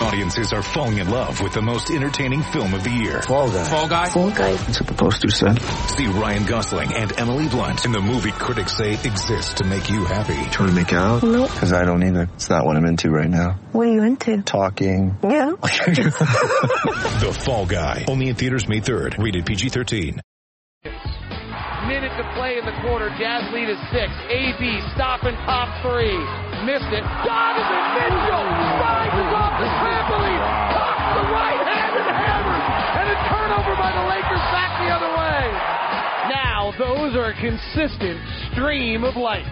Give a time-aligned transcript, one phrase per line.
[0.00, 3.22] Audiences are falling in love with the most entertaining film of the year.
[3.22, 3.64] Fall guy.
[3.64, 4.08] Fall Guy.
[4.08, 4.52] Fall guy.
[4.52, 5.58] That's what the poster said.
[5.96, 10.04] See Ryan Gosling and Emily Blunt in the movie critics say exists to make you
[10.04, 10.34] happy.
[10.50, 11.22] Trying to make it out?
[11.22, 11.50] Nope.
[11.50, 12.28] Because I don't either.
[12.34, 13.58] It's not what I'm into right now.
[13.72, 14.42] What are you into?
[14.42, 15.16] Talking.
[15.22, 15.52] Yeah.
[17.16, 18.04] The Fall Guy.
[18.08, 19.16] Only in theaters May 3rd.
[19.22, 20.20] Rated PG-13.
[20.84, 23.08] Minute to play in the quarter.
[23.16, 24.10] Jazz lead is six.
[24.28, 24.60] AB
[24.94, 26.18] stop and pop three.
[26.66, 27.04] Missed it.
[27.24, 28.46] Donovan Mitchell
[33.86, 35.46] by the Lakers back the other way.
[36.26, 38.18] Now those are a consistent
[38.50, 39.46] stream of light.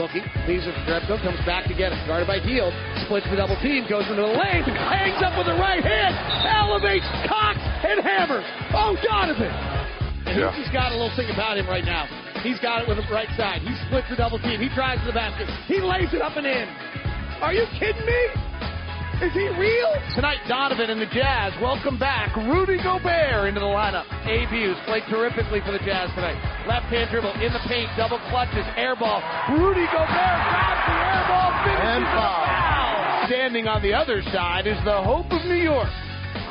[0.00, 2.00] Looking, leaves it for Jerebko, comes back to get it.
[2.08, 2.72] Guarded by Hield,
[3.04, 6.16] splits the double team, goes into the lane, hangs up with the right hand,
[6.48, 8.48] elevates, cocks, and hammers.
[8.72, 9.52] Oh, Donovan!
[10.24, 10.56] And Yeah.
[10.56, 12.08] he's got a little thing about him right now.
[12.40, 13.60] He's got it with the right side.
[13.60, 14.56] He splits the double team.
[14.56, 15.50] He drives to the basket.
[15.68, 16.64] He lays it up and in.
[17.44, 18.49] Are you kidding me?
[19.20, 19.92] Is he real?
[20.16, 24.08] Tonight, Donovan and the Jazz welcome back Rudy Gobert into the lineup.
[24.24, 26.40] AB who's played terrifically for the Jazz tonight.
[26.64, 29.20] Left hand dribble in the paint, double clutches, air ball.
[29.52, 32.48] Rudy Gobert grabs the air ball, finishes And foul.
[32.48, 33.28] foul.
[33.28, 35.92] Standing on the other side is the hope of New York.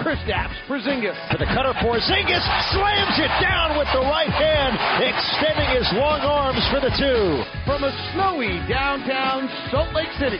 [0.05, 1.17] Kristaps Porzingis.
[1.33, 4.77] To the cutter Porzingis slams it down with the right hand,
[5.09, 7.41] extending his long arms for the two.
[7.65, 10.37] From a snowy downtown Salt Lake City,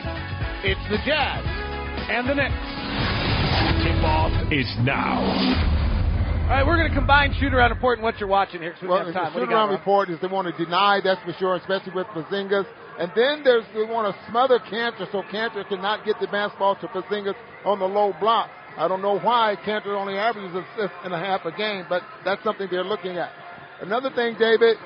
[0.62, 1.59] it's the Jazz
[2.10, 2.54] and the Knicks.
[3.86, 5.22] Tip-off is now.
[6.50, 8.82] All right, we're going to combine shoot around report and what you're watching here because
[8.82, 9.34] we Well, don't the have time.
[9.34, 12.08] What shoot you got, report is they want to deny, that's for sure, especially with
[12.08, 12.66] Porzingis.
[12.98, 16.88] And then there's they want to smother Kanter so Kanter cannot get the basketball to
[16.88, 18.50] Porzingis on the low block.
[18.76, 22.02] I don't know why Kanter only averages a assist and a half a game, but
[22.24, 23.30] that's something they're looking at.
[23.80, 24.76] Another thing, David,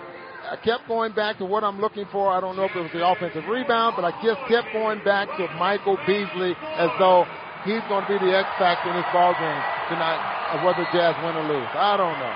[0.51, 2.31] I kept going back to what I'm looking for.
[2.31, 5.29] I don't know if it was the offensive rebound, but I just kept going back
[5.39, 7.25] to Michael Beasley as though
[7.65, 10.21] he's going to be the X factor in this ball game tonight,
[10.61, 11.71] whether Jazz win or lose.
[11.73, 12.35] I don't know.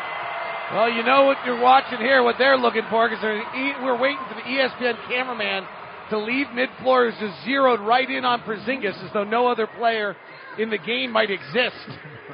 [0.72, 4.36] Well, you know what you're watching here, what they're looking for, because we're waiting for
[4.36, 5.64] the ESPN cameraman
[6.10, 10.16] to leave mid-floor who's just zeroed right in on Porzingis as though no other player
[10.58, 11.76] in the game might exist.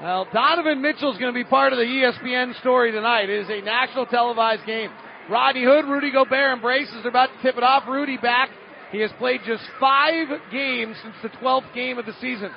[0.00, 3.28] well, Donovan Mitchell's going to be part of the ESPN story tonight.
[3.28, 4.90] It is a national televised game.
[5.28, 6.94] Rodney Hood, Rudy Gobert embraces.
[7.02, 7.84] They're about to tip it off.
[7.88, 8.50] Rudy back.
[8.92, 12.50] He has played just five games since the 12th game of the season.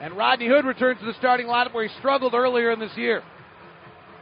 [0.00, 3.22] And Rodney Hood returns to the starting lineup where he struggled earlier in this year.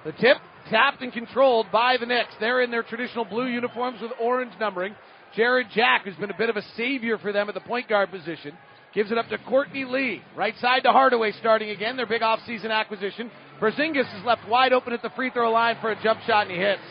[0.04, 0.38] The tip
[0.70, 2.34] tapped and controlled by the Knicks.
[2.40, 4.94] They're in their traditional blue uniforms with orange numbering.
[5.36, 8.10] Jarrett Jack, who's been a bit of a savior for them at the point guard
[8.10, 8.56] position,
[8.94, 10.22] gives it up to Courtney Lee.
[10.36, 13.30] Right side to Hardaway starting again, their big offseason acquisition.
[13.60, 16.52] Porzingis is left wide open at the free throw line for a jump shot and
[16.52, 16.82] he hits.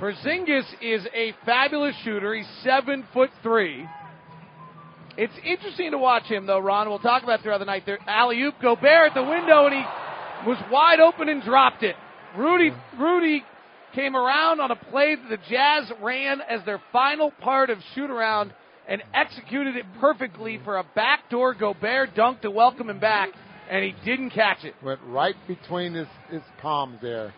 [0.00, 2.34] Porzingis is a fabulous shooter.
[2.34, 3.86] He's seven foot three.
[5.16, 6.88] It's interesting to watch him though, Ron.
[6.88, 7.82] We'll talk about throughout the night.
[7.84, 11.96] There, alley oop, Gobert at the window, and he was wide open and dropped it.
[12.36, 13.44] Rudy, Rudy
[13.94, 18.08] came around on a play that the Jazz ran as their final part of shoot
[18.08, 18.52] around
[18.90, 23.30] and executed it perfectly for a backdoor Gobert dunk to welcome him back,
[23.70, 24.74] and he didn't catch it.
[24.82, 27.32] Went right between his, his palms there.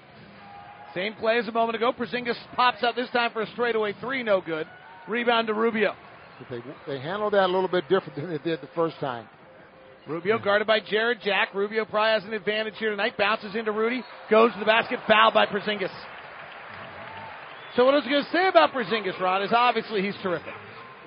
[0.95, 1.93] Same play as a moment ago.
[1.93, 4.67] Porzingis pops out this time for a straightaway three, no good.
[5.07, 5.95] Rebound to Rubio.
[6.39, 9.29] But they, they handled that a little bit different than they did the first time.
[10.09, 11.55] Rubio guarded by Jarrett Jack.
[11.55, 13.17] Rubio probably has an advantage here tonight.
[13.17, 14.03] Bounces into Rudy.
[14.31, 14.99] Goes to the basket.
[15.07, 15.93] Fouled by Porzingis.
[17.77, 20.53] So what I was going to say about Porzingis, Ron, is obviously he's terrific.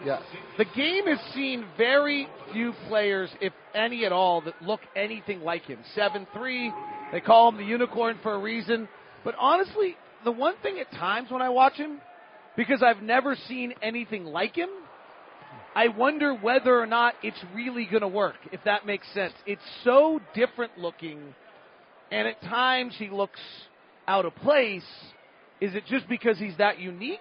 [0.04, 0.22] Yes.
[0.58, 5.64] The game has seen very few players, if any at all, that look anything like
[5.64, 5.80] him.
[5.96, 6.72] 7-3.
[7.12, 8.88] They call him the unicorn for a reason.
[9.24, 12.02] But honestly, the one thing at times when I watch him,
[12.58, 14.70] because I've never seen anything like him,
[15.76, 19.34] I wonder whether or not it's really going to work, if that makes sense.
[19.46, 21.20] It's so different looking,
[22.12, 23.42] and at times he looks
[24.08, 24.86] out of place.
[25.60, 27.20] Is it just because he's that unique,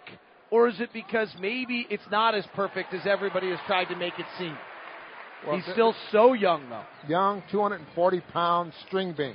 [0.55, 4.13] or is it because maybe it's not as perfect as everybody has tried to make
[4.21, 4.57] it seem?
[5.45, 6.85] Well, he's still so young, though.
[7.09, 9.35] Young, 240 pound string bean.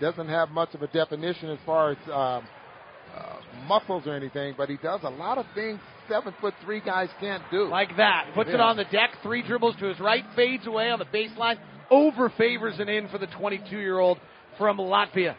[0.00, 2.46] Doesn't have much of a definition as far as um,
[3.16, 7.08] uh, muscles or anything, but he does a lot of things seven foot three guys
[7.18, 7.64] can't do.
[7.64, 8.28] Like that.
[8.36, 11.58] Puts it on the deck, three dribbles to his right, fades away on the baseline,
[11.90, 14.18] over Favors an in for the 22 year old
[14.56, 15.34] from Latvia.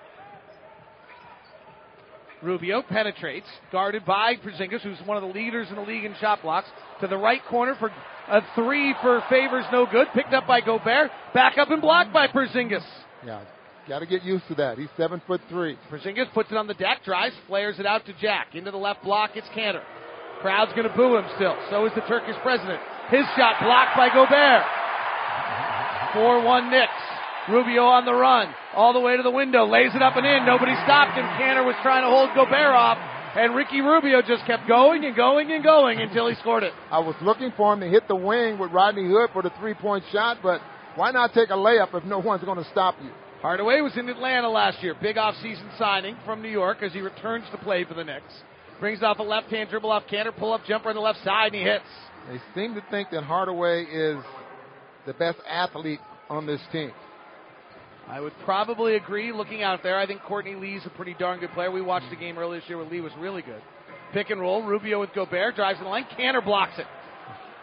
[2.41, 6.41] Rubio penetrates, guarded by Porzingis, who's one of the leaders in the league in shot
[6.41, 6.67] blocks,
[7.01, 7.91] to the right corner for
[8.27, 10.07] a three for Favors, no good.
[10.13, 12.83] Picked up by Gobert, back up and blocked by Porzingis.
[13.25, 13.43] Yeah.
[13.87, 14.77] Got to get used to that.
[14.77, 15.77] He's seven foot three.
[15.91, 18.55] Porzingis puts it on the deck, drives, flares it out to Jack.
[18.55, 19.81] Into the left block, it's Kanter.
[20.41, 21.55] Crowd's going to boo him still.
[21.69, 22.79] So is the Turkish president.
[23.09, 24.63] His shot blocked by Gobert.
[26.13, 26.91] 4-1 Knicks.
[27.49, 28.53] Rubio on the run.
[28.75, 29.65] All the way to the window.
[29.65, 30.45] Lays it up and in.
[30.45, 31.25] Nobody stopped him.
[31.39, 32.97] Kanter was trying to hold Gobert off.
[33.35, 36.73] And Ricky Rubio just kept going and going and going until he scored it.
[36.91, 39.73] I was looking for him to hit the wing with Rodney Hood for the three
[39.73, 40.59] point shot, but
[40.95, 43.09] why not take a layup if no one's going to stop you?
[43.41, 44.95] Hardaway was in Atlanta last year.
[45.01, 48.33] Big off-season signing from New York as he returns to play for the Knicks.
[48.79, 51.61] Brings off a left-hand dribble off Kanter, pull-up jumper on the left side, and he
[51.61, 51.85] hits.
[52.29, 54.17] They seem to think that Hardaway is
[55.07, 56.91] the best athlete on this team.
[58.07, 59.31] I would probably agree.
[59.31, 61.71] Looking out there, I think Courtney Lee's a pretty darn good player.
[61.71, 63.61] We watched the game earlier this year where Lee was really good.
[64.13, 64.63] Pick and roll.
[64.63, 66.05] Rubio with Gobert drives in the lane.
[66.17, 66.85] Kanter blocks it.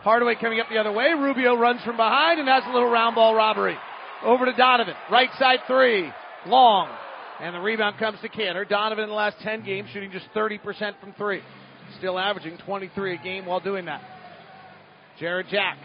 [0.02, 1.12] Hardaway coming up the other way.
[1.12, 3.76] Rubio runs from behind and has a little round ball robbery.
[4.24, 4.94] Over to Donovan.
[5.10, 6.10] Right side three.
[6.46, 6.88] Long.
[7.40, 8.68] And the rebound comes to Kanter.
[8.68, 10.60] Donovan in the last 10 games shooting just 30%
[11.00, 11.42] from three.
[11.98, 14.00] Still averaging 23 a game while doing that.
[15.20, 15.76] Jarrett Jack.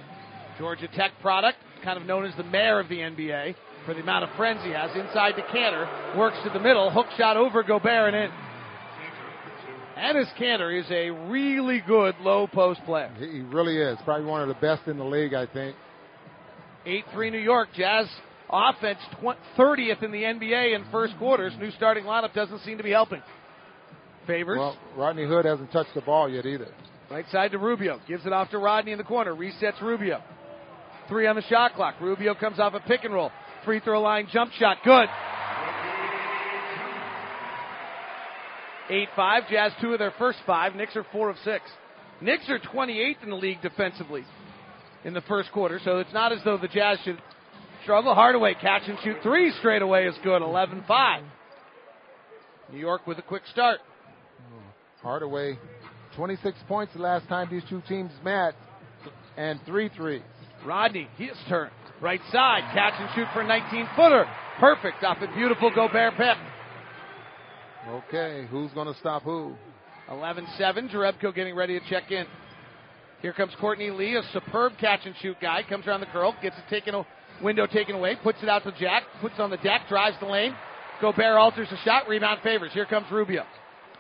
[0.58, 1.58] Georgia Tech product.
[1.84, 4.72] Kind of known as the mayor of the NBA for the amount of friends he
[4.72, 4.90] has.
[4.96, 6.18] Inside to Kanter.
[6.18, 6.90] Works to the middle.
[6.90, 8.32] Hook shot over Gobert and in.
[9.98, 13.12] Enes Kanter is a really good low post player.
[13.20, 13.98] He really is.
[14.04, 15.76] Probably one of the best in the league, I think.
[16.86, 17.70] 8-3 New York.
[17.76, 18.08] Jazz
[18.50, 19.00] offense
[19.58, 21.54] 30th in the NBA in first quarters.
[21.60, 23.22] New starting lineup doesn't seem to be helping.
[24.26, 24.58] Favors.
[24.58, 26.68] Well, Rodney Hood hasn't touched the ball yet either.
[27.12, 28.00] Right side to Rubio.
[28.08, 29.36] Gives it off to Rodney in the corner.
[29.36, 30.22] Resets Rubio.
[31.08, 31.96] Three on the shot clock.
[32.02, 33.32] Rubio comes off a pick and roll.
[33.66, 34.78] Free throw line jump shot.
[34.84, 35.08] Good.
[38.90, 39.50] 8-5.
[39.50, 40.76] Jazz two of their first five.
[40.76, 41.64] Knicks are four of six.
[42.22, 44.24] Knicks are 28th in the league defensively
[45.04, 47.22] in the first quarter, so it's not as though the Jazz should
[47.84, 48.14] struggle.
[48.14, 50.42] Hardaway catch and shoot three straight away is good.
[50.42, 51.24] 11-5.
[52.72, 53.80] New York with a quick start.
[55.02, 55.58] Hardaway,
[56.16, 58.56] 26 points the last time these two teams met,
[59.36, 60.22] and three threes.
[60.66, 61.70] Rodney, his turn.
[62.04, 64.26] Right side, catch and shoot for a 19 footer.
[64.60, 66.36] Perfect off a beautiful Gobert pip.
[67.88, 69.56] Okay, who's going to stop who?
[70.10, 70.90] 11 7.
[70.90, 72.26] Jerebko getting ready to check in.
[73.22, 75.64] Here comes Courtney Lee, a superb catch and shoot guy.
[75.70, 76.94] Comes around the curl, gets it taken,
[77.42, 80.26] window taken away, puts it out to Jack, puts it on the deck, drives the
[80.26, 80.54] lane.
[81.00, 82.74] Gobert alters the shot, rebound Favors.
[82.74, 83.46] Here comes Rubio.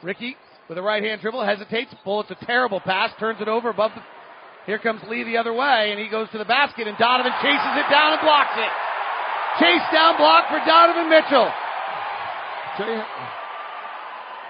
[0.01, 0.35] Ricky
[0.67, 4.01] with a right hand dribble, hesitates, bullets a terrible pass, turns it over above the.
[4.65, 7.73] Here comes Lee the other way, and he goes to the basket, and Donovan chases
[7.75, 8.71] it down and blocks it.
[9.59, 11.51] Chase down block for Donovan Mitchell.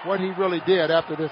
[0.06, 1.30] What he really did after this.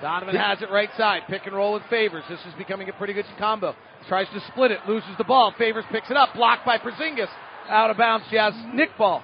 [0.00, 1.22] Donovan has it right side.
[1.28, 2.24] Pick and roll with Favors.
[2.28, 3.74] This is becoming a pretty good combo.
[4.08, 4.78] Tries to split it.
[4.88, 5.52] Loses the ball.
[5.58, 6.30] Favors picks it up.
[6.34, 7.28] Blocked by Porzingis.
[7.68, 8.24] Out of bounds.
[8.30, 9.22] Jazz Nick ball.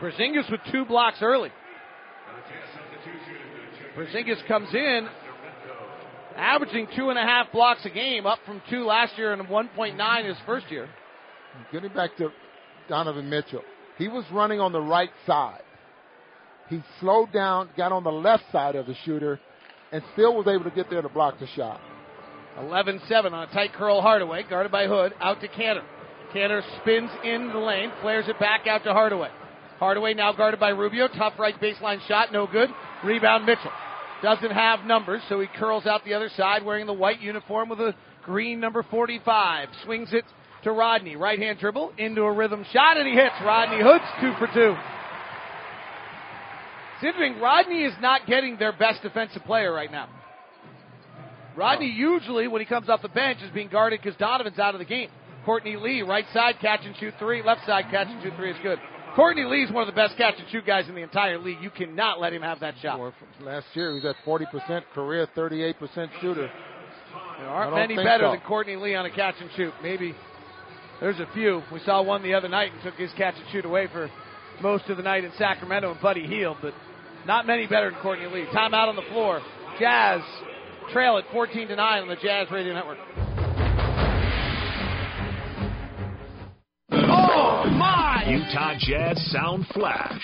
[0.00, 1.50] Porzingis with two blocks early.
[3.96, 5.08] Porzingis comes in
[6.38, 10.26] averaging two and a half blocks a game, up from two last year and 1.9
[10.26, 10.88] his first year.
[11.72, 12.30] Getting back to
[12.88, 13.62] Donovan Mitchell.
[13.98, 15.62] He was running on the right side.
[16.68, 19.40] He slowed down, got on the left side of the shooter,
[19.90, 21.80] and still was able to get there to block the shot.
[22.58, 25.84] 11-7 on a tight curl Hardaway, guarded by Hood, out to Kanter.
[26.34, 29.30] Kanter spins in the lane, flares it back out to Hardaway.
[29.78, 32.68] Hardaway now guarded by Rubio, tough right baseline shot, no good.
[33.04, 33.70] Rebound Mitchell.
[34.22, 37.80] Doesn't have numbers, so he curls out the other side wearing the white uniform with
[37.80, 37.94] a
[38.24, 39.68] green number 45.
[39.84, 40.24] Swings it
[40.64, 41.14] to Rodney.
[41.16, 43.34] Right hand dribble into a rhythm shot, and he hits.
[43.44, 44.76] Rodney Hood's two for two.
[46.96, 47.40] It's interesting.
[47.40, 50.08] Rodney is not getting their best defensive player right now.
[51.56, 54.80] Rodney usually, when he comes off the bench, is being guarded because Donovan's out of
[54.80, 55.10] the game.
[55.44, 58.56] Courtney Lee, right side catch and shoot three, left side catch and shoot three is
[58.62, 58.78] good.
[59.18, 61.58] Courtney Lee is one of the best catch and shoot guys in the entire league.
[61.60, 63.00] You cannot let him have that shot.
[63.40, 65.74] Last year he was at 40% career, 38%
[66.20, 66.48] shooter.
[67.40, 68.30] There aren't many better so.
[68.30, 69.72] than Courtney Lee on a catch and shoot.
[69.82, 70.14] Maybe
[71.00, 71.62] there's a few.
[71.72, 74.08] We saw one the other night and took his catch and shoot away for
[74.62, 76.74] most of the night in Sacramento and Buddy Hield, but
[77.26, 78.46] not many better than Courtney Lee.
[78.54, 79.40] Timeout on the floor.
[79.80, 80.20] Jazz
[80.92, 82.98] trail at 14 to 9 on the Jazz Radio Network.
[88.28, 90.20] Utah Jazz Sound Flash.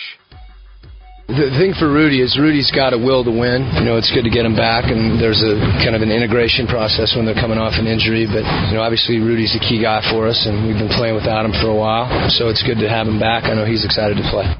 [1.25, 3.65] The thing for Rudy is Rudy's got a will to win.
[3.81, 6.69] You know, it's good to get him back, and there's a kind of an integration
[6.69, 8.29] process when they're coming off an injury.
[8.29, 11.49] But you know, obviously Rudy's a key guy for us, and we've been playing without
[11.49, 13.49] him for a while, so it's good to have him back.
[13.49, 14.53] I know he's excited to play.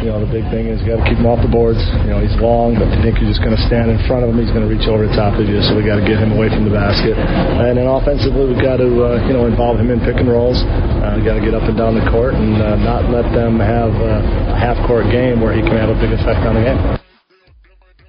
[0.00, 1.76] You know, the big thing is you got to keep him off the boards.
[2.08, 4.32] You know, he's long, but you think you're just going to stand in front of
[4.32, 4.40] him.
[4.40, 6.32] He's going to reach over the top of you, so we got to get him
[6.32, 7.20] away from the basket.
[7.20, 10.56] And then offensively, we got to uh, you know involve him in pick and rolls.
[11.04, 13.60] Uh, we got to get up and down the court and uh, not let them
[13.60, 16.64] have uh, a half court game where he can have a big effect on the
[16.64, 16.80] game.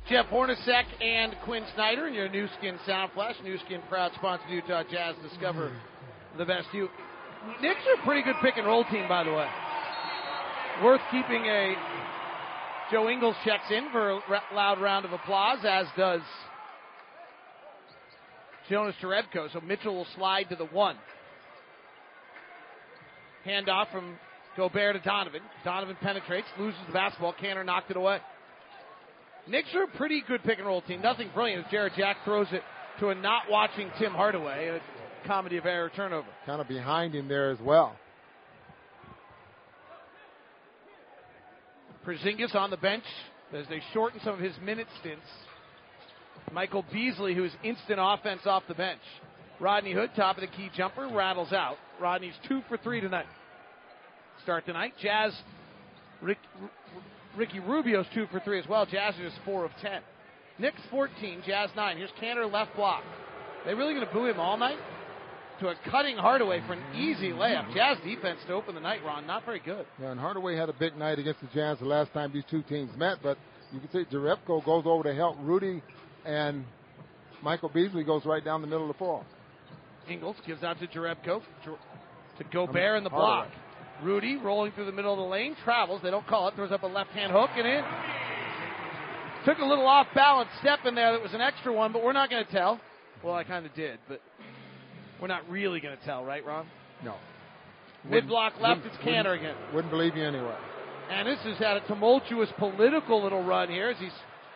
[0.07, 3.35] Jeff Hornacek and Quinn Snyder in your Nu Skin Sound Flash.
[3.43, 5.19] Nu Skin proud sponsor Utah Jazz.
[5.27, 5.75] Discover
[6.39, 6.87] the best you.
[7.59, 9.47] Knicks are a pretty good pick and roll team, by the way.
[10.83, 11.75] Worth keeping a.
[12.91, 14.21] Joe Ingles checks in for a
[14.53, 16.21] loud round of applause, as does
[18.69, 19.53] Jonas Jerebko.
[19.53, 20.97] So Mitchell will slide to the one.
[23.45, 24.17] Handoff from
[24.57, 25.41] Gobert to Donovan.
[25.63, 27.33] Donovan penetrates, loses the basketball.
[27.41, 28.17] Kanter knocked it away.
[29.47, 31.01] Knicks are a pretty good pick and roll team.
[31.01, 32.61] Nothing brilliant as Jarrett Jack throws it
[32.99, 34.67] to a not watching Tim Hardaway.
[34.67, 36.27] A comedy of error turnover.
[36.45, 37.95] Kind of behind him there as well.
[42.05, 43.03] Porzingis on the bench
[43.53, 45.25] as they shorten some of his minute stints.
[46.51, 49.01] Michael Beasley, who's instant offense off the bench.
[49.59, 51.77] Rodney Hood, top of the key jumper, rattles out.
[51.99, 53.27] Rodney's two for three tonight.
[54.43, 54.93] Start tonight.
[55.01, 55.37] Jazz,
[56.21, 56.39] Rick,
[57.37, 58.85] Ricky Rubio's two for three as well.
[58.85, 60.01] Jazz is four of ten.
[60.57, 61.97] Knicks 14, Jazz 9.
[61.97, 63.03] Here's Kanter left block.
[63.65, 64.77] They really going to boo him all night?
[65.61, 67.71] To a cutting Hardaway for an easy layup.
[67.75, 69.27] Jazz defense to open the night, Ron.
[69.27, 69.85] Not very good.
[70.01, 72.63] Yeah, and Hardaway had a big night against the Jazz the last time these two
[72.63, 73.37] teams met, but
[73.71, 75.83] you can see Jerebko goes over to help Rudy,
[76.25, 76.65] and
[77.43, 79.23] Michael Beasley goes right down the middle of the floor.
[80.09, 81.43] Ingles gives out to Jerebko.
[81.63, 83.47] To Gobert in the block.
[84.01, 86.01] Rudy rolling through the middle of the lane, travels.
[86.01, 86.55] They don't call it.
[86.55, 87.83] Throws up a left hand hook and in.
[89.45, 92.13] Took a little off balance step in there that was an extra one, but we're
[92.13, 92.79] not going to tell.
[93.23, 94.21] Well, I kind of did, but
[95.21, 96.65] we're not really going to tell, right, Ron?
[97.03, 97.15] No.
[98.09, 99.55] Mid block left, it's Kanter again.
[99.73, 100.55] Wouldn't believe you anyway.
[101.11, 104.11] And this has had a tumultuous political little run here as he's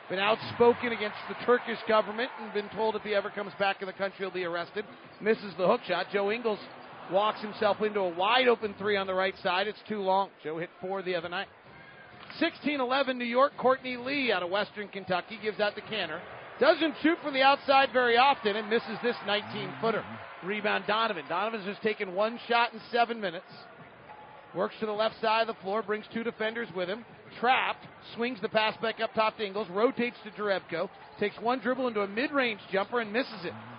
[0.10, 3.88] been outspoken against the Turkish government and been told if he ever comes back in
[3.88, 4.86] the country he'll be arrested.
[5.22, 6.08] Misses the hook shot.
[6.12, 6.60] Joe Ingles
[7.12, 9.68] walks himself into a wide open three on the right side.
[9.68, 10.30] It's too long.
[10.44, 11.48] Joe hit four the other night.
[12.42, 13.54] 16-11 New York.
[13.58, 16.20] Courtney Lee out of Western Kentucky gives out the Kanter.
[16.60, 20.00] Doesn't shoot from the outside very often and misses this 19-footer.
[20.00, 20.48] Mm-hmm.
[20.48, 21.26] Rebound Donovan.
[21.28, 23.46] Donovan's just taken one shot in seven minutes.
[24.56, 27.04] Works to the left side of the floor, brings two defenders with him.
[27.42, 27.86] Trapped,
[28.16, 32.02] swings the pass back up top to Ingles, rotates to Jerebko, takes one dribble into
[32.02, 33.52] a mid-range jumper and misses it.
[33.52, 33.76] Mm-hmm.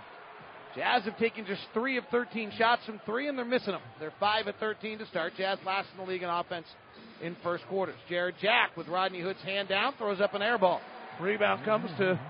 [0.78, 3.80] Jazz have taken just three of 13 shots from three, and they're missing them.
[3.98, 5.32] They're five of 13 to start.
[5.38, 6.66] Jazz last in the league in offense
[7.22, 7.96] in first quarters.
[8.10, 10.82] Jarrett Jack with Rodney Hood's hand down throws up an air ball.
[11.18, 12.20] Rebound comes to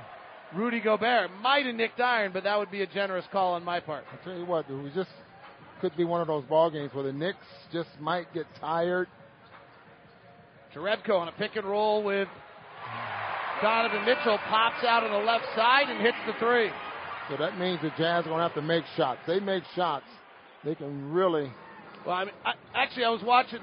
[0.56, 1.30] Rudy Gobert.
[1.42, 4.04] Might have nicked iron, but that would be a generous call on my part.
[4.12, 5.10] I tell you what, we just
[5.80, 7.38] could be one of those ball games where the Knicks
[7.72, 9.08] just might get tired.
[10.74, 12.28] Jerebko on a pick and roll with
[13.62, 16.70] Donovan Mitchell pops out on the left side and hits the three.
[17.28, 19.20] So that means the Jazz are going to have to make shots.
[19.26, 20.04] They make shots,
[20.64, 21.50] they can really.
[22.06, 23.60] Well, I mean, I, actually, I was watching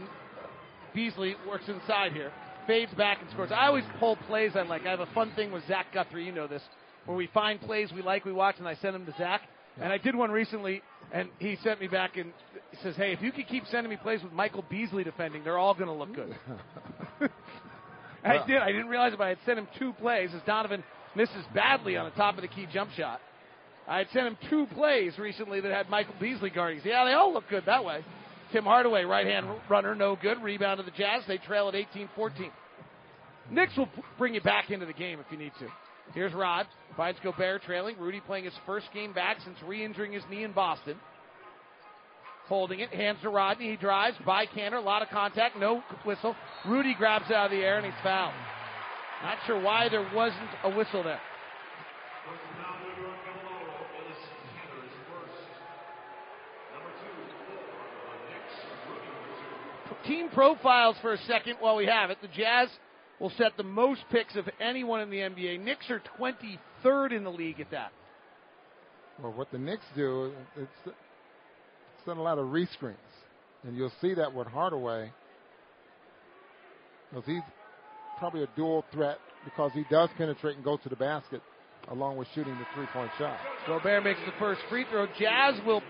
[0.94, 2.32] Beasley works inside here,
[2.68, 3.52] fades back and scores.
[3.52, 4.86] I always pull plays I like.
[4.86, 6.26] I have a fun thing with Zach Guthrie.
[6.26, 6.64] You know this,
[7.06, 9.42] where we find plays we like, we watch, and I send them to Zach.
[9.82, 10.82] And I did one recently,
[11.12, 12.32] and he sent me back and
[12.72, 15.58] he says, "Hey, if you could keep sending me plays with Michael Beasley defending, they're
[15.58, 16.36] all going to look good."
[18.24, 18.58] I did.
[18.58, 20.84] I didn't realize it, but I had sent him two plays as Donovan
[21.16, 23.20] misses badly on the top of the key jump shot.
[23.88, 26.80] I had sent him two plays recently that had Michael Beasley guarding.
[26.86, 28.06] Yeah, they all look good that way.
[28.52, 30.42] Tim Hardaway, right hand runner, no good.
[30.42, 31.24] Rebound to the Jazz.
[31.28, 32.52] They trail at 18 14.
[33.50, 35.68] Knicks will bring you back into the game if you need to.
[36.14, 36.68] Here's Rod.
[36.96, 37.98] Finds Gobert trailing.
[37.98, 40.98] Rudy playing his first game back since re injuring his knee in Boston.
[42.48, 42.94] Holding it.
[42.94, 43.72] Hands to Rodney.
[43.72, 44.78] He drives by Kanter.
[44.78, 45.58] A lot of contact.
[45.58, 46.36] No whistle.
[46.68, 48.34] Rudy grabs out of the air and he's fouled.
[49.24, 51.22] Not sure why there wasn't a whistle there.
[60.06, 62.18] Team profiles for a second while we have it.
[62.22, 62.68] The Jazz
[63.24, 65.64] will set the most picks of anyone in the NBA.
[65.64, 67.94] Knicks are 23rd in the league at that.
[69.18, 72.98] Well, what the Knicks do, it's, it's done a lot of rescreens.
[73.64, 75.14] And you'll see that with Hardaway.
[77.10, 77.42] Because he's
[78.20, 81.42] probably a dual threat because he does penetrate and go to the basket
[81.92, 83.38] along with shooting the three point shot.
[83.66, 85.08] Gobert makes the first free throw.
[85.18, 85.82] Jazz will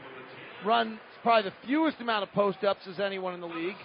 [0.63, 3.75] run probably the fewest amount of post ups as anyone in the league.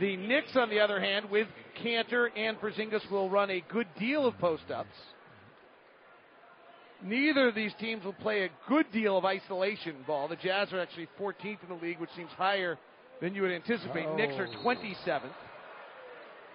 [0.00, 1.48] The Knicks, on the other hand, with
[1.82, 4.88] Kanter and Porzingis, will run a good deal of post ups.
[7.04, 10.28] Neither of these teams will play a good deal of isolation ball.
[10.28, 12.78] The Jazz are actually 14th in the league, which seems higher
[13.20, 14.06] than you would anticipate.
[14.06, 14.16] Oh.
[14.16, 15.32] Knicks are 27th.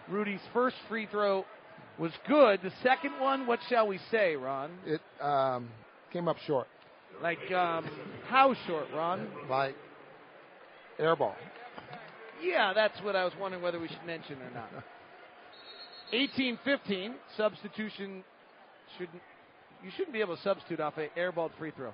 [0.09, 1.45] Rudy's first free throw
[1.99, 2.61] was good.
[2.63, 4.71] The second one, what shall we say, Ron?
[4.85, 5.69] It um,
[6.13, 6.67] came up short.
[7.21, 7.89] Like um,
[8.27, 9.27] how short, Ron?
[9.49, 9.75] Like
[10.99, 11.35] air ball.
[12.41, 14.69] Yeah, that's what I was wondering whether we should mention or not.
[16.13, 18.23] 18-15, substitution
[18.97, 19.21] shouldn't
[19.83, 21.91] you shouldn't be able to substitute off a airballed free throw.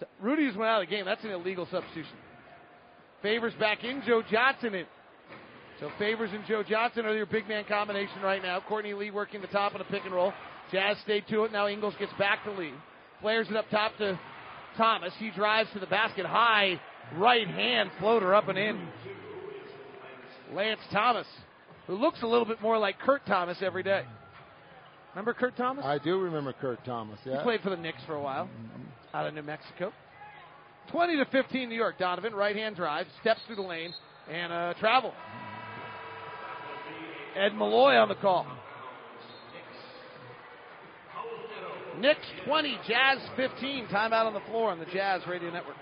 [0.00, 0.06] No.
[0.20, 1.04] Rudy just went out of the game.
[1.04, 2.16] That's an illegal substitution.
[3.22, 4.86] Favors back in, Joe Johnson in.
[5.80, 8.60] So Favors and Joe Johnson are your big man combination right now.
[8.66, 10.32] Courtney Lee working the top of the pick and roll.
[10.72, 11.52] Jazz stayed to it.
[11.52, 12.72] Now Ingles gets back to Lee.
[13.20, 14.18] Flares it up top to
[14.76, 15.12] Thomas.
[15.18, 16.80] He drives to the basket high.
[17.14, 18.88] Right hand floater up and in.
[20.52, 21.26] Lance Thomas,
[21.86, 24.04] who looks a little bit more like Kurt Thomas every day.
[25.14, 25.84] Remember Kurt Thomas?
[25.84, 27.18] I do remember Kurt Thomas.
[27.24, 27.38] Yeah.
[27.38, 28.48] He played for the Knicks for a while,
[29.14, 29.92] out of New Mexico.
[30.92, 31.98] 20 to 15, New York.
[31.98, 33.92] Donovan, right hand drive, steps through the lane,
[34.30, 35.12] and uh, travel.
[37.34, 38.46] Ed Malloy on the call.
[41.98, 43.86] Knicks 20, Jazz 15.
[43.86, 45.76] Timeout on the floor on the Jazz Radio Network.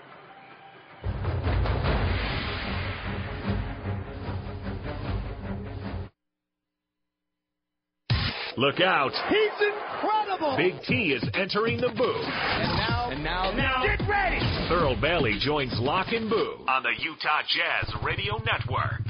[8.57, 9.11] Look out.
[9.27, 10.55] He's incredible.
[10.55, 12.25] Big T is entering the booth.
[12.25, 14.39] And now, and now, now, get ready.
[14.71, 19.01] Thurl Bailey joins Locke and Boone on the Utah Jazz Radio Network.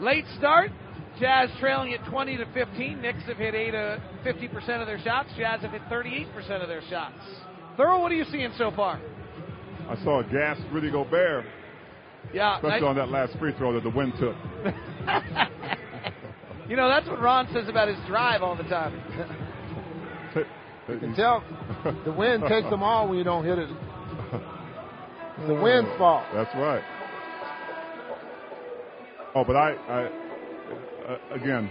[0.00, 0.70] Late start.
[1.18, 3.02] Jazz trailing at 20 to 15.
[3.02, 5.28] Knicks have hit 8 uh, to 50% of their shots.
[5.36, 7.18] Jazz have hit 38% of their shots.
[7.76, 9.00] Thurl, what are you seeing so far?
[9.88, 11.44] I saw a gas Rudy Gobert.
[12.32, 12.88] Yeah, especially nice.
[12.88, 14.36] on that last free throw that the wind took.
[16.68, 18.94] you know, that's what Ron says about his drive all the time.
[20.88, 21.42] you can tell
[22.04, 23.68] the wind takes them all when you don't hit it.
[23.70, 26.24] It's the wind's fault.
[26.34, 26.82] That's right.
[29.34, 30.10] Oh, but I, I
[31.08, 31.70] uh, again,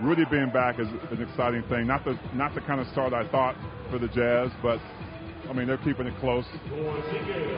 [0.00, 1.86] Rudy being back is an exciting thing.
[1.86, 3.54] Not the not the kind of start I thought
[3.90, 4.80] for the Jazz, but
[5.48, 6.44] I mean they're keeping it close.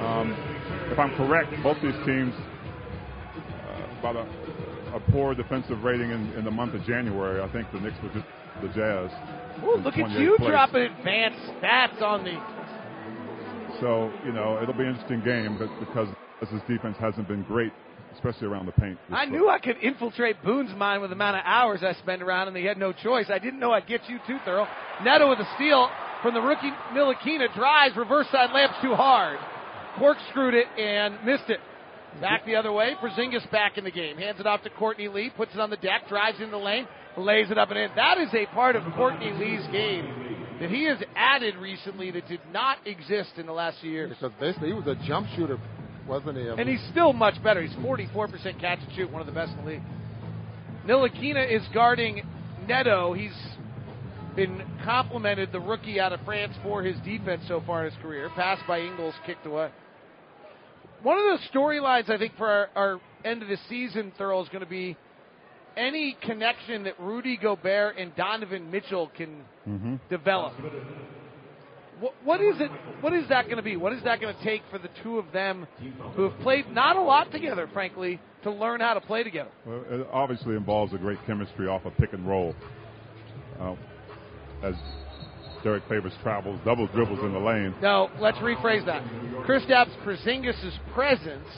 [0.04, 0.36] Um,
[0.92, 4.26] if I'm correct, both these teams uh, about a,
[4.94, 7.42] a, poor defensive rating in, in, the month of January.
[7.42, 8.26] I think the Knicks were just
[8.62, 9.10] the Jazz.
[9.64, 10.50] Ooh, look at you place.
[10.50, 12.38] dropping advanced stats on me.
[13.80, 16.08] So you know it'll be an interesting game, but because
[16.40, 17.72] this defense hasn't been great
[18.14, 18.98] especially around the paint.
[19.10, 22.48] I knew I could infiltrate Boone's mind with the amount of hours I spend around,
[22.48, 23.26] and they had no choice.
[23.28, 24.66] I didn't know I'd get you too Thurl.
[25.02, 25.88] Neto with a steal
[26.22, 29.38] from the rookie Ntilikina drives, reverse side layup too hard.
[29.98, 31.60] Corkscrewed it and missed it.
[32.20, 32.94] Back the other way.
[33.02, 34.16] Porzingis back in the game.
[34.16, 35.30] Hands it off to Courtney Lee.
[35.36, 36.08] Puts it on the deck.
[36.08, 36.86] Drives in the lane.
[37.16, 37.90] Lays it up and in.
[37.96, 42.40] That is a part of Courtney Lee's game that he has added recently that did
[42.52, 44.10] not exist in the last few years.
[44.10, 45.58] Because basically he was a jump shooter
[46.06, 46.46] wasn't he?
[46.46, 47.62] And he's still much better.
[47.62, 49.82] He's 44% catch and shoot, one of the best in the league.
[50.86, 52.26] Ntilikina is guarding
[52.68, 53.14] Neto.
[53.14, 53.34] He's
[54.36, 58.30] been complimented, the rookie out of France, for his defense so far in his career.
[58.34, 59.70] Pass by Ingles, kicked away.
[61.04, 64.48] One of the storylines I think for our, our end of the season, Thurl, is
[64.48, 64.96] going to be
[65.76, 69.96] any connection that Rudy Gobert and Donovan Mitchell can mm-hmm.
[70.08, 70.54] develop.
[72.00, 72.70] What, what is it?
[73.02, 73.76] What is that going to be?
[73.76, 75.66] What is that going to take for the two of them,
[76.16, 79.50] who have played not a lot together, frankly, to learn how to play together?
[79.66, 82.54] Well, it obviously involves a great chemistry off a of pick and roll.
[83.60, 83.74] Uh,
[84.62, 84.74] as
[85.64, 87.74] Derrick Favors travels, double dribbles in the lane.
[87.82, 89.02] No, let's rephrase that.
[89.46, 91.48] Kristaps Porzingis' presence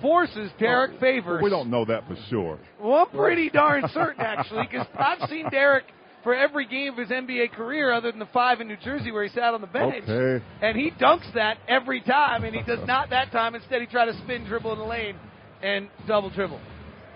[0.00, 1.42] forces Derrick Favors.
[1.42, 2.58] We don't know that for sure.
[2.80, 5.84] Well, I'm pretty darn certain actually, because I've seen Derrick
[6.22, 9.24] for every game of his NBA career other than the five in New Jersey where
[9.24, 10.04] he sat on the bench.
[10.08, 10.44] Okay.
[10.62, 13.54] And he dunks that every time, and he does not that time.
[13.54, 15.16] Instead, he tried to spin dribble in the lane
[15.62, 16.60] and double dribble.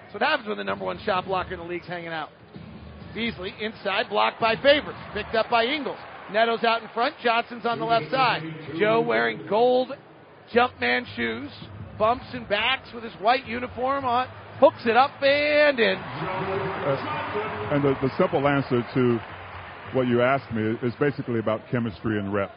[0.03, 2.29] That's what happens when the number one shot blocker in the league's hanging out.
[3.15, 5.99] Beasley inside, blocked by Favors, picked up by Ingles.
[6.33, 8.43] Neto's out in front, Johnson's on the left side.
[8.79, 9.93] Joe wearing gold
[10.53, 11.51] Jumpman shoes,
[11.99, 15.97] bumps and backs with his white uniform on, hooks it up and in.
[15.97, 19.19] Uh, and the, the simple answer to
[19.93, 22.53] what you asked me is basically about chemistry and reps.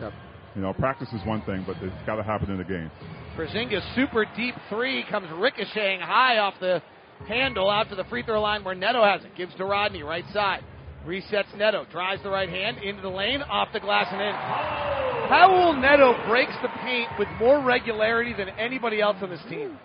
[0.00, 0.12] Yep.
[0.54, 2.90] You know, practice is one thing, but it's got to happen in the game.
[3.36, 6.82] Porzingis super deep three comes ricocheting high off the
[7.26, 9.34] handle out to the free throw line where Neto has it.
[9.36, 10.62] Gives to Rodney, right side.
[11.06, 11.84] Resets Neto.
[11.90, 14.34] Drives the right hand into the lane, off the glass and in.
[15.30, 19.78] Raul Neto breaks the paint with more regularity than anybody else on this team.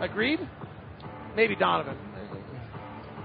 [0.00, 0.40] Agreed?
[1.36, 1.96] Maybe Donovan.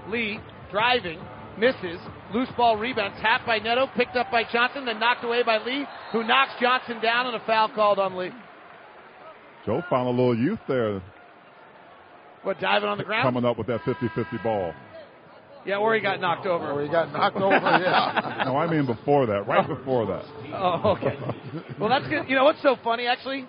[0.08, 0.38] Lee
[0.70, 1.20] driving,
[1.58, 2.00] misses,
[2.34, 5.86] loose ball rebound, tapped by Neto, picked up by Johnson, then knocked away by Lee,
[6.12, 8.30] who knocks Johnson down and a foul called on Lee.
[9.64, 11.00] Joe found a little youth there
[12.42, 13.22] What, diving on the ground?
[13.24, 14.74] coming up with that 50-50 ball.
[15.66, 16.72] Yeah, or he got knocked over.
[16.72, 18.42] Or he got knocked over, yeah.
[18.44, 20.24] No, I mean before that, right before that.
[20.52, 21.16] Oh, okay.
[21.78, 22.28] Well, that's good.
[22.28, 23.48] You know what's so funny, actually?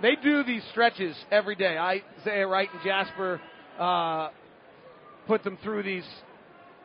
[0.00, 1.78] They do these stretches every day.
[1.78, 3.40] I, Zaya Wright and Jasper
[3.78, 4.30] uh,
[5.28, 6.06] put them through these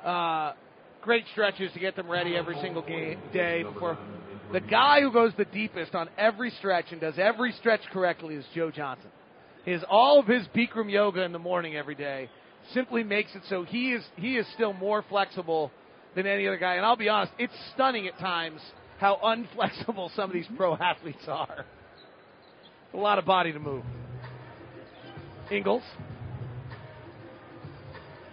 [0.05, 0.53] uh,
[1.01, 3.97] great stretches to get them ready every single game, day before.
[4.53, 8.45] The guy who goes the deepest on every stretch and does every stretch correctly is
[8.53, 9.09] Joe Johnson.
[9.65, 12.29] His all of his Bikram yoga in the morning every day
[12.73, 15.71] simply makes it so he is he is still more flexible
[16.15, 16.75] than any other guy.
[16.75, 18.59] And I'll be honest, it's stunning at times
[18.97, 21.65] how unflexible some of these pro athletes are.
[22.93, 23.83] A lot of body to move.
[25.51, 25.83] Ingles.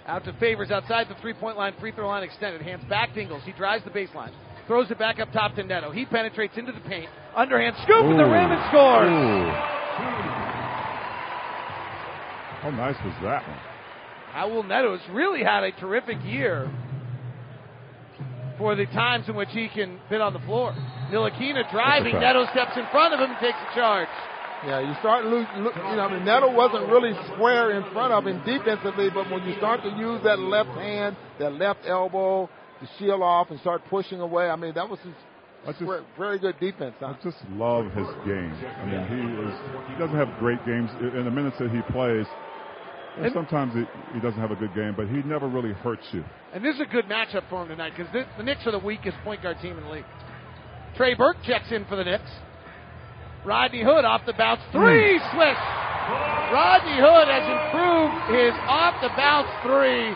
[0.07, 2.61] Out to Favors outside the three point line, free throw line extended.
[2.63, 3.43] Hands back to Ingles.
[3.45, 4.33] He drives the baseline.
[4.67, 5.91] Throws it back up top to Neto.
[5.91, 7.09] He penetrates into the paint.
[7.37, 9.11] Underhand scoop at the rim and scores.
[12.63, 13.74] How nice was that one?
[14.35, 16.71] Raul Neto's really had a terrific year
[18.59, 20.75] for the times in which he can fit on the floor.
[21.11, 22.13] Ntilikina driving.
[22.13, 22.23] fact.
[22.23, 24.09] Neto steps in front of him and takes a charge.
[24.67, 28.13] Yeah, you start lose, look, you know, I mean, Neto wasn't really square in front
[28.15, 32.49] of him defensively, but when you start to use that left hand, that left elbow
[32.81, 35.13] to shield off and start pushing away, I mean, that was his
[35.67, 36.95] I just, very, very good defense.
[36.99, 37.15] Huh?
[37.19, 38.53] I just love his game.
[38.53, 39.55] I mean, he is.
[39.89, 42.27] He doesn't have great games in the minutes that he plays.
[43.17, 46.25] And sometimes he, he doesn't have a good game, but he never really hurts you.
[46.53, 49.17] And this is a good matchup for him tonight because the Knicks are the weakest
[49.25, 50.05] point guard team in the league.
[50.97, 52.31] Trey Burke checks in for the Knicks.
[53.45, 54.79] Rodney Hood off the bounce hmm.
[54.79, 55.63] three swish.
[56.53, 60.15] Rodney Hood has improved his off the bounce three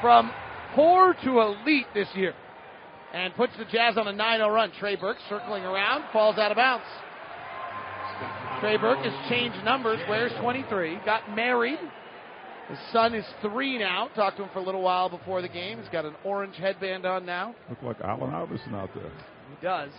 [0.00, 0.30] from
[0.74, 2.34] poor to elite this year
[3.12, 4.72] and puts the Jazz on a 9-0 run.
[4.78, 6.84] Trey Burke circling around, falls out of bounds.
[8.60, 11.78] Trey Burke has changed numbers, wears 23, got married.
[12.68, 14.08] His son is three now.
[14.14, 15.78] Talked to him for a little while before the game.
[15.78, 17.54] He's got an orange headband on now.
[17.68, 19.10] Look like Allen Iverson out there.
[19.50, 19.90] He does.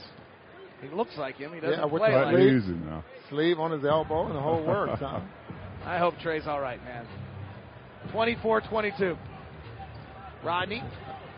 [0.82, 1.54] He looks like him.
[1.54, 2.50] He doesn't Yeah, with play the like sleeve.
[2.50, 2.58] him.
[2.58, 3.04] Easy now.
[3.30, 5.00] Sleeve on his elbow and the whole works.
[5.02, 5.20] Huh?
[5.86, 7.06] I hope Trey's all right, man.
[8.14, 9.18] 24-22.
[10.44, 10.82] Rodney,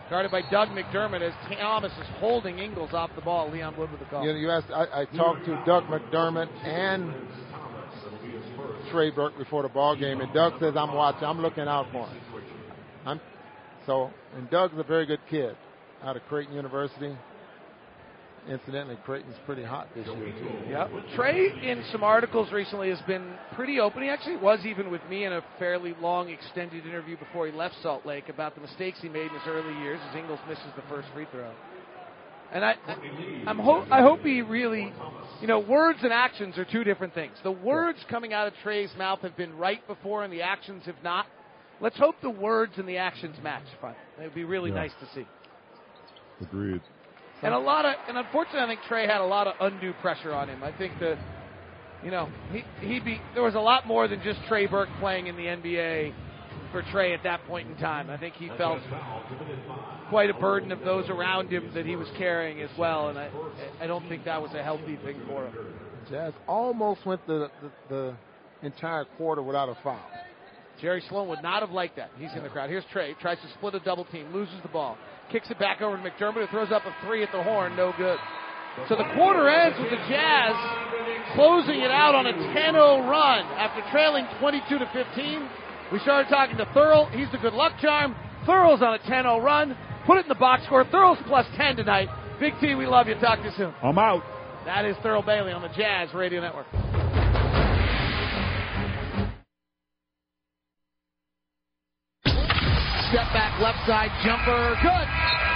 [0.09, 3.51] guarded by Doug McDermott as Thomas is holding Ingles off the ball.
[3.51, 4.23] Leon Wood with the call.
[4.23, 4.67] You, know, you asked.
[4.73, 7.13] I, I talked to Doug McDermott and
[8.95, 11.25] Trey Burke before the ball game, and Doug says, "I'm watching.
[11.25, 12.21] I'm looking out for him."
[13.05, 13.19] I'm
[13.85, 15.57] so, and Doug's a very good kid
[16.01, 17.13] out of Creighton University.
[18.47, 20.69] Incidentally, Creighton's pretty hot this year too.
[20.69, 20.91] Yep.
[21.15, 24.01] Trey, in some articles recently, has been pretty open.
[24.01, 27.75] He actually was even with me in a fairly long, extended interview before he left
[27.83, 30.83] Salt Lake about the mistakes he made in his early years as Ingles misses the
[30.83, 31.51] first free throw.
[32.53, 32.95] And I, I,
[33.47, 34.93] I'm ho- I hope he really,
[35.41, 37.33] you know, words and actions are two different things.
[37.43, 40.95] The words coming out of Trey's mouth have been right before, and the actions have
[41.03, 41.25] not.
[41.81, 43.63] Let's hope the words and the actions match.
[43.81, 43.95] Fine.
[44.19, 44.77] It would be really Yeah.
[44.77, 45.27] nice to see.
[46.41, 46.81] Agreed.
[47.41, 50.33] And a lot of, and unfortunately, I think Trey had a lot of undue pressure
[50.33, 50.63] on him.
[50.63, 51.17] I think that,
[52.03, 55.27] you know, he he be there was a lot more than just Trey Burke playing
[55.27, 56.13] in the NBA
[56.75, 58.09] for Trey at that point in time.
[58.09, 58.81] I think he felt
[60.09, 63.29] quite a burden of those around him that he was carrying as well, and I
[63.79, 65.53] I don't think that was a healthy thing for him.
[66.09, 68.15] Jazz almost went the, the, the
[68.61, 70.03] entire quarter without a foul.
[70.81, 72.11] Jerry Sloan would not have liked that.
[72.19, 72.69] He's in the crowd.
[72.69, 73.15] Here's Trey.
[73.21, 74.33] Tries to split a double team.
[74.33, 74.97] Loses the ball.
[75.31, 77.77] Kicks it back over to McDermott, who throws up a three at the horn.
[77.77, 78.17] No good.
[78.89, 80.53] So the quarter ends with the Jazz
[81.33, 82.75] closing it out on a 10-0
[83.09, 85.64] run after trailing 22 to 15.
[85.91, 87.09] We started talking to Thurl.
[87.11, 88.15] He's the good luck charm.
[88.47, 89.77] Thurl's on a 10-0 run.
[90.05, 90.83] Put it in the box score.
[90.85, 92.09] Thurl's plus 10 tonight.
[92.39, 93.15] Big T, we love you.
[93.15, 93.73] Talk to you soon.
[93.81, 94.23] I'm out.
[94.65, 96.65] That is Thurl Bailey on the Jazz Radio Network.
[103.09, 104.75] Step back left side jumper.
[104.81, 105.54] Good.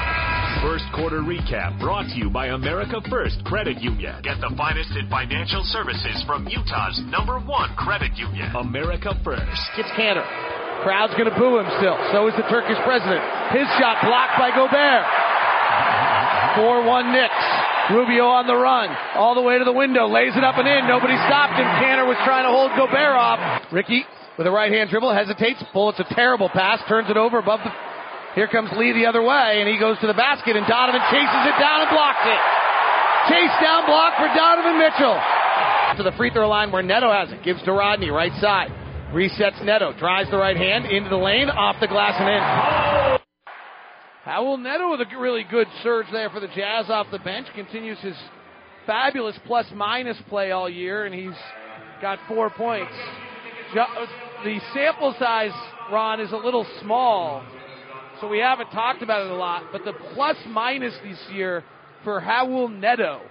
[0.59, 4.19] First quarter recap brought to you by America First Credit Union.
[4.27, 9.55] Get the finest in financial services from Utah's number one credit union, America First.
[9.79, 10.27] Gets Kanter.
[10.83, 11.95] Crowd's going to boo him still.
[12.11, 13.23] So is the Turkish president.
[13.55, 15.07] His shot blocked by Gobert.
[16.59, 17.45] 4-1 Knicks.
[17.95, 18.91] Rubio on the run.
[19.15, 20.11] All the way to the window.
[20.11, 20.91] Lays it up and in.
[20.91, 21.71] Nobody stopped him.
[21.79, 23.39] Kanter was trying to hold Gobert off.
[23.71, 24.03] Ricky
[24.35, 25.63] with a right hand dribble hesitates.
[25.71, 26.83] Bullets a terrible pass.
[26.91, 27.88] Turns it over above the.
[28.39, 31.43] Here comes Lee the other way, and he goes to the basket, and Donovan chases
[31.43, 32.39] it down and blocks it.
[33.27, 35.19] Chase down block for Donovan Mitchell.
[35.97, 37.43] To the free throw line where Neto has it.
[37.43, 38.69] Gives to Rodney, right side.
[39.11, 39.91] Resets Neto.
[39.99, 42.41] Drives the right hand into the lane, off the glass and in.
[44.25, 47.47] Raul Neto with a really good surge there for the Jazz off the bench.
[47.55, 48.15] Continues his
[48.85, 51.35] fabulous plus minus play all year, and he's
[52.01, 52.93] got four points.
[53.75, 55.51] The sample size,
[55.91, 57.43] Ron, is a little small,
[58.19, 59.63] so we haven't talked about it a lot.
[59.71, 61.63] But the plus minus this year
[62.03, 63.21] for Raul Neto,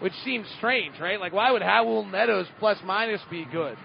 [0.00, 1.20] which seems strange, right?
[1.20, 3.76] Like, why would Raul Neto's plus minus be good?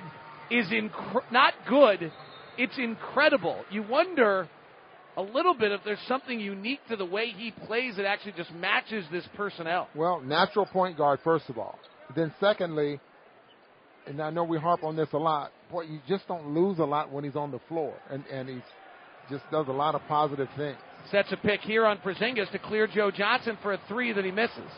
[0.50, 2.12] Is inc- not good.
[2.58, 3.64] It's incredible.
[3.70, 4.48] You wonder
[5.18, 8.52] a little bit if there's something unique to the way he plays that actually just
[8.54, 9.90] matches this personnel.
[9.96, 11.78] Well, natural point guard, first of all.
[12.16, 13.00] Then, secondly,
[14.06, 16.86] and I know we harp on this a lot, boy, you just don't lose a
[16.86, 17.94] lot when he's on the floor.
[18.10, 18.62] And, and he
[19.30, 20.78] just does a lot of positive things.
[21.12, 24.32] Sets a pick here on Porzingis to clear Joe Johnson for a three that he
[24.32, 24.72] misses.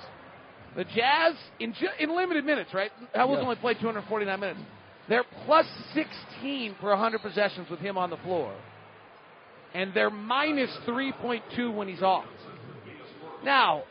[0.75, 2.91] The Jazz, in, in limited minutes, right?
[3.15, 3.43] Raul's Yes.
[3.43, 4.59] only played 249 minutes.
[5.07, 8.53] They're plus 16 per 100 possessions with him on the floor.
[9.73, 12.25] And they're minus 3.2 when he's off.
[13.43, 13.83] Now,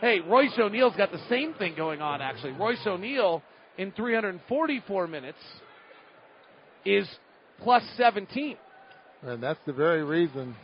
[0.00, 2.52] hey, Royce O'Neal's got the same thing going on, actually.
[2.52, 3.42] Royce O'Neal,
[3.78, 5.38] in 344 minutes,
[6.84, 7.08] is
[7.62, 8.56] plus 17.
[9.24, 10.54] And that's the very reason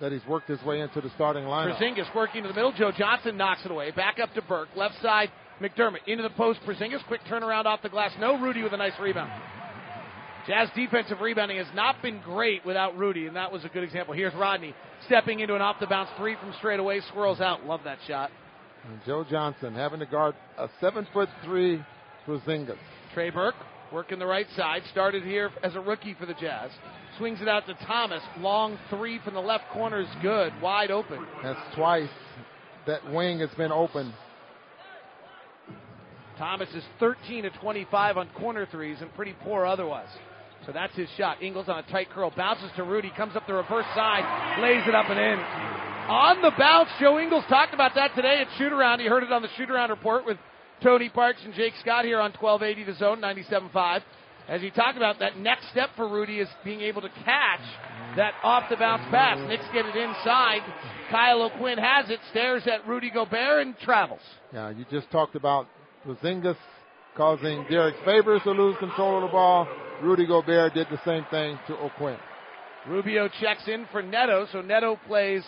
[0.00, 1.78] that he's worked his way into the starting lineup.
[1.78, 2.72] Porzingis working to the middle.
[2.72, 3.90] Joe Johnson knocks it away.
[3.90, 4.68] Back up to Burke.
[4.76, 6.06] Left side, McDermott.
[6.06, 6.60] Into the post.
[6.66, 7.04] Porzingis.
[7.06, 8.12] Quick turnaround off the glass.
[8.18, 9.30] No Rudy with a nice rebound.
[10.46, 14.14] Jazz defensive rebounding has not been great without Rudy, and that was a good example.
[14.14, 14.74] Here's Rodney
[15.06, 17.00] stepping into an off the bounce three from straight away.
[17.12, 17.66] Swirls out.
[17.66, 18.30] Love that shot.
[18.88, 21.84] And Joe Johnson having to guard a seven foot three
[22.26, 22.78] Porzingis.
[23.12, 23.54] Trey Burke
[23.92, 24.82] working the right side.
[24.90, 26.70] Started here as a rookie for the Jazz.
[27.20, 28.22] Swings it out to Thomas.
[28.38, 30.54] Long three from the left corner is good.
[30.62, 31.22] Wide open.
[31.42, 32.08] That's twice
[32.86, 34.14] that wing has been open.
[36.38, 40.08] Thomas is 13 to 25 on corner threes and pretty poor otherwise.
[40.64, 41.42] So that's his shot.
[41.42, 42.32] Ingles on a tight curl.
[42.34, 43.12] Bounces to Rudy.
[43.14, 44.58] Comes up the reverse side.
[44.62, 45.38] Lays it up and in.
[46.08, 49.00] On the bounce, Joe Ingles talked about that today at shoot around.
[49.00, 50.38] He heard it on the shoot around report with
[50.82, 54.00] Tony Parks and Jake Scott here on 1280 The Zone 97.5.
[54.50, 57.60] As you talked about that next step for Rudy is being able to catch
[58.16, 59.38] that off the bounce pass.
[59.48, 60.62] Knicks get it inside.
[61.08, 64.20] Kyle O'Quinn has it, stares at Rudy Gobert and travels.
[64.52, 65.68] Yeah, you just talked about
[66.04, 66.56] Porzingis
[67.16, 69.68] causing Derrick Favors to lose control of the ball.
[70.02, 72.18] Rudy Gobert did the same thing to O'Quinn.
[72.88, 75.44] Rubio checks in for Neto, so Neto plays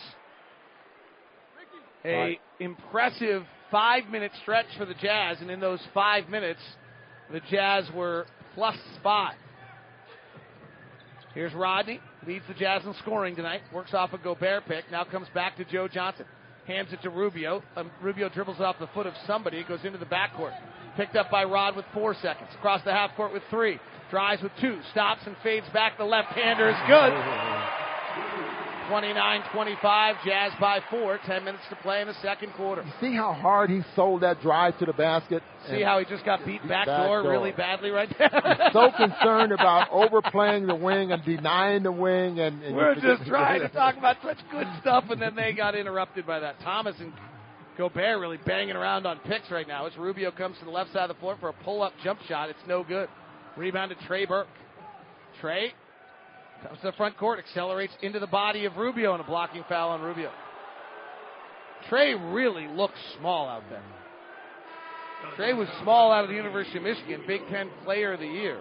[2.05, 2.41] a Right.
[2.61, 6.63] impressive five minute stretch for the Jazz, and in those five minutes,
[7.31, 9.35] the Jazz were plus five.
[11.35, 15.29] Here's Rodney, leads the Jazz in scoring tonight, works off a Gobert pick, now comes
[15.35, 16.27] back to Joe Johnson,
[16.67, 17.63] hands it to Rubio.
[17.75, 20.55] Um, Rubio dribbles it off the foot of somebody, it goes into the backcourt.
[20.97, 24.53] Picked up by Rod with four seconds, across the half court with three, drives with
[24.61, 25.97] two, stops and fades back.
[25.97, 27.82] The left hander is good.
[28.93, 31.19] 29-25, Jazz by four.
[31.25, 32.85] Ten minutes to play in the second quarter.
[33.01, 35.43] See how hard he sold that drive to the basket?
[35.71, 37.33] See how he just got beat back, back door, door.
[37.33, 38.29] really badly right there.
[38.31, 43.27] he's so concerned about overplaying the wing and denying the wing and, and We're just
[43.27, 46.61] trying to talk about such good stuff, and then they got interrupted by that.
[46.61, 47.15] Thomas and
[47.79, 49.87] Gobert really banging around on picks right now.
[49.87, 52.51] As Rubio comes to the left side of the floor for a pull-up jump shot,
[52.51, 53.09] it's no good.
[53.57, 54.49] Rebound to Trey Burke.
[55.41, 55.73] Trey
[56.63, 59.91] comes to the front court, accelerates into the body of Rubio, and a blocking foul
[59.91, 60.31] on Rubio.
[61.89, 63.83] Trey really looks small out there.
[65.37, 68.59] Trey was small out of the University of Michigan, Big Ten Player of the Year.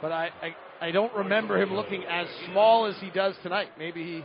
[0.00, 3.68] But I, I, I don't remember him looking as small as he does tonight.
[3.78, 4.24] Maybe he,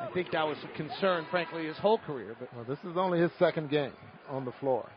[0.00, 2.36] I think that was a concern, frankly, his whole career.
[2.38, 3.92] But Well, this is only his second game
[4.28, 4.88] on the floor.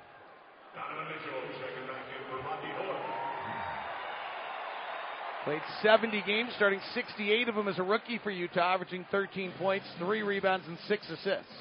[5.46, 9.86] Played 70 games, starting 68 of them as a rookie for Utah, averaging 13 points,
[10.00, 11.54] three rebounds, and six assists.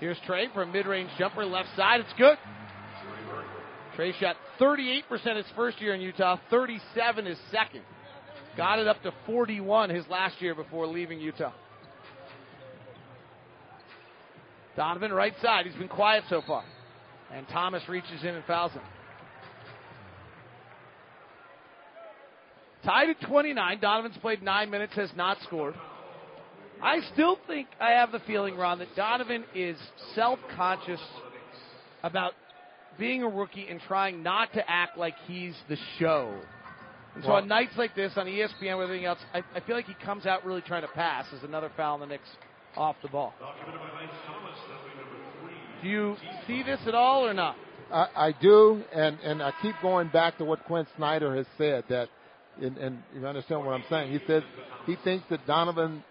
[0.00, 2.00] Here's Trey a mid-range jumper, left side.
[2.00, 2.36] It's good.
[3.96, 5.02] Trey shot 38%
[5.36, 7.82] his first year in Utah, 37 his second.
[8.54, 11.52] Got it up to 41 his last year before leaving Utah.
[14.76, 15.64] Donovan right side.
[15.64, 16.64] He's been quiet so far.
[17.32, 18.82] And Thomas reaches in and fouls him.
[22.88, 23.80] Tied at 29.
[23.80, 25.74] Donovan's played nine minutes, has not scored.
[26.82, 29.76] I still think I have the feeling, Ron, that Donovan is
[30.14, 31.00] self conscious
[32.02, 32.32] about
[32.98, 36.32] being a rookie and trying not to act like he's the show.
[37.14, 39.76] And so Well- on nights like this, on ESPN, or everything else, I, I feel
[39.76, 42.30] like he comes out really trying to pass as another foul in the Knicks
[42.74, 43.34] off the ball.
[45.82, 47.54] Do you see this at all or not?
[47.92, 51.84] I, I do, and, and I keep going back to what Quinn Snyder has said
[51.90, 52.08] that,
[52.60, 54.12] and, and you understand what I'm saying.
[54.12, 54.42] He says
[54.86, 56.02] he thinks that Donovan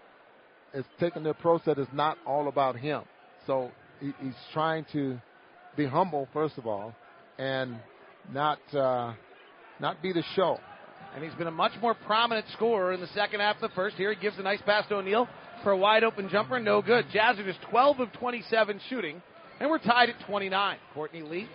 [0.74, 3.02] is taking the approach that is not all about him.
[3.46, 5.20] So he, he's trying to
[5.76, 6.94] be humble first of all,
[7.38, 7.76] and
[8.32, 9.14] not uh,
[9.80, 10.58] not be the show.
[11.14, 13.96] And he's been a much more prominent scorer in the second half of the first.
[13.96, 15.26] Here he gives a nice pass to O'Neal
[15.62, 16.60] for a wide open jumper.
[16.60, 17.06] No good.
[17.12, 19.22] Jazz are just 12 of 27 shooting,
[19.58, 20.76] and we're tied at 29.
[20.94, 21.48] Courtney Lee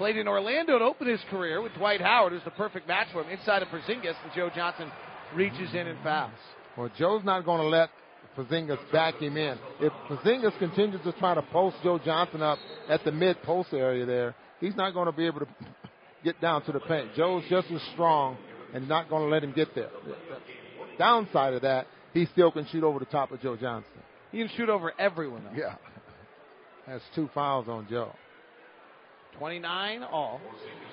[0.00, 3.22] played in Orlando to open his career with Dwight Howard, who's the perfect match for
[3.22, 4.90] him, inside of Porzingis, and Joe Johnson
[5.34, 6.32] reaches in and fouls.
[6.74, 7.90] Well, Joe's not going to let
[8.34, 9.58] Porzingis back him in.
[9.78, 12.58] If Porzingis continues to try to post Joe Johnson up
[12.88, 15.46] at the mid post area there, he's not going to be able to
[16.24, 17.10] get down to the paint.
[17.14, 18.38] Joe's just as strong
[18.72, 19.90] and not going to let him get there.
[20.96, 23.92] Downside of that, he still can shoot over the top of Joe Johnson.
[24.32, 25.44] He can shoot over everyone.
[25.44, 25.60] Though.
[25.60, 25.74] Yeah.
[26.86, 28.14] Has two fouls on Joe.
[29.40, 30.38] 29 all.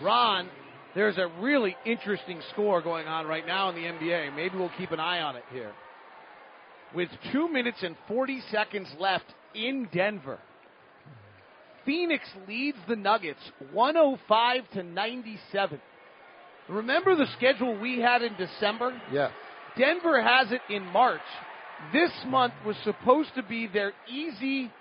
[0.02, 0.50] Ron,
[0.96, 4.34] there's a really interesting score going on right now in the NBA.
[4.38, 5.74] Maybe we'll keep an eye on it here.
[6.96, 10.40] With two minutes and 40 seconds left in Denver,
[11.86, 13.42] Phoenix leads the Nuggets
[13.74, 15.82] 105 to 97.
[16.70, 18.98] Remember the schedule we had in December?
[19.12, 19.32] Yes.
[19.78, 21.20] Denver has it in March.
[21.92, 24.72] This month was supposed to be their easy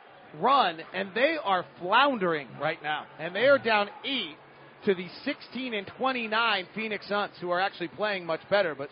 [0.40, 3.06] run, and they are floundering right now.
[3.18, 4.36] And they are down eight
[4.84, 8.74] to the 16 and 29 Phoenix Suns, who are actually playing much better.
[8.74, 8.90] But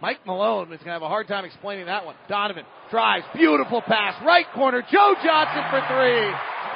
[0.00, 2.14] Mike Malone is going to have a hard time explaining that one.
[2.28, 6.30] Donovan drives, beautiful pass, right corner, Joe Johnson for three.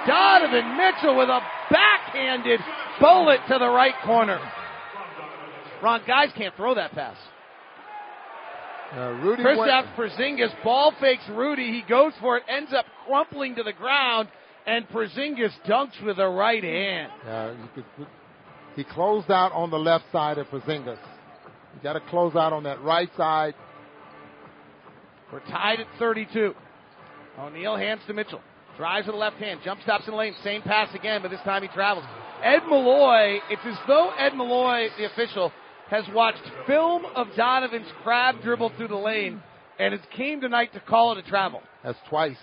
[0.06, 1.40] Donovan Mitchell with a
[1.70, 2.60] backhanded
[3.00, 4.38] bullet to the right corner.
[5.82, 7.16] Ron, guys can't throw that pass.
[8.94, 11.72] Uh, Rudy Kristaps Porzingis ball fakes Rudy.
[11.72, 14.28] He goes for it, ends up crumpling to the ground,
[14.66, 17.12] and Porzingis dunks with a right hand.
[17.26, 17.84] Uh, could,
[18.76, 20.98] he closed out on the left side of Porzingis.
[21.74, 23.54] You got to close out on that right side.
[25.32, 26.54] We're tied at 32.
[27.38, 28.40] O'Neal hands to Mitchell.
[28.76, 29.60] Drives with the left hand.
[29.64, 30.34] Jump stops in the lane.
[30.42, 32.06] Same pass again, but this time he travels.
[32.42, 35.52] Ed Malloy, it's as though Ed Malloy, the official,
[35.90, 39.42] has watched film of Donovan's crab dribble through the lane
[39.78, 41.62] and it came tonight to call it a travel.
[41.84, 42.36] That's twice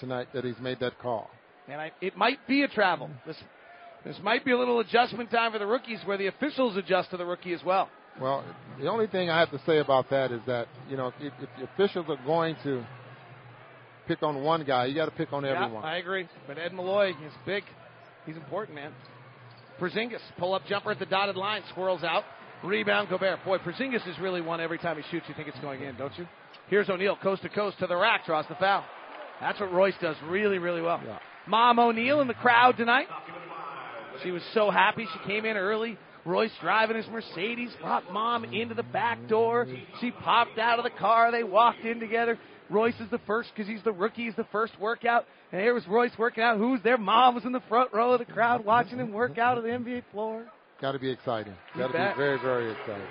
[0.00, 1.30] tonight that he's made that call.
[1.68, 3.10] And I, it might be a travel.
[3.26, 3.36] This,
[4.04, 7.16] this might be a little adjustment time for the rookies where the officials adjust to
[7.16, 7.88] the rookie as well.
[8.20, 8.44] Well,
[8.80, 11.48] the only thing I have to say about that is that, you know, if, if
[11.58, 12.84] the officials are going to
[14.08, 15.84] pick on one guy, you got to pick on everyone.
[15.84, 16.26] I agree.
[16.46, 17.62] But Ed Malloy is big.
[18.26, 18.92] He's important, man.
[19.78, 22.24] Porzingis, pull up jumper at the dotted line, swirls out.
[22.64, 23.44] Rebound, Gobert.
[23.44, 25.26] Boy, Porzingis is really one every time he shoots.
[25.28, 26.26] You think it's going in, don't you?
[26.68, 28.84] Here's O'Neal, coast to coast to the rack, draws the foul.
[29.40, 31.00] That's what Royce does really, really well.
[31.04, 31.18] Yeah.
[31.46, 33.06] Mom O'Neal in the crowd tonight.
[34.22, 35.06] She was so happy.
[35.12, 35.96] She came in early.
[36.24, 39.66] Royce driving his Mercedes, brought mom into the back door.
[40.00, 41.32] She popped out of the car.
[41.32, 42.38] They walked in together.
[42.68, 44.24] Royce is the first because he's the rookie.
[44.24, 45.24] He's the first workout.
[45.52, 46.58] And here was Royce working out.
[46.58, 46.98] Who's there?
[46.98, 49.70] Mom was in the front row of the crowd watching him work out on the
[49.70, 50.44] NBA floor.
[50.80, 51.54] Got to be exciting.
[51.76, 53.06] Got to be very, very exciting.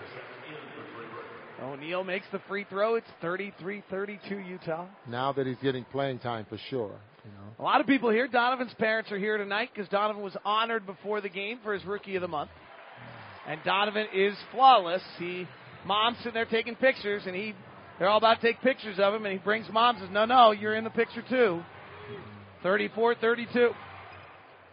[1.62, 2.96] O'Neal makes the free throw.
[2.96, 4.86] It's 33-32 Utah.
[5.08, 6.92] Now that he's getting playing time for sure.
[7.26, 7.56] You know.
[7.60, 8.28] A lot of people here.
[8.28, 12.16] Donovan's parents are here tonight because Donovan was honored before the game for his Rookie
[12.16, 12.52] of the Month.
[13.48, 15.02] And Donovan is flawless.
[15.18, 15.48] He,
[15.86, 17.54] mom's sitting there taking pictures, and he,
[17.98, 20.26] they're all about to take pictures of him, and he brings mom and says, "No,
[20.26, 21.62] no, you're in the picture too."
[22.64, 23.74] 34-32.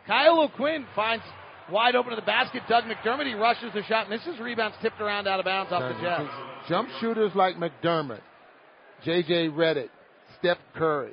[0.06, 1.24] Kyle O'Quinn finds
[1.70, 2.62] wide open to the basket.
[2.68, 6.02] Doug McDermott, he rushes the shot, is rebounds tipped around out of bounds off the
[6.02, 6.26] Jazz.
[6.68, 8.20] Jump shooters like McDermott,
[9.04, 9.48] J.J.
[9.48, 9.88] Redick,
[10.38, 11.12] Steph Curry.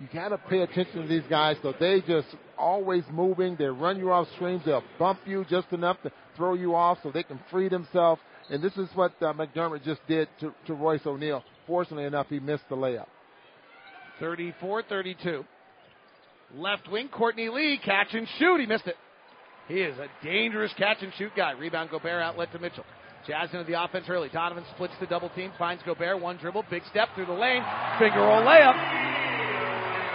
[0.00, 1.56] You got to pay attention to these guys.
[1.62, 3.56] So they just always moving.
[3.56, 4.62] They run you off screens.
[4.64, 8.20] They'll bump you just enough to throw you off so they can free themselves.
[8.48, 11.42] And this is what uh, McDermott just did to, to Royce O'Neal.
[11.66, 13.06] Fortunately enough, he missed the layup.
[14.20, 15.44] 34-32.
[16.54, 18.60] Left wing, Courtney Lee, catch and shoot.
[18.60, 18.96] He missed it.
[19.68, 21.52] He is a dangerous catch and shoot guy.
[21.52, 22.84] Rebound Gobert outlet to Mitchell.
[23.26, 24.30] Jazz into the offense early.
[24.30, 27.62] Donovan splits the double team, finds Gobert, one dribble, big step through the lane,
[27.98, 28.76] finger roll layup.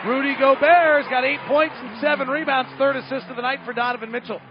[0.07, 4.11] Rudy Gobert's got eight points and seven rebounds, third assist of the night for Donovan
[4.11, 4.41] Mitchell.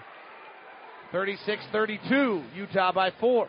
[1.12, 3.48] 36-32, Utah by four.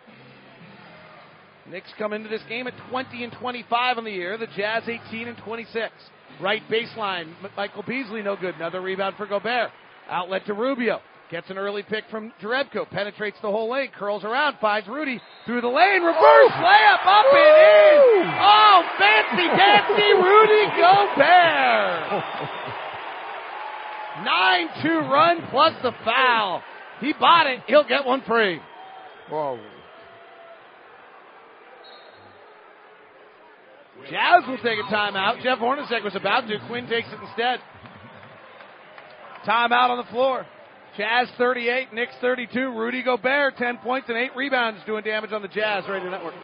[1.69, 4.37] Knicks come into this game at 20 and 25 on the year.
[4.37, 5.93] The Jazz 18 and 26.
[6.41, 8.55] Right baseline, Michael Beasley no good.
[8.55, 9.69] Another rebound for Gobert.
[10.09, 10.99] Outlet to Rubio.
[11.33, 12.87] Gets an early pick from Jerebko.
[12.91, 13.89] Penetrates the whole lane.
[13.97, 14.59] Curls around.
[14.61, 16.03] Finds Rudy through the lane.
[16.03, 16.61] Reverse oh!
[16.61, 18.29] layup up and in.
[18.39, 22.23] Oh, fancy dancy Rudy Gobert.
[24.93, 26.61] 9-2 run plus the foul.
[27.01, 27.61] He bought it.
[27.65, 28.59] He'll get one free.
[29.31, 29.59] Whoa.
[34.07, 35.41] Jazz will take a timeout.
[35.41, 36.59] Jeff Hornacek was about to.
[36.67, 37.59] Quin takes it instead.
[39.47, 40.45] Timeout on the floor.
[40.97, 42.71] Jazz 38, Knicks 32.
[42.71, 46.35] Rudy Gobert 10 points and 8 rebounds doing damage on the Jazz Radio Network.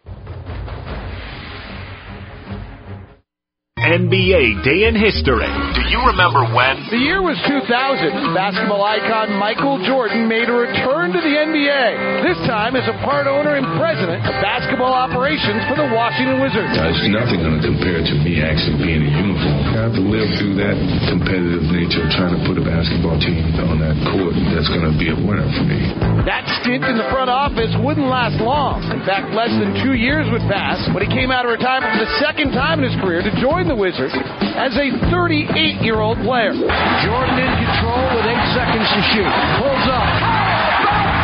[3.90, 5.50] NBA Day in History.
[5.74, 6.78] Do you remember when?
[6.94, 8.38] The year was 2000.
[8.38, 12.22] Basketball icon Michael Jordan made a return to the NBA.
[12.22, 16.70] This time as a part owner and president of basketball operations for the Washington Wizards.
[16.70, 19.58] It's nothing going to compare to me actually being in uniform.
[19.74, 20.78] I have to live through that
[21.10, 24.94] competitive nature of trying to put a basketball team on that court that's going to
[25.02, 25.82] be a winner for me.
[26.30, 28.86] That stint in the front office wouldn't last long.
[28.94, 32.06] In fact, less than two years would pass when he came out of retirement for
[32.06, 34.12] the second time in his career to join the Wizards
[34.60, 36.52] as a 38 year old player.
[36.52, 39.32] Jordan in control with eight seconds to shoot.
[39.56, 40.04] Pulls up.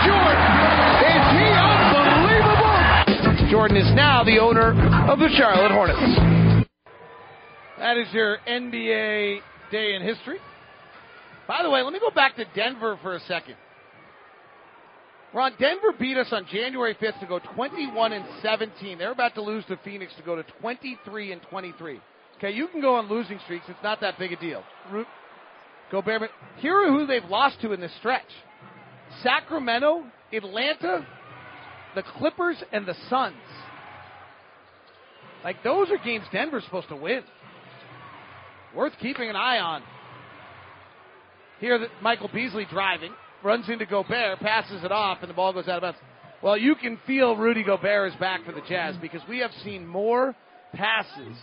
[0.07, 0.39] Jordan!
[1.03, 3.51] Is he unbelievable?
[3.51, 4.71] Jordan is now the owner
[5.11, 5.99] of the Charlotte Hornets.
[7.77, 10.39] That is your NBA day in history.
[11.49, 13.55] By the way, let me go back to Denver for a second.
[15.33, 18.97] Ron, Denver beat us on January 5th to go 21 and 17.
[18.97, 21.99] They're about to lose to Phoenix to go to 23 and 23.
[22.38, 23.65] Okay, you can go on losing streaks.
[23.67, 24.63] It's not that big a deal.
[25.91, 28.23] Gobert, but here are who they've lost to in this stretch:
[29.23, 31.05] Sacramento, Atlanta,
[31.95, 33.36] the Clippers, and the Suns.
[35.43, 37.21] Like those are games Denver's supposed to win.
[38.75, 39.83] Worth keeping an eye on.
[41.61, 45.69] Here, that Michael Beasley driving runs into Gobert, passes it off, and the ball goes
[45.69, 45.99] out of bounds.
[46.41, 49.88] Well, you can feel Rudy Gobert is back for the Jazz because we have seen
[49.88, 50.36] more
[50.73, 51.38] passes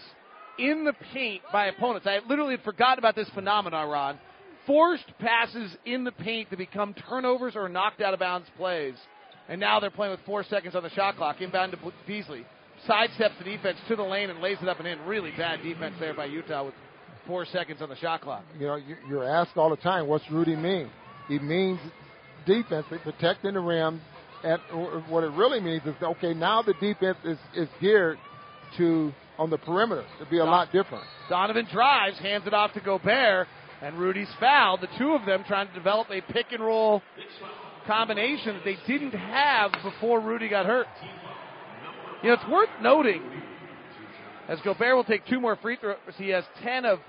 [0.58, 2.06] in the paint by opponents.
[2.06, 4.18] I literally had forgotten about this phenomenon, Ron.
[4.66, 8.94] Forced passes in the paint to become turnovers or knocked out of bounds plays.
[9.48, 11.40] And now they're playing with four seconds on the shot clock.
[11.40, 12.46] Inbound to Beasley.
[12.88, 15.00] Sidesteps the defense to the lane and lays it up and in.
[15.00, 16.74] Really bad defense there by Utah with
[17.26, 18.44] four seconds on the shot clock.
[18.58, 18.78] You know,
[19.08, 20.90] you're asked all the time, what's Rudy mean?
[21.28, 21.80] He means
[22.46, 24.00] defense, protecting the rim.
[24.44, 24.60] And
[25.08, 28.18] what it really means is, okay, now the defense is, is geared
[28.78, 31.04] to on the perimeter to be a lot different.
[31.28, 33.46] Donovan drives, hands it off to Gobert,
[33.80, 34.80] and Rudy's fouled.
[34.80, 37.02] The two of them trying to develop a pick and roll
[37.86, 40.86] combination that they didn't have before Rudy got hurt.
[42.22, 43.22] You know, it's worth noting
[44.48, 45.96] as Gobert will take two more free throws.
[46.16, 47.00] He has 10 of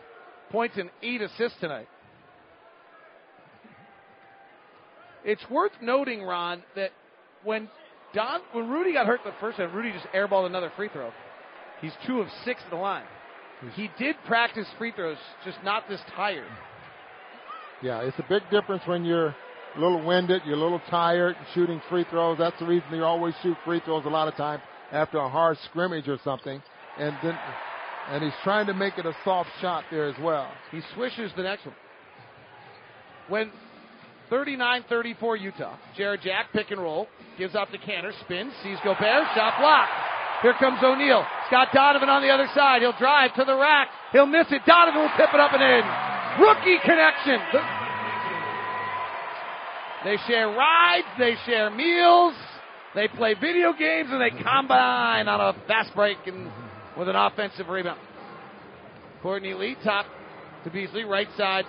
[0.51, 1.87] points and eight assists tonight.
[5.25, 6.91] It's worth noting, Ron, that
[7.43, 7.69] when
[8.13, 11.11] Don when Rudy got hurt the first time, Rudy just airballed another free throw.
[11.83, 13.03] He's two of six at the line.
[13.75, 16.47] He did practice free throws, just not this tired.
[17.81, 21.81] Yeah, it's a big difference when you're a little winded, you're a little tired, shooting
[21.89, 22.37] free throws.
[22.37, 24.63] That's the reason you always shoot free throws a lot of times
[24.93, 26.63] after a hard scrimmage or something.
[26.97, 27.37] And then,
[28.09, 30.49] and he's trying to make it a soft shot there as well.
[30.71, 31.75] He swishes the next one.
[33.27, 33.51] When
[34.31, 37.07] 39-34 Utah, Jarrett Jack pick and roll,
[37.37, 39.89] gives up to Kanter, spins, sees Gobert, shot block.
[40.43, 41.25] Here comes O'Neal.
[41.47, 42.81] Scott Donovan on the other side.
[42.81, 43.87] He'll drive to the rack.
[44.11, 44.61] He'll miss it.
[44.67, 45.83] Donovan will tip it up and in.
[46.43, 47.39] Rookie connection.
[50.03, 51.07] They share rides.
[51.17, 52.35] They share meals.
[52.93, 56.51] They play video games and they combine on a fast break and
[56.97, 57.99] with an offensive rebound.
[59.21, 60.05] Courtney Lee top
[60.65, 61.63] to Beasley, right side.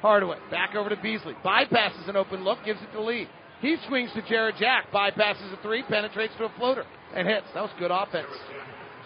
[0.00, 1.34] Hardaway back over to Beasley.
[1.44, 3.28] Bypasses an open look, gives it to Lee.
[3.60, 6.84] He swings to Jarrett Jack, bypasses a three, penetrates to a floater
[7.14, 7.46] and hits.
[7.54, 8.28] That was good offense.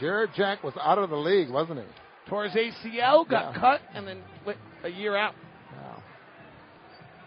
[0.01, 1.85] Jarrett Jack was out of the league, wasn't he?
[2.29, 3.61] Tore his ACL, got yeah.
[3.61, 4.23] cut, and then
[4.85, 5.35] a year out.
[5.77, 6.03] Wow.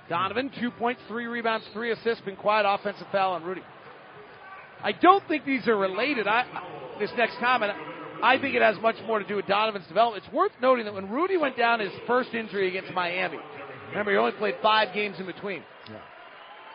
[0.09, 3.61] Donovan, two points, three rebounds, three assists, been quiet offensive foul on Rudy.
[4.84, 6.28] I don't think these are related.
[6.28, 6.45] I,
[6.99, 7.73] this next comment,
[8.21, 10.23] I think it has much more to do with Donovan's development.
[10.26, 13.38] It's worth noting that when Rudy went down his first injury against Miami,
[13.89, 15.63] remember he only played five games in between.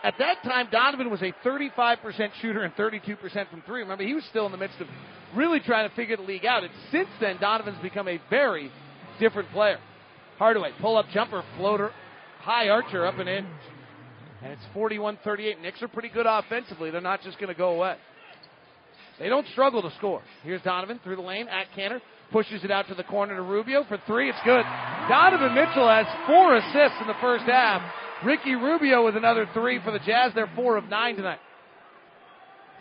[0.02, 3.82] At that time, Donovan was a 35% shooter and 32% from three.
[3.82, 4.86] Remember, he was still in the midst of
[5.34, 6.64] really trying to figure the league out.
[6.64, 8.70] And since then, Donovan's become a very
[9.18, 9.78] different player.
[10.38, 11.90] Hardaway, pull up jumper, floater,
[12.40, 13.46] high archer up and in.
[14.42, 15.60] And it's 41 38.
[15.60, 16.90] Knicks are pretty good offensively.
[16.90, 17.96] They're not just going to go away.
[19.18, 20.22] They don't struggle to score.
[20.42, 22.00] Here's Donovan through the lane at Kanter.
[22.32, 24.30] Pushes it out to the corner to Rubio for three.
[24.30, 24.62] It's good.
[25.08, 27.82] Donovan Mitchell has four assists in the first half.
[28.24, 30.32] Ricky Rubio with another three for the Jazz.
[30.34, 31.40] They're four of nine tonight.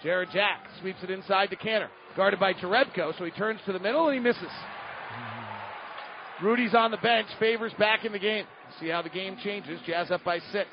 [0.04, 1.88] Jarrett Jack sweeps it inside to Kanter.
[2.16, 4.50] Guarded by Jerebko, so he turns to the middle and he misses.
[6.41, 7.28] Rudy's on the bench.
[7.39, 8.45] Favors back in the game.
[8.80, 9.80] See how the game changes.
[9.86, 10.70] Jazz up by six.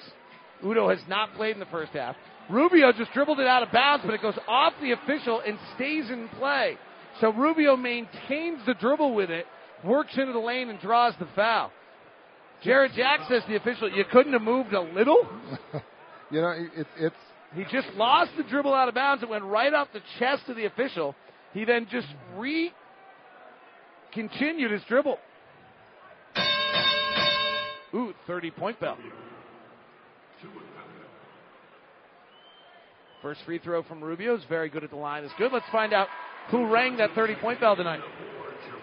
[0.63, 2.15] Udoh has not played in the first half.
[2.49, 6.09] Rubio just dribbled it out of bounds, but it goes off the official and stays
[6.11, 6.79] in play.
[7.21, 9.47] So Rubio maintains the dribble with it,
[9.85, 11.73] works into the lane, and draws the foul.
[12.63, 15.27] Jarrett Jack says the official, you couldn't have moved a little.
[16.31, 17.17] you know, it's it's
[17.55, 19.23] he just lost the dribble out of bounds.
[19.23, 21.15] It went right off the chest of the official.
[21.55, 22.73] He then just re
[24.13, 25.19] continued his dribble.
[27.95, 28.99] Ooh, 30 point bell.
[33.23, 35.25] First free throw from Rubio is very good at the line.
[35.25, 35.53] Is good.
[35.53, 36.09] Let's find out
[36.51, 38.01] who rang that 30 point bell tonight.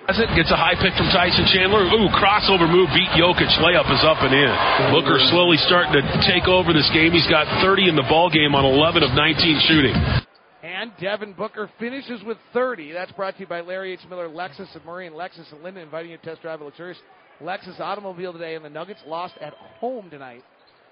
[0.08, 1.88] Has it, gets a high pick from Tyson Chandler.
[1.88, 3.48] Ooh, crossover move beat Jokic.
[3.64, 4.52] Layup is up and in.
[4.92, 7.16] Booker slowly starting to take over this game.
[7.16, 9.96] He's got 30 in the ball game on 11 of 19 shooting.
[10.60, 12.92] And Devin Booker finishes with 30.
[12.92, 14.02] That's brought to you by Larry H.
[14.10, 17.00] Miller, Lexus of Murray, and Lexus and Lindon, inviting you to test drive a luxurious
[17.42, 18.56] Lexus automobile today.
[18.56, 20.44] And the Nuggets lost at home tonight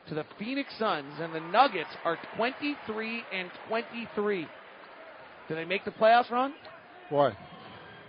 [0.07, 4.47] to the Phoenix Suns, and the Nuggets are 23 and 23.
[5.52, 6.54] Do they make the playoffs, run?
[7.10, 7.36] Boy,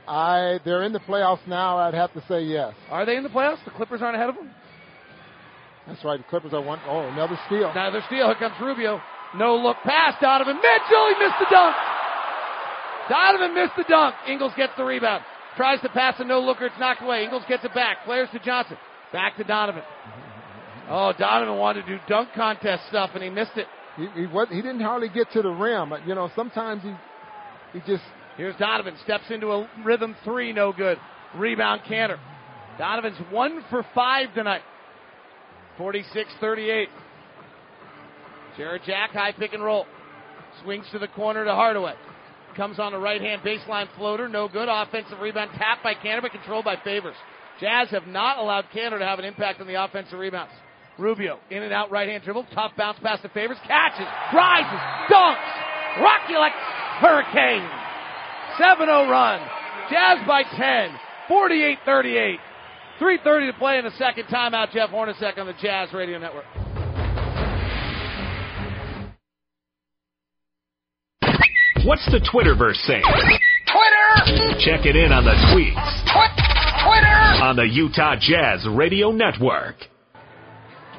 [0.07, 1.77] I they're in the playoffs now.
[1.77, 2.73] I'd have to say yes.
[2.89, 3.65] Are they in the playoffs?
[3.65, 4.49] The Clippers aren't ahead of them.
[5.89, 6.19] That's right.
[6.19, 6.79] The Clippers are one.
[6.87, 7.69] Oh, another steal.
[7.69, 8.27] Another steal.
[8.27, 9.01] Here comes Rubio.
[9.35, 10.15] No look pass.
[10.21, 11.09] Donovan Mitchell.
[11.09, 11.75] He missed the dunk.
[13.11, 14.15] Donovan missed the dunk.
[14.29, 15.25] Ingles gets the rebound.
[15.57, 16.67] Tries to pass a no looker.
[16.67, 17.25] It's knocked away.
[17.25, 18.05] Ingles gets it back.
[18.05, 18.77] Flares to Johnson.
[19.13, 19.83] Back to Donovan.
[20.89, 23.67] Oh, Donovan wanted to do dunk contest stuff and he missed it.
[23.97, 25.93] He, he, was, he didn't hardly get to the rim.
[26.07, 26.95] You know, sometimes he
[27.73, 28.03] he just
[28.37, 28.95] Here's Donovan.
[29.05, 30.99] Steps into a rhythm three, no good.
[31.37, 32.19] Rebound Kanter.
[32.79, 34.63] Donovan's one for five tonight.
[35.79, 36.89] 46 38.
[38.57, 39.87] Jarrett Jack, high pick and roll.
[40.63, 41.95] Swings to the corner to Hardaway.
[42.57, 44.69] Comes on the right hand baseline floater, no good.
[44.69, 47.17] Offensive rebound tapped by Kanter, but controlled by Favors.
[47.61, 50.53] Jazz have not allowed Kanter to have an impact on the offensive rebounds.
[50.99, 56.03] Rubio, in and out right hand dribble, tough bounce pass to Favors, catches, rises, dunks,
[56.03, 56.53] rocky like
[57.03, 57.69] hurricane.
[58.59, 59.41] 7-0 run.
[59.91, 60.95] Jazz by 10.
[61.29, 62.37] 48-38.
[63.01, 64.71] 3.30 to play in the second timeout.
[64.73, 66.45] Jeff Hornacek on the Jazz Radio Network.
[71.85, 73.03] What's the Twitterverse saying?
[73.03, 74.59] Twitter!
[74.61, 76.03] Check it in on the tweets.
[76.85, 77.43] Twitter!
[77.43, 79.75] On the Utah Jazz Radio Network.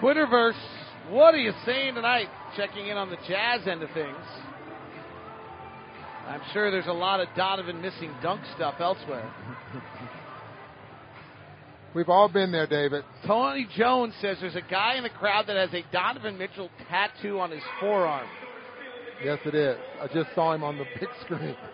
[0.01, 0.59] Twitterverse,
[1.09, 2.27] what are you saying tonight?
[2.57, 4.17] Checking in on the Jazz end of things.
[6.27, 9.31] I'm sure there's a lot of Donovan missing dunk stuff elsewhere.
[11.95, 13.03] We've all been there, David.
[13.27, 17.39] Tony Jones says there's a guy in the crowd that has a Donovan Mitchell tattoo
[17.39, 18.27] on his forearm.
[19.23, 19.77] Yes, it is.
[20.01, 21.55] I just saw him on the big screen.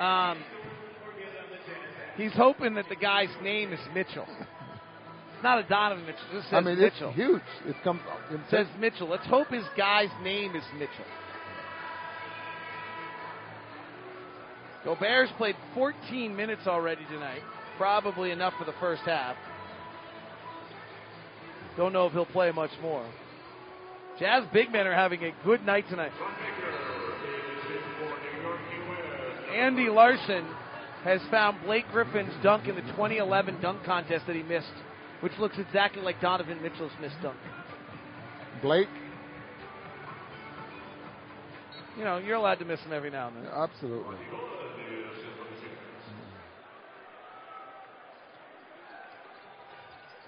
[0.00, 0.42] Um,
[2.16, 4.26] he's hoping that the guy's name is Mitchell.
[4.26, 6.24] It's not a Donovan Mitchell.
[6.32, 7.10] It just says I mean, Mitchell.
[7.10, 7.42] it's huge.
[7.66, 8.00] It comes.
[8.32, 9.08] It says Mitchell.
[9.08, 11.04] Let's hope his guy's name is Mitchell.
[14.84, 17.40] Gobert's played 14 minutes already tonight.
[17.78, 19.36] Probably enough for the first half.
[21.76, 23.04] Don't know if he'll play much more.
[24.18, 26.12] Jazz big men are having a good night tonight.
[29.52, 30.46] Andy Larson
[31.02, 34.66] has found Blake Griffin's dunk in the 2011 dunk contest that he missed,
[35.20, 37.36] which looks exactly like Donovan Mitchell's missed dunk.
[38.62, 38.88] Blake?
[41.98, 43.46] You know, you're allowed to miss them every now and then.
[43.46, 44.16] Absolutely.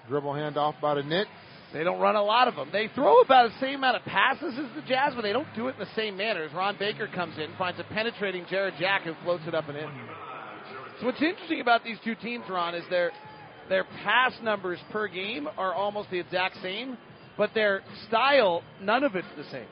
[0.09, 1.31] Dribble handoff by the Knicks.
[1.73, 2.69] They don't run a lot of them.
[2.73, 5.69] They throw about the same amount of passes as the Jazz, but they don't do
[5.69, 6.43] it in the same manner.
[6.45, 9.77] As Ron Baker comes in, finds a penetrating Jarrett Jack who floats it up and
[9.77, 9.91] in.
[11.01, 13.11] So what's interesting about these two teams, Ron, is their
[13.69, 16.97] their pass numbers per game are almost the exact same,
[17.37, 19.67] but their style, none of it's the same.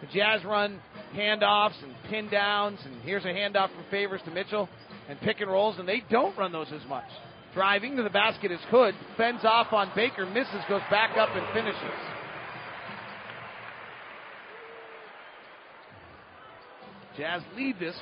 [0.00, 0.80] The Jazz run
[1.14, 4.68] handoffs and pin downs, and here's a handoff from Favors to Mitchell,
[5.08, 7.04] and pick and rolls, and they don't run those as much.
[7.54, 11.46] Driving to the basket is Hood, fends off on Baker, misses, goes back up and
[11.54, 11.80] finishes.
[17.16, 17.94] Jazz lead this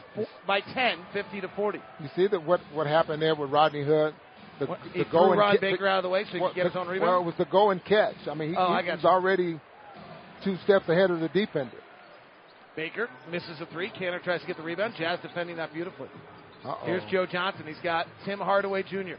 [0.46, 1.78] by 10, 50 to 40.
[2.00, 4.14] You see that what what happened there with Rodney Hood?
[4.58, 6.54] The, What, the he go and Ron Baker out of the way so he could
[6.54, 7.10] get his own rebound?
[7.10, 8.14] Well, it was the go and catch.
[8.30, 9.08] I mean, he, Oh, he was you.
[9.08, 9.60] already
[10.44, 11.76] two steps ahead of the defender.
[12.74, 13.90] Baker misses a three.
[13.90, 14.94] Kanter tries to get the rebound.
[14.98, 16.08] Jazz defending that beautifully.
[16.64, 16.86] Uh-oh.
[16.86, 17.66] Here's Joe Johnson.
[17.66, 19.16] He's got Tim Hardaway Jr.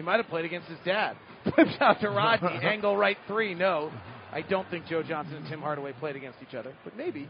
[0.00, 1.14] He might have played against his dad.
[1.54, 2.48] Flips out to Rodney.
[2.62, 3.54] Angle right three.
[3.54, 3.92] No.
[4.32, 7.28] I don't think Joe Johnson and Tim Hardaway played against each other, but maybe.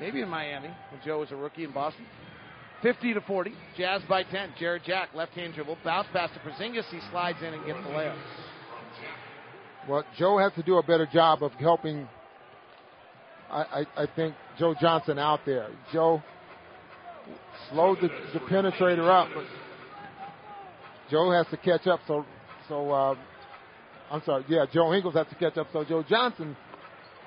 [0.00, 2.06] Maybe in Miami when Joe was a rookie in Boston.
[2.80, 3.52] 50 to 40.
[3.76, 4.54] Jazz by 10.
[4.58, 5.76] Jarrett Jack, left hand dribble.
[5.84, 6.88] Bounce pass to Porzingis.
[6.90, 8.16] He slides in and gets the layup.
[9.86, 12.08] Well, Joe has to do a better job of helping.
[13.50, 15.68] I, I, I think Joe Johnson out there.
[15.92, 16.22] Joe
[17.70, 19.44] slowed the, the penetrator up, but
[21.10, 22.00] Joe has to catch up.
[22.06, 22.24] So
[22.68, 23.14] so uh,
[24.10, 24.44] I'm sorry.
[24.48, 26.56] Yeah, Joe Ingles has to catch up so Joe Johnson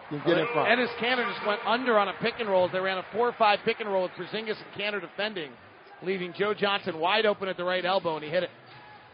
[0.10, 0.68] can get in front.
[0.70, 2.70] Enes Kanter just went under on a pick and roll.
[2.70, 5.52] They ran a 4 5 pick and roll with Porzingis and Kanter defending,
[6.02, 8.50] leaving Joe Johnson wide open at the right elbow, and he hit it.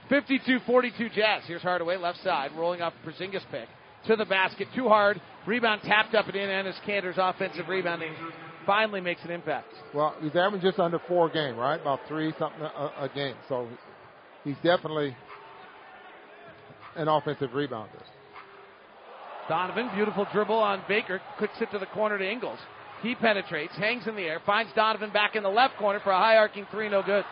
[0.10, 1.44] 52 42 Jazz.
[1.46, 3.68] Here's Hardaway, left side, rolling off Porzingis pick
[4.08, 4.68] to the basket.
[4.76, 5.22] Too hard.
[5.46, 6.50] Rebound tapped up and in.
[6.50, 8.14] Enes Kanter's offensive rebounding
[8.66, 9.68] finally makes an impact.
[9.94, 11.80] Well, he's averaging just under four a game, right?
[11.80, 13.36] About three something a, a game.
[13.48, 13.68] So
[14.44, 15.16] he's definitely
[16.96, 18.02] an offensive rebounder.
[19.48, 22.60] Donovan, beautiful dribble on Baker, kicks it to the corner to Ingles.
[23.02, 26.18] He penetrates, hangs in the air, finds Donovan back in the left corner for a
[26.18, 27.24] high arcing three, no good.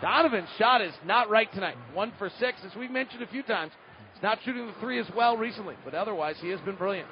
[0.00, 1.76] Donovan's shot is not right tonight.
[1.92, 3.72] One for six, as we've mentioned a few times.
[4.14, 7.08] He's not shooting the three as well recently, but otherwise he has been brilliant.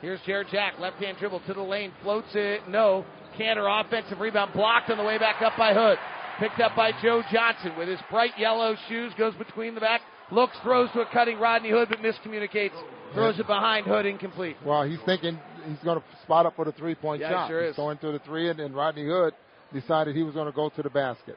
[0.00, 3.04] Here's Jarrett Jack, left hand dribble to the lane, floats it, no.
[3.38, 5.98] Kanter offensive rebound blocked on the way back up by Hood.
[6.40, 10.00] Picked up by Joe Johnson with his bright yellow shoes, goes between the back,
[10.32, 12.72] looks, throws to a cutting Rodney Hood, but miscommunicates.
[13.12, 14.56] Throws it behind Hood, incomplete.
[14.64, 15.38] Well, he's thinking
[15.68, 17.48] he's going to spot up for the three point Yeah, shot.
[17.48, 17.76] sure he's is.
[17.76, 19.34] going to the three, and, and Rodney Hood
[19.72, 21.36] decided he was going to go to the basket.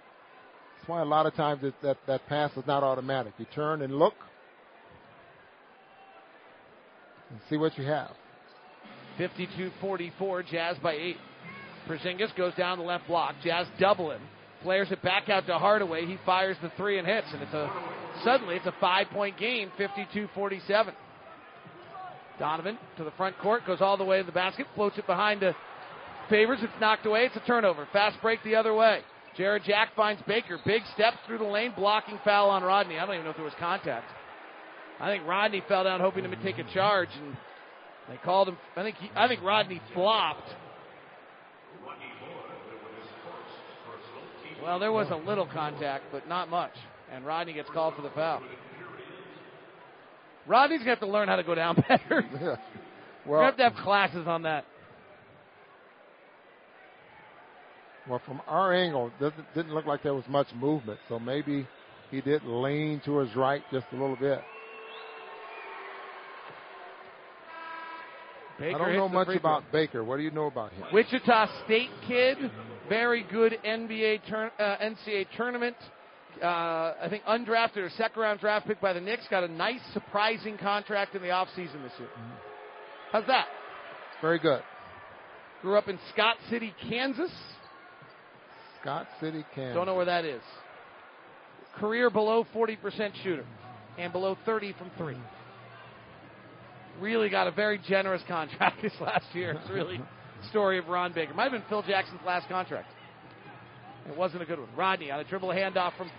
[0.77, 3.33] That's why a lot of times it, that, that pass is not automatic.
[3.37, 4.15] You turn and look
[7.29, 8.11] and see what you have.
[9.19, 11.17] 52-44, Jazz by eight.
[11.89, 13.35] Porzingis goes down the left block.
[13.43, 14.21] Jazz double him.
[14.63, 16.05] Flares it back out to Hardaway.
[16.05, 17.71] He fires the three and hits, and it's a
[18.23, 20.93] suddenly it's a five-point game, 52-47.
[22.39, 25.41] Donovan to the front court, goes all the way to the basket, floats it behind
[25.41, 25.55] to
[26.29, 26.59] Favors.
[26.61, 27.25] It's knocked away.
[27.25, 27.87] It's a turnover.
[27.91, 29.01] Fast break the other way.
[29.35, 30.59] Jarrett Jack finds Baker.
[30.65, 32.97] Big steps through the lane, blocking foul on Rodney.
[32.97, 34.05] I don't even know if there was contact.
[34.99, 37.35] I think Rodney fell down hoping to take a charge, and
[38.09, 38.57] they called him.
[38.75, 40.47] I think he, I think Rodney flopped.
[44.63, 46.71] Well, there was a little contact, but not much,
[47.11, 48.41] and Rodney gets called for the foul.
[50.47, 52.25] Rodney's gonna have to learn how to go down better.
[52.41, 52.55] Yeah.
[53.25, 54.65] We're gonna have to have classes on that.
[58.09, 61.65] Well, from our angle, doesn't didn't look like there was much movement, so maybe
[62.11, 64.41] he did lean to his right just a little bit.
[68.59, 70.03] Baker I don't know much about Baker.
[70.03, 70.85] What do you know about him?
[70.93, 72.37] Wichita State kid,
[72.89, 75.75] very good NBA turn, uh, NCAA tournament.
[76.41, 79.23] Uh, I think undrafted or second round draft pick by the Knicks.
[79.29, 82.09] Got a nice, surprising contract in the offseason this year.
[83.11, 83.45] How's that?
[84.21, 84.61] Very good.
[85.61, 87.31] Grew up in Scott City, Kansas.
[88.81, 89.75] Scott City, Kansas.
[89.75, 90.41] Don't know where that is.
[91.77, 93.45] Career below 40% shooter
[93.97, 95.17] and below 30 from three.
[96.99, 99.57] Really got a very generous contract this last year.
[99.59, 100.01] It's really
[100.49, 101.33] story of Ron Baker.
[101.33, 102.87] Might have been Phil Jackson's last contract.
[104.09, 104.69] It wasn't a good one.
[104.75, 106.09] Rodney on a dribble handoff from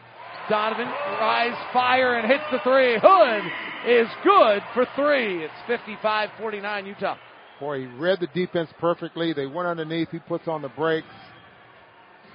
[0.49, 0.87] Donovan.
[0.87, 2.99] Rise, fire, and hits the three.
[3.03, 3.43] Hood
[3.87, 5.45] is good for three.
[5.45, 7.17] It's 55 49 Utah.
[7.61, 9.33] Boy, he read the defense perfectly.
[9.33, 10.09] They went underneath.
[10.11, 11.07] He puts on the brakes.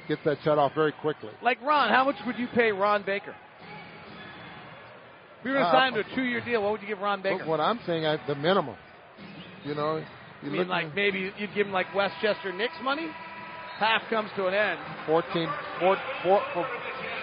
[0.07, 1.29] Gets that shut off very quickly.
[1.41, 3.35] Like Ron, how much would you pay Ron Baker?
[5.39, 6.87] If you were to Uh, sign him to a two year deal, what would you
[6.87, 7.45] give Ron Baker?
[7.45, 8.75] What I'm saying, I, the minimum.
[9.63, 10.03] You know,
[10.41, 13.07] You you mean like maybe you'd give him like Westchester Knicks money?
[13.77, 14.79] Half comes to an end.
[15.05, 15.47] 14,
[15.79, 16.67] four, four, four,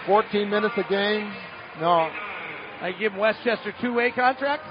[0.07, 1.31] 14 minutes a game.
[1.81, 2.09] No,
[2.81, 4.63] I give him Westchester two way contract.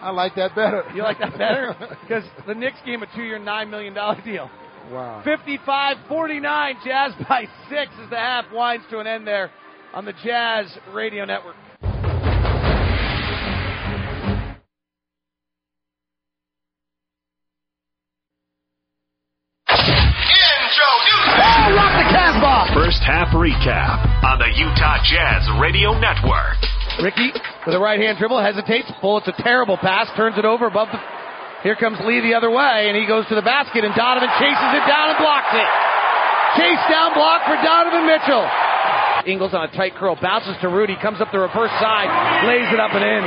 [0.00, 0.82] I like that better.
[0.94, 1.74] You like that better?
[2.02, 3.92] Because the Knicks gave him a two year, $9 million
[4.24, 4.50] deal.
[4.90, 5.20] wow.
[5.24, 9.50] 55 49, Jazz by six as the half winds to an end there
[9.92, 11.54] on the Jazz Radio Network.
[22.90, 26.58] First half recap on the Utah Jazz Radio Network.
[26.98, 27.30] Ricky
[27.62, 30.98] with a right hand dribble hesitates, bullets a terrible pass, turns it over above the.
[31.62, 34.70] Here comes Lee the other way, and he goes to the basket, and Donovan chases
[34.74, 35.70] it down and blocks it.
[36.58, 38.42] Chase down block for Donovan Mitchell.
[39.22, 42.10] Ingles on a tight curl, bounces to Rudy, comes up the reverse side,
[42.42, 43.22] lays it up and in.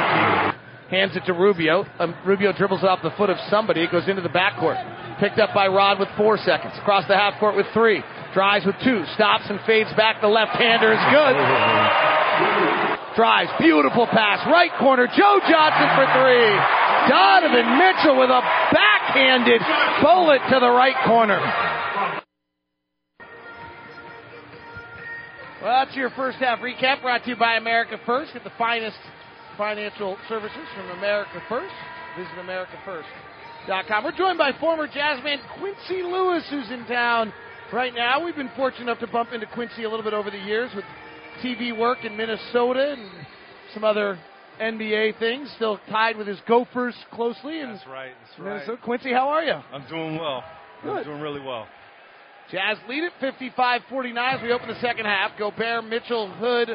[0.91, 1.87] Hands it to Rubio.
[2.03, 3.79] Um, Rubio dribbles it off the foot of somebody.
[3.79, 4.75] It goes into the backcourt.
[5.23, 6.75] Picked up by Rod with four seconds.
[6.83, 8.03] Across the half court with three.
[8.33, 9.05] Drives with two.
[9.13, 10.21] Stops and fades back.
[10.21, 11.35] The left hander is good.
[13.15, 13.51] Drives.
[13.61, 14.41] Beautiful pass.
[14.49, 15.05] Right corner.
[15.05, 16.49] Joe Johnson for three.
[17.09, 18.41] Donovan Mitchell with a
[18.73, 19.61] backhanded
[20.01, 21.39] bullet to the right corner.
[25.61, 28.33] Well, that's your first half recap brought to you by America First.
[28.33, 28.97] Get the finest
[29.57, 31.73] financial services from America First.
[32.17, 34.03] Visit AmericaFirst.com.
[34.03, 37.31] We're joined by former jazzman Quincy Lewis, who's in town
[37.73, 38.23] right now.
[38.23, 40.85] We've been fortunate enough to bump into Quincy a little bit over the years with
[41.43, 43.09] TV work in Minnesota and
[43.73, 44.19] some other
[44.61, 47.61] NBA things, still tied with his Gophers closely.
[47.61, 48.11] And That's right.
[48.27, 48.53] That's right.
[48.53, 48.81] Minnesota.
[48.83, 49.55] Quincy, how are you?
[49.71, 50.43] I'm doing well.
[50.83, 51.05] I'm Good.
[51.05, 51.67] doing really well.
[52.51, 55.31] Jazz lead it 55-49 as we open the second half.
[55.39, 56.69] Gobert, Mitchell, Hood,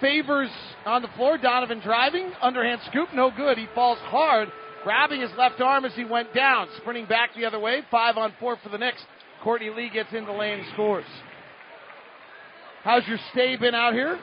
[0.00, 0.50] Favors
[0.84, 1.38] on the floor.
[1.38, 3.56] Donovan driving, underhand scoop, no good.
[3.56, 4.48] He falls hard,
[4.82, 7.82] grabbing his left arm as he went down, sprinting back the other way.
[7.92, 9.00] Five on four for the Knicks.
[9.44, 11.04] Courtney Lee gets in the lane and scores.
[12.82, 14.18] How's your stay been out here?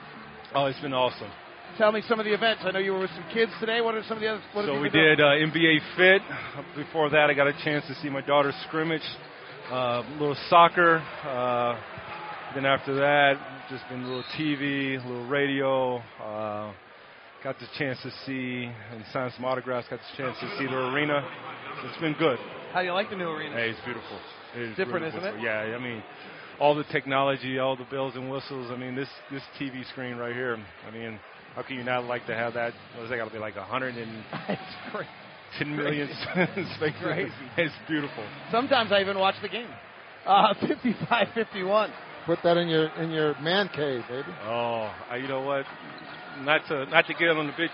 [0.52, 1.30] Oh, it's been awesome.
[1.78, 2.62] Tell me some of the events.
[2.64, 3.80] I know you were with some kids today.
[3.80, 4.42] What are some of the others?
[4.52, 6.22] What So we did uh, NBA Fit.
[6.74, 9.00] Before that, I got a chance to see my daughter scrimmage,
[9.70, 10.96] uh, a little soccer.
[11.24, 11.78] Uh,
[12.54, 13.34] then after that,
[13.70, 15.98] just been a little TV, a little radio.
[16.20, 16.72] Uh,
[17.44, 19.86] got the chance to see and sign some autographs.
[19.88, 21.24] Got the chance to see the arena.
[21.84, 22.38] It's been good.
[22.72, 23.54] How do you like the new arena?
[23.54, 24.18] Hey, it's beautiful.
[24.56, 25.42] It is Different, really isn't it?
[25.42, 26.02] Yeah, I mean,
[26.58, 28.70] all the technology, all the bells and whistles.
[28.70, 30.56] I mean, this this TV screen right here.
[30.86, 31.18] I mean,
[31.54, 32.72] how can you not like to have that?
[32.96, 35.08] What is that got to be like a hundred and it's
[35.58, 36.08] ten million
[36.76, 36.94] space?
[37.02, 37.32] Crazy.
[37.58, 38.24] It's beautiful.
[38.50, 39.68] Sometimes I even watch the game.
[40.26, 41.90] Uh, 55-51.
[42.26, 44.28] Put that in your in your man cave, baby.
[44.44, 45.66] Oh, you know what?
[46.40, 47.70] Not to not to get on a big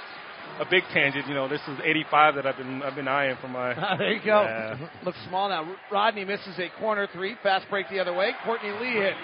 [0.61, 1.27] a big tangent.
[1.27, 3.75] You know, this is 85 that I've been I've been eyeing for my.
[3.99, 4.43] there you go.
[4.43, 4.89] Yeah.
[5.05, 5.75] Looks small now.
[5.91, 7.37] Rodney misses a corner three.
[7.43, 8.33] Fast break the other way.
[8.45, 9.17] Courtney Lee hits.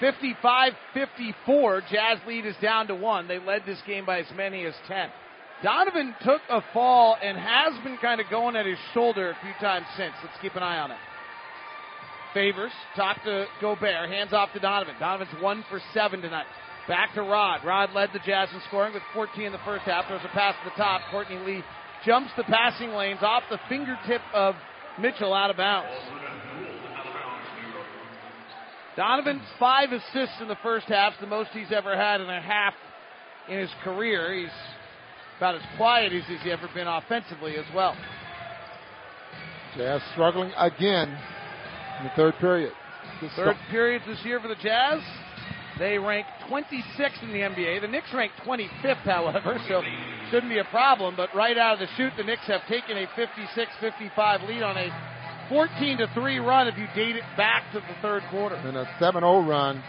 [0.00, 1.82] 55-54.
[1.90, 3.28] Jazz lead is down to one.
[3.28, 5.08] They led this game by as many as 10.
[5.62, 9.52] Donovan took a fall and has been kind of going at his shoulder a few
[9.58, 10.12] times since.
[10.22, 10.98] Let's keep an eye on it.
[12.34, 14.94] Favors, top to Gobert, hands off to Donovan.
[15.00, 16.44] Donovan's one for seven tonight.
[16.88, 17.64] Back to Rod.
[17.64, 20.04] Rod led the Jazz in scoring with 14 in the first half.
[20.08, 21.00] There's a pass to the top.
[21.10, 21.62] Courtney Lee
[22.04, 24.54] jumps the passing lanes off the fingertip of
[25.00, 25.92] Mitchell out of bounds.
[28.96, 32.72] Donovan's five assists in the first half, the most he's ever had in a half
[33.48, 34.32] in his career.
[34.32, 34.48] He's
[35.38, 37.94] about as quiet as he's ever been offensively as well.
[39.76, 41.08] Jazz struggling again
[41.98, 42.72] in the third period.
[43.20, 45.00] Just Third period this year for the Jazz.
[45.78, 47.82] They rank 26th in the NBA.
[47.82, 49.82] The Knicks rank 25th, however, so
[50.30, 51.14] shouldn't be a problem.
[51.16, 54.88] But right out of the chute, the Knicks have taken a 56-55 lead on a
[55.48, 58.56] 14 to 3 run if you date it back to the third quarter.
[58.56, 59.82] And a 7-0 run.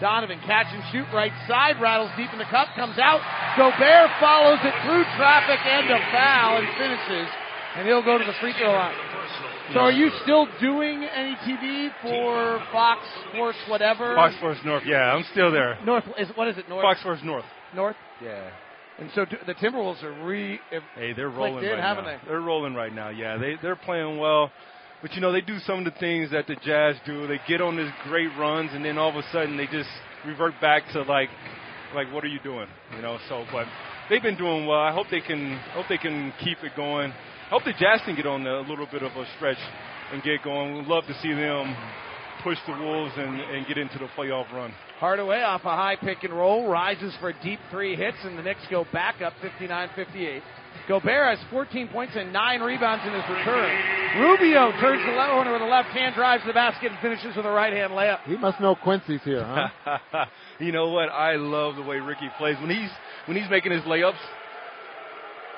[0.00, 3.18] Donovan catch and shoot right side, rattles deep in the cup, comes out.
[3.58, 7.28] Gobert follows it through traffic and a foul and finishes,
[7.74, 8.94] and he'll go to the free throw line.
[9.72, 14.14] So are you still doing any TV for Fox Sports, whatever?
[14.14, 14.82] Fox Sports North.
[14.86, 15.78] Yeah, I'm still there.
[15.84, 16.68] North is what is it?
[16.68, 16.82] North.
[16.82, 17.44] Fox Sports North.
[17.74, 17.96] North.
[18.22, 18.50] Yeah.
[18.98, 20.58] And so do, the Timberwolves are re.
[20.96, 22.18] Hey, they're rolling in, right haven't now.
[22.26, 22.32] they?
[22.32, 23.10] are rolling right now.
[23.10, 24.50] Yeah, they they're playing well.
[25.02, 27.26] But you know, they do some of the things that the Jazz do.
[27.26, 29.88] They get on these great runs and then all of a sudden they just
[30.26, 31.28] revert back to like
[31.94, 32.66] like what are you doing?
[32.96, 33.66] You know, so but
[34.10, 34.80] they've been doing well.
[34.80, 37.12] I hope they can hope they can keep it going.
[37.48, 39.56] I hope the Jazz can get on a little bit of a stretch
[40.12, 40.76] and get going.
[40.76, 41.74] We'd love to see them
[42.42, 44.70] push the Wolves and, and get into the playoff run.
[44.98, 48.42] Hardaway off a high pick and roll, rises for a deep three hits, and the
[48.42, 50.42] Knicks go back up 59-58.
[50.88, 54.20] Gobert has 14 points and 9 rebounds in his return.
[54.20, 57.34] Rubio turns the left corner with a left hand, drives to the basket, and finishes
[57.34, 58.24] with a right hand layup.
[58.24, 60.26] He must know Quincy's here, huh?
[60.60, 61.08] you know what?
[61.08, 62.90] I love the way Ricky plays when he's
[63.24, 64.20] when he's making his layups.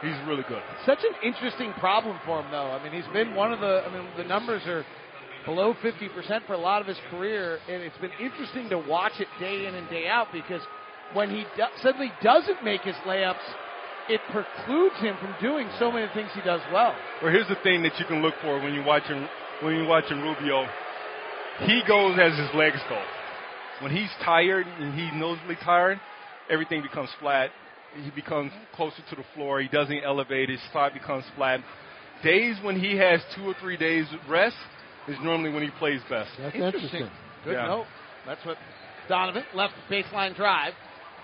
[0.02, 0.62] He's really good.
[0.86, 2.70] Such an interesting problem for him, though.
[2.70, 3.84] I mean, he's been one of the.
[3.86, 4.84] I mean, the numbers are
[5.44, 9.28] below 50% for a lot of his career, and it's been interesting to watch it
[9.38, 10.62] day in and day out because
[11.12, 13.44] when he do- suddenly doesn't make his layups,
[14.08, 16.94] it precludes him from doing so many things he does well.
[17.22, 19.28] Well, here's the thing that you can look for when you're watching
[19.62, 20.66] when you're watching Rubio.
[21.60, 23.00] He goes as his legs go.
[23.80, 26.00] When he's tired and he's noticeably tired,
[26.48, 27.50] everything becomes flat.
[28.04, 29.60] He becomes closer to the floor.
[29.60, 30.48] He doesn't elevate.
[30.48, 31.60] His spot becomes flat.
[32.22, 34.56] Days when he has two or three days rest
[35.08, 36.30] is normally when he plays best.
[36.38, 36.82] That's Interesting.
[36.82, 37.10] interesting.
[37.44, 37.66] Good Yeah.
[37.66, 37.86] note.
[38.26, 38.58] That's what
[39.08, 40.74] Donovan left baseline drive.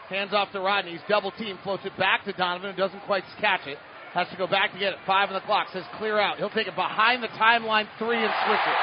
[0.09, 0.93] Hands off to Rodney.
[0.93, 3.79] He's double team, floats it back to Donovan, who doesn't quite catch it.
[4.15, 4.99] Has to go back to get it.
[5.07, 5.69] Five on the clock.
[5.73, 6.39] Says clear out.
[6.39, 8.79] He'll take it behind the timeline three and switch it.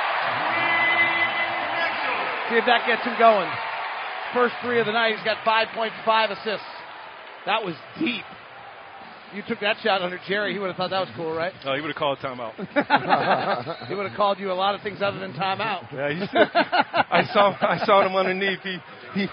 [2.51, 3.49] See if that gets him going.
[4.33, 5.15] First three of the night.
[5.15, 6.67] He's got five points, five assists.
[7.45, 8.23] That was deep.
[9.33, 10.53] You took that shot under Jerry.
[10.53, 11.51] He would have thought that was cool, right?
[11.65, 12.53] Oh, he would have called timeout.
[13.87, 15.91] he would have called you a lot of things other than timeout.
[15.91, 18.59] Yeah, he said, I saw I saw him underneath.
[18.61, 18.77] He
[19.15, 19.27] he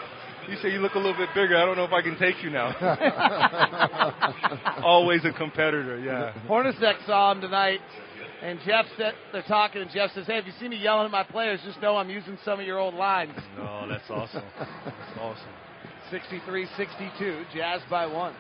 [0.49, 1.57] he said you look a little bit bigger.
[1.57, 2.75] I don't know if I can take you now.
[4.83, 6.33] Always a competitor, yeah.
[6.49, 7.81] Hornacek saw him tonight,
[8.43, 11.11] and Jeff said they're talking, and Jeff says, "Hey, if you see me yelling at
[11.11, 14.45] my players, just know I'm using some of your old lines." No, that's awesome.
[14.59, 15.53] That's awesome.
[16.11, 18.35] 63-62, Jazz by one.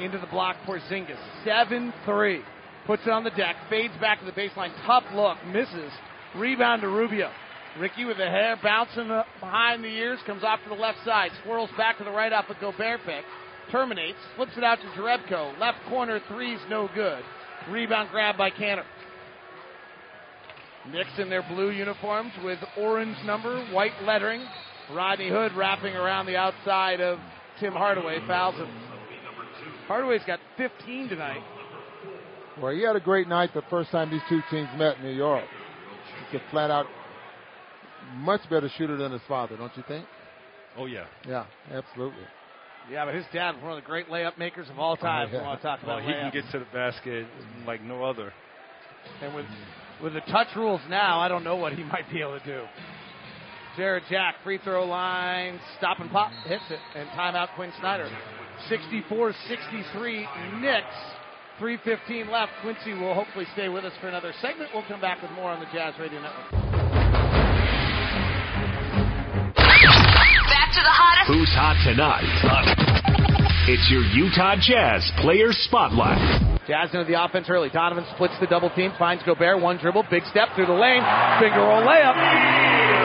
[0.00, 1.18] into the block for Zingas.
[1.46, 2.42] 7-3.
[2.86, 4.72] Puts it on the deck, fades back to the baseline.
[4.86, 5.92] Tough look, misses.
[6.36, 7.30] Rebound to Rubio.
[7.78, 9.08] Ricky with the hair bouncing
[9.40, 12.46] behind the ears, comes off to the left side, swirls back to the right off
[12.48, 13.24] a Gobert pick,
[13.70, 15.58] terminates, flips it out to Jerebko.
[15.60, 17.22] Left corner three's no good.
[17.70, 18.84] Rebound grab by Kanter.
[20.90, 24.42] Knicks in their blue uniforms with orange number, white lettering.
[24.92, 27.18] Rodney Hood wrapping around the outside of
[27.60, 28.68] Tim Hardaway, fouls him.
[29.86, 31.42] Hardaway's got 15 tonight.
[32.60, 35.16] Well, he had a great night the first time these two teams met in New
[35.16, 35.44] York.
[36.30, 36.86] He's a flat out
[38.16, 40.06] much better shooter than his father, don't you think?
[40.76, 41.06] Oh yeah.
[41.26, 42.22] Yeah, absolutely.
[42.90, 45.28] Yeah, but his dad was one of the great layup makers of all oh, time.
[45.30, 45.40] Oh, yeah.
[45.40, 46.32] We want to talk about Well, he layups.
[46.32, 47.26] can get to the basket
[47.66, 48.32] like no other.
[49.22, 49.46] And with
[50.02, 52.62] with the touch rules now, I don't know what he might be able to do.
[53.78, 58.10] Jarrett Jack, free throw line, stop and pop, hits it, and timeout Quin Snyder.
[58.68, 60.84] 64-63 Knicks.
[61.60, 62.50] 3.15 left.
[62.60, 64.70] Quincy will hopefully stay with us for another segment.
[64.74, 66.50] We'll come back with more on the Jazz Radio Network.
[69.54, 71.28] Back to the hottest.
[71.28, 72.26] Who's hot tonight?
[73.68, 76.58] It's your Utah Jazz Player Spotlight.
[76.66, 77.70] Jazz into the offense early.
[77.70, 81.04] Donovan splits the double team, finds Gobert, one dribble, big step through the lane,
[81.38, 82.97] finger roll layup.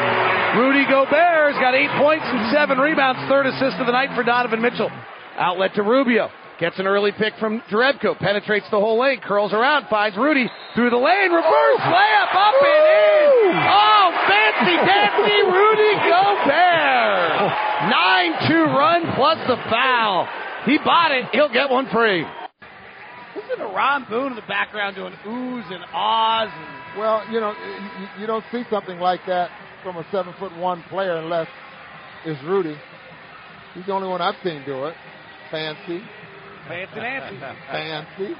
[0.53, 4.61] Rudy Gobert's got eight points and seven rebounds, third assist of the night for Donovan
[4.61, 4.89] Mitchell.
[5.37, 6.29] Outlet to Rubio.
[6.59, 10.45] Gets an early pick from Jerebko, penetrates the whole lane, curls around, finds Rudy
[10.75, 13.57] through the lane, reverse layup up and in.
[13.65, 17.49] Oh, fancy dancy Rudy Gobert.
[17.89, 20.27] 9-2 run plus the foul.
[20.65, 21.25] He bought it.
[21.33, 22.23] He'll get one free.
[23.35, 26.49] Listen to Ron Boone in the background doing oohs and ahs.
[26.53, 27.53] And Well, you know,
[27.99, 29.49] you, you don't see something like that
[29.83, 31.47] from a seven foot one player unless
[32.25, 32.75] it's Rudy.
[33.73, 34.95] He's the only one I've seen do it.
[35.51, 36.01] Fancy,
[36.67, 37.39] fancy Nancy.
[37.71, 38.33] fancy.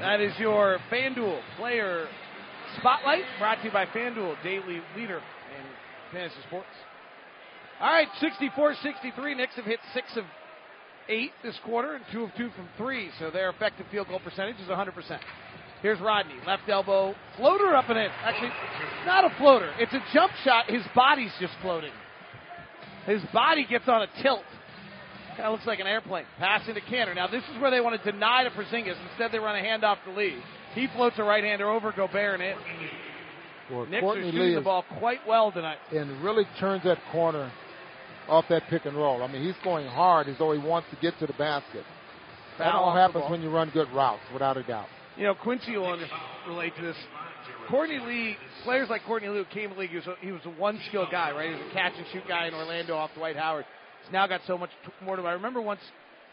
[0.00, 2.06] That is your FanDuel player
[2.78, 5.64] spotlight brought to you by FanDuel, daily leader in
[6.12, 6.68] fantasy sports.
[7.80, 9.36] All right, 64-63.
[9.36, 10.24] Knicks have hit six of
[11.08, 14.56] eight this quarter and two of two from three, so their effective field goal percentage
[14.56, 14.92] is 100%.
[15.82, 18.10] Here's Rodney, left elbow, floater up and in.
[18.22, 18.50] Actually,
[19.06, 19.72] not a floater.
[19.78, 20.70] It's a jump shot.
[20.70, 21.92] His body's just floating.
[23.06, 24.44] His body gets on a tilt.
[25.30, 26.24] Kind of looks like an airplane.
[26.38, 27.14] Passing to Kanter.
[27.14, 28.96] Now this is where they want to deny to Porzingis.
[29.10, 30.36] Instead, they run a handoff to Lee.
[30.74, 32.56] He floats a right hander over Gobert and in.
[33.70, 35.78] Well, Knicks Courtney are Lee shooting the ball quite well tonight.
[35.92, 37.50] and really turns that corner
[38.28, 39.22] off that pick and roll.
[39.22, 41.84] I mean, he's going hard as though he wants to get to the basket.
[42.58, 44.88] That all happens when you run good routes, without a doubt.
[45.20, 45.98] You know, Quincy will
[46.48, 46.96] relate to this.
[47.68, 50.32] Courtney Lee, players like Courtney Lee who came to the league, he was a, he
[50.32, 51.50] was a one skill guy, right?
[51.50, 53.66] He was a catch and shoot guy in Orlando off Dwight Howard.
[54.02, 54.70] He's now got so much
[55.04, 55.28] more to him.
[55.28, 55.80] I remember once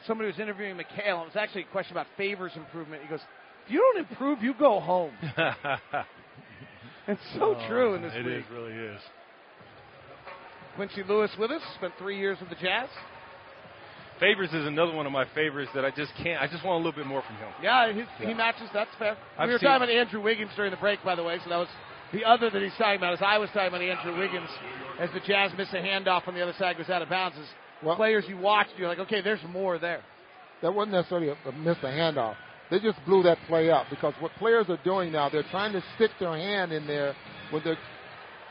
[0.08, 3.04] somebody was interviewing McHale, and it was actually a question about Favors improvement.
[3.04, 3.20] He goes,
[3.66, 5.12] if you don't improve, you go home.
[7.10, 8.40] It's so Oh, true in this It league.
[8.40, 9.00] is, really is.
[10.76, 12.90] Quincy Lewis with us, spent three years with the Jazz.
[14.20, 16.42] Favors is another one of my favorites that I just can't.
[16.42, 17.50] I just want a little bit more from him.
[17.62, 18.70] Yeah, his, he matches.
[18.74, 19.16] That's fair.
[19.38, 21.38] I've we were talking about Andrew Wiggins during the break, by the way.
[21.44, 21.68] So that was
[22.12, 23.14] the other that he's talking about.
[23.14, 24.50] As I was talking about Andrew Wiggins
[25.00, 27.38] as the Jazz miss a handoff on the other side goes out of bounds.
[27.38, 30.02] As players you watched, you're like, okay, there's more there.
[30.64, 32.36] That wasn't necessarily a, a miss a handoff.
[32.72, 35.84] They just blew that play up because what players are doing now, they're trying to
[35.96, 37.16] stick their hand in there
[37.52, 37.78] when they're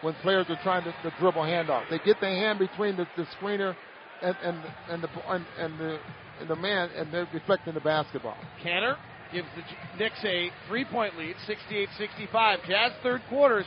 [0.02, 1.82] when players are trying to, to dribble handoff.
[1.90, 3.74] They get their hand between the, the screener
[4.22, 5.98] and and and the and, and the
[6.40, 8.36] and the man, and they're deflecting the basketball.
[8.64, 8.96] Kanter
[9.32, 9.62] gives the
[9.98, 12.66] Knicks a three-point lead, 68-65.
[12.68, 13.64] Jazz third quarters,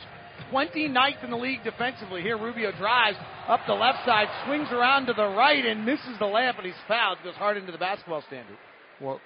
[0.52, 2.22] 29th in the league defensively.
[2.22, 6.24] Here Rubio drives up the left side, swings around to the right, and misses the
[6.24, 7.18] layup, and he's fouled.
[7.24, 8.56] Goes hard into the basketball standard.
[9.00, 9.20] Well,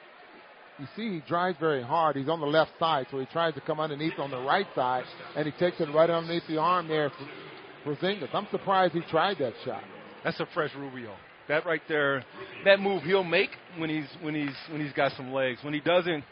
[0.79, 2.17] you see, he drives very hard.
[2.17, 5.05] He's on the left side, so he tries to come underneath on the right side,
[5.37, 8.35] and he takes it right underneath the arm there for, for Zingas.
[8.35, 9.85] I'm surprised he tried that shot.
[10.25, 11.15] That's a fresh Rubio.
[11.49, 12.25] That right there,
[12.65, 15.59] that move he'll make when he's when he's when he's got some legs.
[15.63, 16.25] When he doesn't,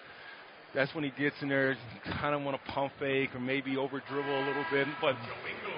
[0.74, 1.76] that's when he gets in there,
[2.18, 4.88] kind of want to pump fake or maybe over dribble a little bit.
[5.02, 5.16] But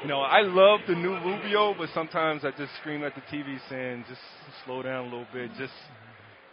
[0.03, 3.59] you know, I love the new Rubio, but sometimes I just scream at the TV
[3.69, 4.21] saying, just
[4.65, 5.51] slow down a little bit.
[5.59, 5.73] Just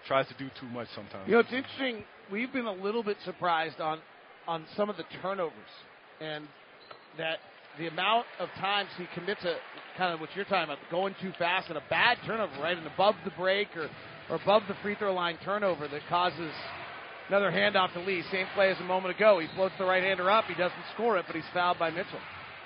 [0.08, 1.28] tries to do too much sometimes.
[1.28, 2.04] You know, it's interesting.
[2.32, 4.00] We've been a little bit surprised on
[4.48, 5.54] on some of the turnovers,
[6.20, 6.48] and
[7.20, 7.38] that
[7.78, 9.56] the amount of times he commits a
[9.98, 12.88] kind of what you're talking about, going too fast and a bad turnover, right, and
[12.88, 13.90] above the break or
[14.30, 16.52] or above the free throw line turnover that causes
[17.28, 18.24] another handoff to Lee.
[18.32, 19.40] Same play as a moment ago.
[19.40, 20.46] He floats the right hander up.
[20.46, 22.20] He doesn't score it, but he's fouled by Mitchell.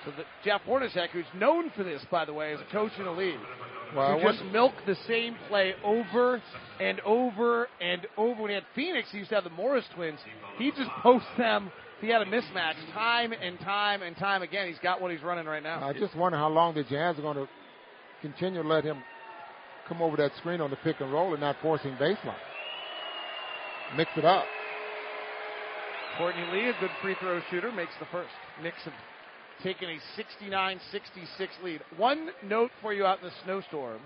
[0.04, 3.04] So the, Jeff Hornacek, who's known for this, by the way, as a coach in
[3.04, 3.40] the league,
[3.96, 6.40] Well, who just what- milk the same play over
[6.80, 8.42] and over and over.
[8.42, 10.20] When he had Phoenix, he used to have the Morris twins.
[10.58, 11.72] He just posts them.
[12.00, 14.68] He had a mismatch time and time and time again.
[14.68, 15.82] He's got what he's running right now.
[15.86, 17.48] I just wonder how long the Jazz are going to
[18.20, 19.02] continue to let him
[19.88, 22.34] come over that screen on the pick and roll and not forcing baseline.
[23.96, 24.44] Mix it up.
[26.18, 28.30] Courtney Lee, a good free throw shooter, makes the first.
[28.62, 28.92] Nixon
[29.62, 29.98] taking a
[30.50, 30.78] 69-66
[31.62, 31.80] lead.
[31.96, 34.00] One note for you out in the snowstorm.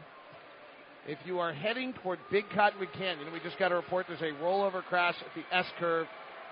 [1.06, 4.36] If you are heading toward Big Cottonwood Canyon, we just got a report there's a
[4.42, 6.06] rollover crash at the S curve.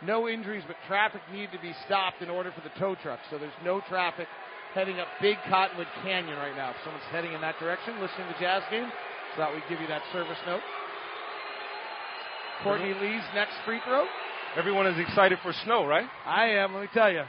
[0.05, 3.19] No injuries, but traffic needed to be stopped in order for the tow truck.
[3.31, 4.29] So there's no traffic
[4.75, 6.71] heading up Big Cottonwood Canyon right now.
[6.71, 8.91] If someone's heading in that direction, listening to the Jazz game,
[9.35, 10.61] so that we give you that service note.
[12.63, 14.05] Courtney Lee's next free throw.
[14.57, 16.07] Everyone is excited for snow, right?
[16.25, 17.23] I am, let me tell you.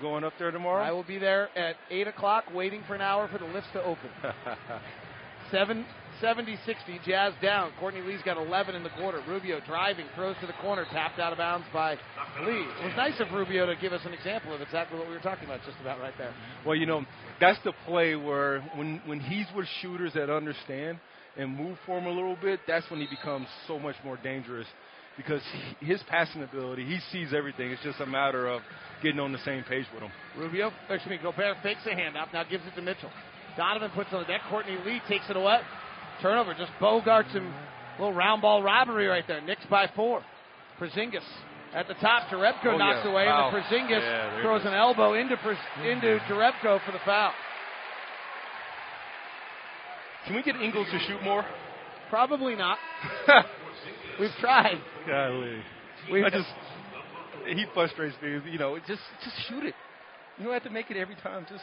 [0.00, 0.82] Going up there tomorrow?
[0.82, 3.82] I will be there at 8 o'clock waiting for an hour for the lifts to
[3.82, 4.10] open.
[5.50, 5.84] 7,
[6.20, 7.72] 70 60, Jazz down.
[7.78, 9.22] Courtney Lee's got 11 in the quarter.
[9.28, 11.92] Rubio driving, throws to the corner, tapped out of bounds by
[12.44, 12.66] Lee.
[12.80, 15.20] It was nice of Rubio to give us an example of exactly what we were
[15.20, 16.34] talking about just about right there.
[16.64, 17.04] Well, you know,
[17.40, 20.98] that's the play where when when he's with shooters that understand
[21.36, 24.66] and move for him a little bit, that's when he becomes so much more dangerous
[25.16, 25.40] because
[25.80, 27.70] he, his passing ability, he sees everything.
[27.70, 28.60] It's just a matter of
[29.02, 30.10] getting on the same page with him.
[30.36, 33.10] Rubio, excuse me, Gobert fakes the handoff, now gives it to Mitchell.
[33.56, 34.42] Donovan puts it on the deck.
[34.50, 35.60] Courtney Lee takes it away.
[36.22, 37.52] Turnover, just Bogarts and
[37.98, 39.40] little round ball robbery right there.
[39.40, 40.22] Knicks by four.
[40.80, 41.20] Porzingis
[41.74, 42.28] at the top.
[42.28, 43.10] Jerebko Oh, knocks yeah.
[43.10, 43.48] away, Foul.
[43.48, 45.86] and then Porzingis Yeah, throws an elbow into Pers- mm-hmm.
[45.88, 47.32] into Jerebko for the foul.
[50.26, 51.44] Can we get Ingles to shoot more?
[52.10, 52.78] Probably not.
[54.20, 54.80] We've tried.
[55.06, 55.58] Golly.
[56.10, 56.48] We I just
[57.46, 58.40] he frustrates me.
[58.50, 59.74] You know, just just shoot it.
[60.38, 61.46] You don't have to make it every time.
[61.48, 61.62] Just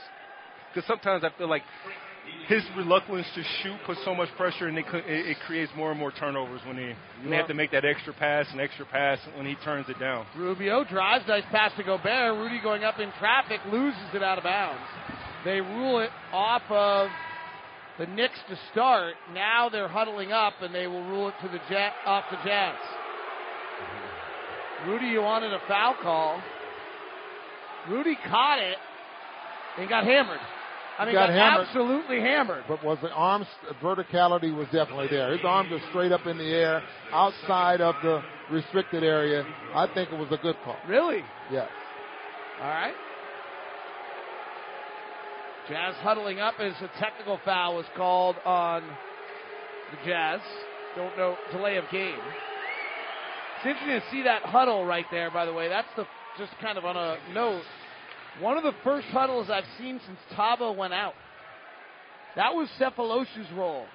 [0.74, 1.64] because sometimes I feel like
[2.48, 6.00] his reluctance to shoot puts so much pressure, and it, it, it creates more and
[6.00, 9.20] more turnovers when he when they have to make that extra pass and extra pass
[9.36, 10.26] when he turns it down.
[10.38, 12.38] Rubio drives, nice pass to Gobert.
[12.38, 14.82] Rudy going up in traffic, loses it out of bounds.
[15.46, 17.10] They rule it off of
[18.00, 19.16] the Knicks to start.
[19.34, 22.76] Now they're huddling up, and they will rule it to the ja- off the Jazz.
[24.88, 26.42] Rudy, you wanted a foul call.
[27.90, 28.78] Rudy caught it
[29.78, 30.40] and got hammered.
[31.00, 31.68] I mean, Got got, hammered.
[31.68, 32.64] absolutely hammered.
[32.68, 33.46] But was the arm
[33.82, 35.32] verticality was definitely there.
[35.32, 38.22] His arms are straight up in the air, outside of the
[38.52, 39.44] restricted area.
[39.74, 40.78] I think it was a good call.
[40.88, 41.24] Really?
[41.52, 41.70] Yes.
[42.62, 42.94] All right.
[45.70, 50.42] Jazz huddling up as a technical foul was called on the Jazz.
[50.96, 52.20] Don't know delay of game.
[53.58, 55.32] It's interesting to see that huddle right there.
[55.32, 56.06] By the way, that's the
[56.38, 57.64] just kind of on a note.
[58.40, 61.14] One of the first huddles I've seen since Thabo went out.
[62.36, 63.86] That was Sefolosha's role.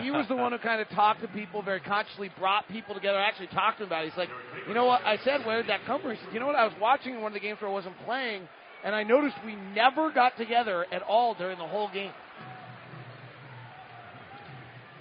[0.00, 3.18] He was the one who kind of talked to people very consciously, brought people together,
[3.18, 4.10] actually talked to them about it.
[4.10, 4.28] He's like,
[4.68, 5.04] you know what?
[5.04, 6.12] I said, where did that come from?
[6.12, 6.54] He said, you know what?
[6.54, 8.48] I was watching one of the games where I wasn't playing,
[8.84, 12.12] and I noticed we never got together at all during the whole game.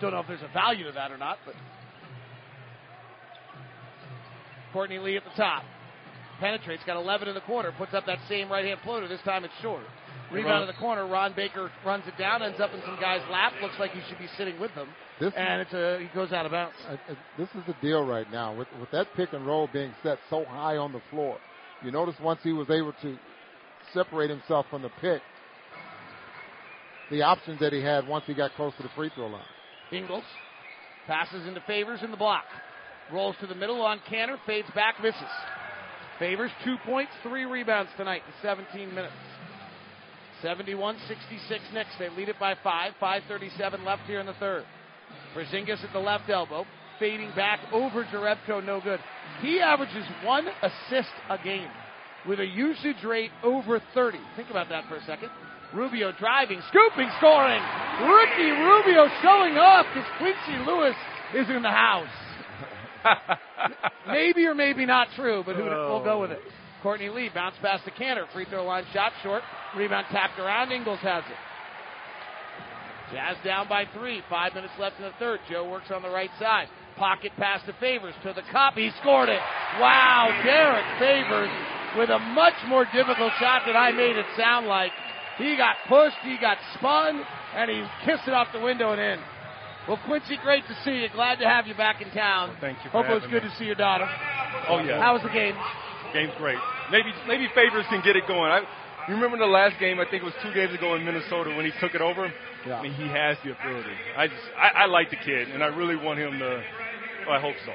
[0.01, 1.53] Don't know if there's a value to that or not, but
[4.73, 5.63] Courtney Lee at the top.
[6.39, 9.07] Penetrates, got 11 in the quarter, puts up that same right hand floater.
[9.07, 9.83] This time it's short.
[10.31, 11.07] Rebound in the corner.
[11.07, 13.53] Ron Baker runs it down, ends up in some guy's lap.
[13.61, 14.87] Looks like he should be sitting with them.
[15.19, 16.75] This and it's a, he goes out of bounds.
[17.37, 20.45] This is the deal right now with with that pick and roll being set so
[20.45, 21.37] high on the floor.
[21.83, 23.17] You notice once he was able to
[23.93, 25.21] separate himself from the pick,
[27.09, 29.41] the options that he had once he got close to the free throw line.
[29.91, 30.23] Ingles
[31.07, 32.45] passes into Favors in the block.
[33.11, 35.23] Rolls to the middle on Kanter, fades back, misses.
[36.19, 39.13] Favors two points, three rebounds tonight in 17 minutes.
[40.43, 40.93] 71-66
[41.73, 41.89] Knicks.
[41.97, 42.93] They lead it by five.
[43.01, 44.65] 5:37 left here in the third.
[45.33, 46.65] Porzingis at the left elbow,
[46.99, 48.99] fading back over Jerebko, no good.
[49.41, 51.69] He averages one assist a game
[52.27, 54.19] with a usage rate over 30.
[54.35, 55.29] Think about that for a second.
[55.73, 57.61] Rubio driving, scooping, scoring.
[58.01, 60.95] Ricky Rubio showing off because Quincy Lewis
[61.35, 62.07] is in the house.
[64.07, 66.39] maybe or maybe not true, but who, we'll go with it.
[66.43, 66.51] Oh.
[66.81, 69.43] Courtney Lee bounce past the Kanter, free throw line shot short,
[69.75, 70.71] rebound tapped around.
[70.71, 71.37] Ingles has it.
[73.11, 74.21] Jazz down by three.
[74.29, 75.39] Five minutes left in the third.
[75.49, 76.67] Joe works on the right side.
[76.95, 78.75] Pocket pass to Favors to the cup.
[78.75, 79.41] He scored it.
[79.79, 81.49] Wow, Derrick Favors
[81.97, 84.91] with a much more difficult shot than I made it sound like.
[85.37, 87.23] He got pushed, he got spun,
[87.55, 89.19] and he kissed it off the window and in.
[89.87, 91.07] Well, Quincy, great to see you.
[91.13, 92.55] Glad to have you back in town.
[92.61, 93.49] Thank you Hope it was good me.
[93.49, 94.05] to see your daughter.
[94.67, 95.01] Oh yeah.
[95.01, 95.55] How was the game?
[96.13, 96.57] Game's great.
[96.91, 98.51] Maybe maybe favors can get it going.
[98.51, 98.61] I,
[99.07, 99.99] You remember the last game?
[99.99, 102.31] I think it was two games ago in Minnesota when he took it over.
[102.67, 102.79] Yeah.
[102.79, 103.95] I mean, he has the ability.
[104.17, 106.63] I just, I, I like the kid, and I really want him to.
[107.25, 107.71] Well, I hope so.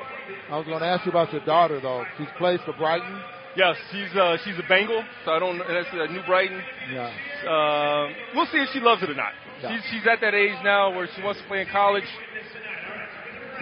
[0.50, 2.04] I was going to ask you about your daughter, though.
[2.18, 3.20] She's played for Brighton.
[3.56, 5.60] Yes, she's uh, she's a Bengal, so I don't.
[5.60, 6.60] And that's uh, New Brighton.
[6.92, 7.06] Yeah.
[7.48, 9.32] Uh, we'll see if she loves it or not.
[9.62, 9.70] Yeah.
[9.70, 12.04] She's she's at that age now where she wants to play in college.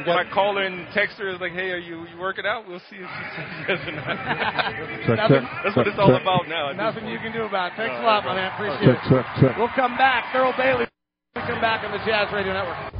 [0.00, 2.16] You When got- I call her and text her, it's like, "Hey, are you you
[2.18, 4.06] working out?" We'll see if she says yes or not.
[4.08, 6.22] Check, Nothing- check, That's what check, it's all check.
[6.22, 6.72] about now.
[6.72, 7.76] Nothing you can do about it.
[7.76, 8.52] Thanks a Uh, lot, my man.
[8.56, 9.08] Appreciate Check, it.
[9.12, 9.58] check, check.
[9.60, 10.32] We'll come back.
[10.32, 10.86] Thurl Bailey.
[11.36, 12.91] We'll come back on the Jazz Radio Network.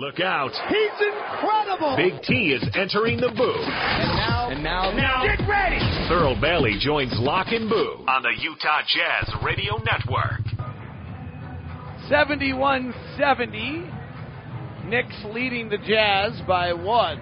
[0.00, 0.50] Look out.
[0.70, 1.94] He's incredible.
[1.94, 3.68] Big T is entering the booth.
[3.68, 5.78] And now, and Now, Get ready.
[6.08, 10.40] Thurl Bailey joins Locke and Boone on the Utah Jazz Radio Network.
[12.10, 14.86] 71-70.
[14.86, 17.20] Knicks leading the Jazz by one.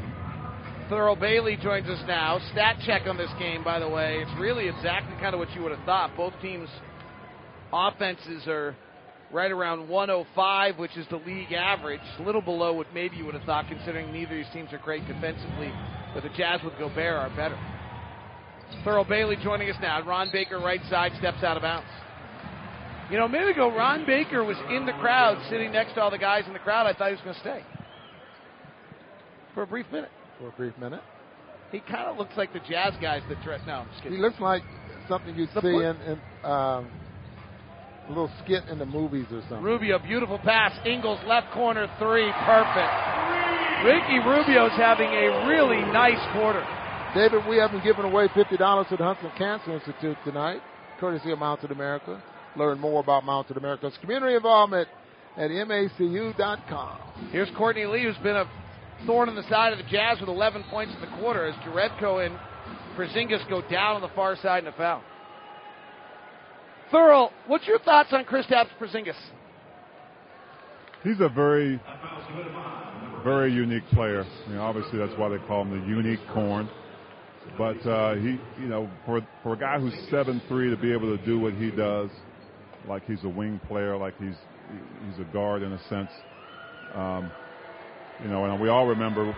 [0.89, 2.39] Thurl Bailey joins us now.
[2.53, 4.19] Stat check on this game, by the way.
[4.19, 6.17] It's really exactly kind of what you would have thought.
[6.17, 6.69] Both teams'
[7.73, 8.77] offenses are
[9.33, 12.01] right around 105, which is the league average.
[12.19, 14.79] A little below what maybe you would have thought, considering neither of these teams are
[14.79, 15.73] great defensively.
[16.15, 17.59] But the Jazz with Gobert are better.
[18.85, 20.03] Thurl Bailey joining us now.
[20.07, 21.89] Ron Baker, right side, steps out of bounds.
[23.11, 26.11] You know, a minute ago, Ron Baker was in the crowd, sitting next to all
[26.11, 26.87] the guys in the crowd.
[26.87, 27.63] I thought he was going to stay
[29.59, 30.11] for a brief minute.
[30.39, 31.01] For a brief minute.
[31.73, 33.61] He kind of looks like the Jazz guys that threat.
[33.67, 34.17] No, I'm just kidding.
[34.17, 34.63] He looks like
[35.09, 36.89] something you see in, in um,
[38.09, 39.63] a little skit in the movies or something.
[39.63, 40.73] Rubio, beautiful pass.
[40.87, 42.93] Ingles, left corner three, perfect.
[43.85, 46.65] Ricky Rubio's having a really nice quarter.
[47.15, 50.61] David, we haven't given away $50 to the Huntsman Cancer Institute tonight,
[50.99, 52.23] courtesy of Mountain America.
[52.57, 54.89] Learn more about Mountain America's community involvement
[55.37, 56.99] at macu.com.
[57.31, 58.51] Here's Courtney Lee, who's been a
[59.07, 62.27] thorn in the side of the Jazz with 11 points in the quarter as Jerebko
[62.27, 62.39] and
[62.97, 65.03] Porzingis go down on the far side in a foul.
[66.93, 69.15] Thurl, what's your thoughts on Kristaps Porzingis?
[71.05, 71.81] He's a very,
[73.25, 74.25] very unique player.
[74.49, 76.69] You know, obviously that's why they call him the unique corn.
[77.57, 81.17] But uh, he, you know, for for a guy who's seven three to be able
[81.17, 82.11] to do what he does,
[82.89, 84.35] like he's a wing player, like he's
[85.09, 86.11] he's a guard in a sense.
[86.95, 87.31] Um,
[88.23, 89.35] you know, and we all remember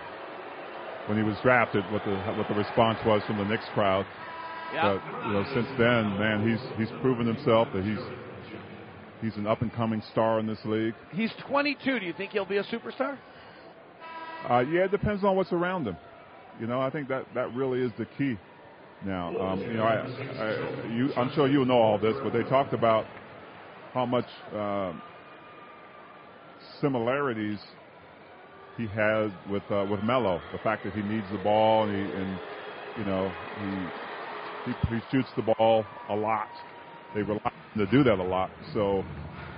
[1.07, 4.05] when he was drafted what the what the response was from the Knicks crowd.
[4.73, 4.97] Yeah.
[4.97, 7.99] But you know, since then, man, he's he's proven himself that he's
[9.21, 10.93] he's an up and coming star in this league.
[11.11, 11.99] He's 22.
[11.99, 13.17] Do you think he'll be a superstar?
[14.49, 15.97] Uh, yeah, it depends on what's around him.
[16.59, 18.37] You know, I think that that really is the key.
[19.05, 22.43] Now, um, you know, I, I, you, I'm sure you know all this, but they
[22.43, 23.05] talked about
[23.93, 24.93] how much uh,
[26.79, 27.57] similarities
[28.77, 30.39] he has with uh, with Melo.
[30.51, 32.39] The fact that he needs the ball and he, and
[32.97, 34.10] you know he,
[34.65, 36.49] he he shoots the ball a lot.
[37.13, 38.51] They rely on him to do that a lot.
[38.73, 39.03] So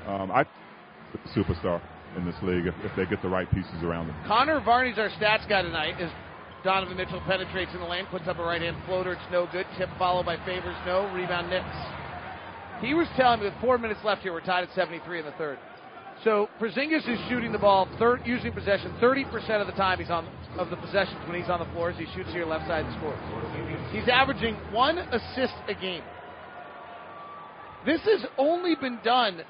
[0.07, 0.45] um, I
[1.35, 1.81] superstar
[2.17, 4.15] in this league if, if they get the right pieces around him.
[4.27, 5.95] Connor Varney's our stats guy tonight.
[5.99, 6.11] As
[6.63, 9.13] Donovan Mitchell penetrates in the lane, puts up a right hand floater.
[9.13, 9.65] It's no good.
[9.77, 10.75] Tip followed by Favors.
[10.85, 11.11] No.
[11.13, 11.65] Rebound Knicks.
[12.81, 15.31] He was telling me with four minutes left here, we're tied at 73 in the
[15.33, 15.57] third.
[16.23, 20.27] So Porzingis is shooting the ball, third, using possession 30% of the time he's on
[20.57, 22.85] of the possessions when he's on the floor as he shoots to your left side
[22.85, 23.19] and scores.
[23.91, 26.03] He's averaging one assist a game.
[27.85, 29.41] This has only been done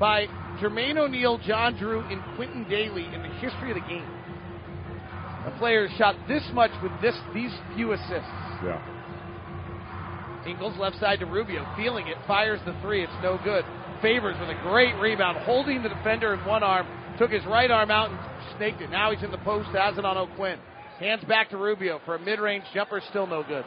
[0.00, 0.26] by
[0.60, 4.08] Jermaine O'Neal, John Drew, and Quintin Dailey in the history of the game.
[5.46, 8.10] A player shot this much with this these few assists.
[8.64, 8.80] Yeah.
[10.46, 13.04] Ingles left side to Rubio, feeling it, fires the three.
[13.04, 13.64] It's no good.
[14.04, 16.86] Favors with a great rebound, holding the defender in one arm,
[17.16, 18.18] took his right arm out and
[18.58, 18.90] snaked it.
[18.90, 20.58] Now he's in the post, has it on O'Quinn.
[21.00, 23.64] Hands back to Rubio for a mid-range jumper, still no good.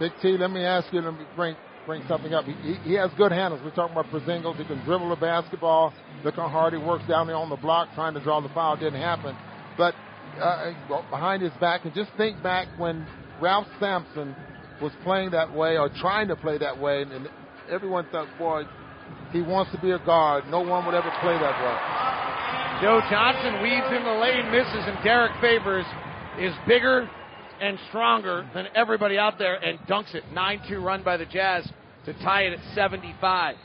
[0.00, 1.54] Big T, let me ask you, me bring
[1.84, 2.46] bring something up.
[2.46, 3.60] He, he, has good handles.
[3.62, 4.56] We're talking about Porzingis.
[4.56, 5.92] He can dribble the basketball.
[6.24, 8.78] Look how hard he works down there on the block trying to draw the foul.
[8.78, 9.36] Didn't happen.
[9.76, 9.94] But
[10.40, 10.72] uh,
[11.10, 13.06] behind his back, and just think back when
[13.38, 14.34] Ralph Sampson
[14.80, 17.28] was playing that way or trying to play that way, and, and
[17.70, 18.62] everyone thought, boy,
[19.32, 20.44] he wants to be a guard.
[20.48, 22.82] No one would ever play that way.
[22.82, 25.86] Joe Johnson weaves in the lane, misses, and Derrick Favors
[26.38, 27.08] is bigger
[27.60, 30.24] and stronger than everybody out there and dunks it.
[30.34, 31.68] 9-2 run by the Jazz
[32.06, 33.56] to tie it at 75.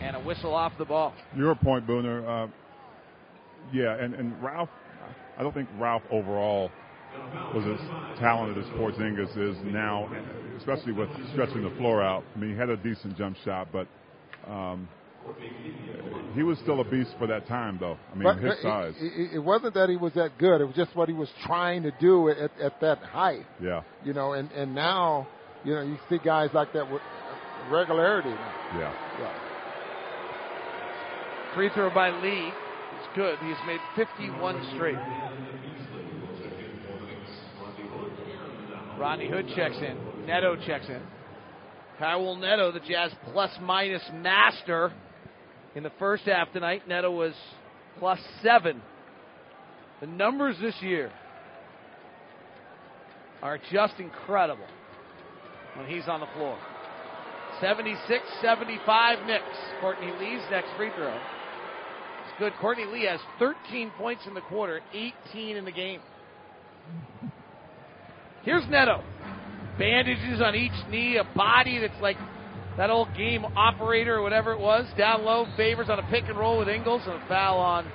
[0.00, 1.14] And a whistle off the ball.
[1.36, 2.46] Your point, Booner.
[2.46, 2.50] Uh,
[3.72, 4.70] yeah, and, and Ralph,
[5.38, 6.70] I don't think Ralph overall
[7.54, 10.10] was as talented as Porzingis is now,
[10.56, 12.24] especially with stretching the floor out.
[12.34, 13.86] I mean, he had a decent jump shot, but
[14.48, 14.88] um,
[16.34, 17.96] he was still a beast for that time, though.
[18.10, 18.94] I mean, But his it- size.
[19.00, 20.60] It, it wasn't that he was that good.
[20.60, 23.46] It was just what he was trying to do at, at that height.
[23.62, 25.28] Yeah, You know, and, and now,
[25.64, 27.02] you know, you see guys like that with
[27.70, 28.30] regularity.
[28.30, 28.92] yeah.
[29.20, 29.32] Yeah.
[31.54, 32.50] Free throw by Lee.
[32.50, 33.38] It's good.
[33.40, 34.96] He's made 51 straight.
[38.98, 40.26] Rodney Hood checks in.
[40.26, 41.02] Neto checks in.
[42.02, 44.92] Kyle Neto, the Jazz plus minus master
[45.76, 46.88] in the first half tonight.
[46.88, 47.32] Neto was
[48.00, 48.82] plus seven.
[50.00, 51.12] The numbers this year
[53.40, 54.66] are just incredible
[55.76, 56.58] when he's on the floor.
[57.60, 59.44] 76 75 Knicks.
[59.80, 61.14] Courtney Lee's next free throw.
[61.14, 62.52] It's good.
[62.60, 66.00] Courtney Lee has 13 points in the quarter, 18 in the game.
[68.42, 69.04] Here's Neto.
[69.78, 72.16] Bandages on each knee, a body that's like
[72.76, 74.86] that old game operator or whatever it was.
[74.96, 77.86] Down low, favors on a pick and roll with Ingles and a foul on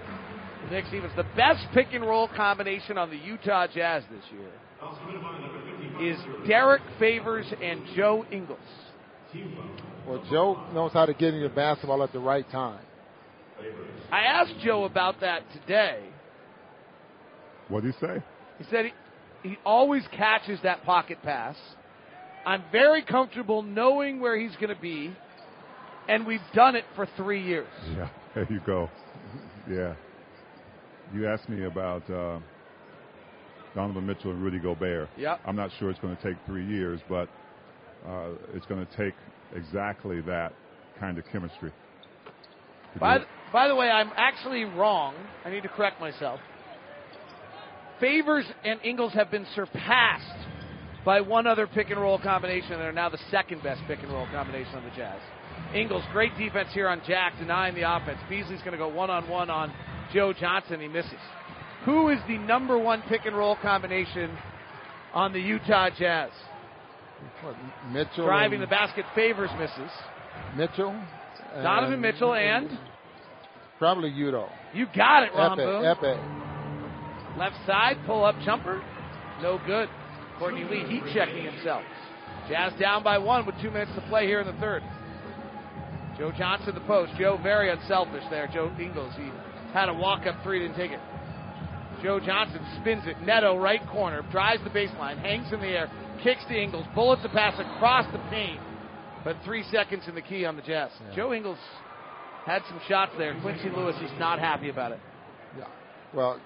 [0.66, 1.14] the Nick Stevens.
[1.16, 4.50] The best pick and roll combination on the Utah Jazz this year
[6.12, 6.18] is
[6.48, 8.60] Derrick Favors and Joe Ingles.
[10.08, 12.80] Well, Joe knows how to get into basketball at the right time.
[14.12, 16.04] I asked Joe about that today.
[17.68, 18.24] What did he say?
[18.60, 18.92] He said he,
[19.50, 21.56] he always catches that pocket pass.
[22.46, 25.14] I'm very comfortable knowing where he's going to be,
[26.08, 27.68] and we've done it for three years.
[27.96, 28.90] Yeah, there you go.
[29.70, 29.96] Yeah.
[31.14, 32.40] You asked me about uh,
[33.76, 35.10] Donovan Mitchell and Rudy Gobert.
[35.18, 35.38] Yeah.
[35.46, 37.30] I'm not sure it's going to take three years, but
[38.08, 39.14] uh, it's going to take
[39.56, 40.54] exactly that
[41.00, 41.72] kind of chemistry.
[43.00, 45.14] By the, by the way, I'm actually wrong.
[45.46, 46.40] I need to correct myself.
[48.00, 50.48] Favors and Ingles have been surpassed
[51.04, 54.12] by one other pick and roll combination and are now the second best pick and
[54.12, 55.20] roll combination on the Jazz.
[55.74, 58.20] Ingles, great defense here on Jack, denying the offense.
[58.30, 59.74] Beasley's going to go one on one on
[60.14, 60.80] Joe Johnson.
[60.80, 61.14] He misses.
[61.86, 64.38] Who is the number one pick and roll combination
[65.14, 66.32] on the Utah Jazz?
[67.42, 67.56] What,
[67.92, 68.26] Mitchell.
[68.26, 69.92] Driving the basket, Favors misses.
[70.56, 70.96] Mitchell.
[71.64, 72.78] Donovan Mitchell and
[73.80, 74.50] Probably Udoh.
[74.74, 75.84] you got it, Ron Ekpe, Boone.
[75.84, 76.57] Ekpe.
[77.38, 78.82] Left side, pull up jumper.
[79.42, 79.90] No good.
[80.40, 81.84] Courtney Lee heat checking himself.
[82.50, 84.82] Jazz down by one with two minutes to play here in the third.
[86.18, 87.12] Joe Johnson, the post.
[87.20, 88.50] Joe very unselfish there.
[88.52, 89.30] Joe Ingles, he
[89.74, 91.00] had a walk up three, didn't take it.
[92.02, 93.22] Joe Johnson spins it.
[93.22, 95.92] Neto, right corner, drives the baseline, hangs in the air,
[96.24, 98.60] kicks to Ingles, bullets the pass across the paint.
[99.24, 100.92] But three seconds in the key on the Jazz.
[101.16, 101.58] Joe Ingles
[102.46, 103.38] had some shots there.
[103.42, 105.00] Quincy Lewis is not happy about it.
[105.58, 105.66] Yeah.
[106.14, 106.40] Well,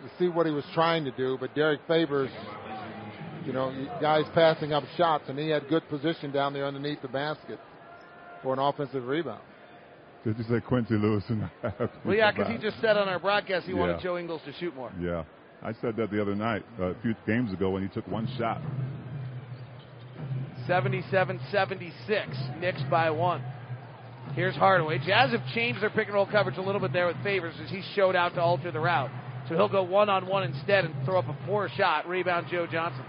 [0.00, 2.30] you, you see what he was trying to do, but Derrick Favors,
[3.44, 7.08] you know, guys passing up shots, and he had good position down there underneath the
[7.08, 7.58] basket
[8.42, 9.42] for an offensive rebound.
[10.24, 11.22] Did you say Quincy Lewis?
[11.28, 11.48] And
[12.04, 14.74] Well, yeah, because he just said on our broadcast he wanted Joe Ingles to shoot
[14.74, 14.92] more.
[15.00, 15.22] Yeah,
[15.62, 18.28] I said that the other night, uh, a few games ago, when he took one
[18.36, 18.60] shot.
[20.68, 23.40] 77-76, Knicks by one.
[24.34, 24.98] Here's Hardaway.
[24.98, 27.70] Jazz have changed their pick and roll coverage a little bit there with Favors as
[27.70, 29.10] he showed out to alter the route.
[29.48, 32.08] So he'll go one on one instead and throw up a four shot.
[32.08, 33.04] Rebound Joe Johnson.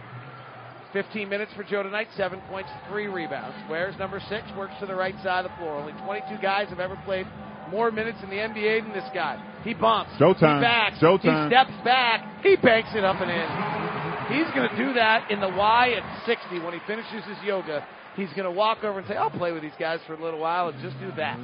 [0.94, 3.58] 15 minutes for Joe tonight, seven points, three rebounds.
[3.70, 4.44] Where's number six?
[4.58, 5.78] Works to the right side of the floor.
[5.78, 7.28] Only 22 guys have ever played
[7.70, 9.44] more minutes in the NBA than this guy.
[9.64, 10.12] He bumps.
[10.20, 10.58] Showtime.
[10.58, 10.98] He backs.
[11.00, 11.44] Showtime.
[11.44, 12.44] He steps back.
[12.44, 14.38] He banks it up and in.
[14.38, 17.86] He's going to do that in the Y at 60 when he finishes his yoga.
[18.16, 20.40] He's going to walk over and say, I'll play with these guys for a little
[20.40, 21.38] while and just do that.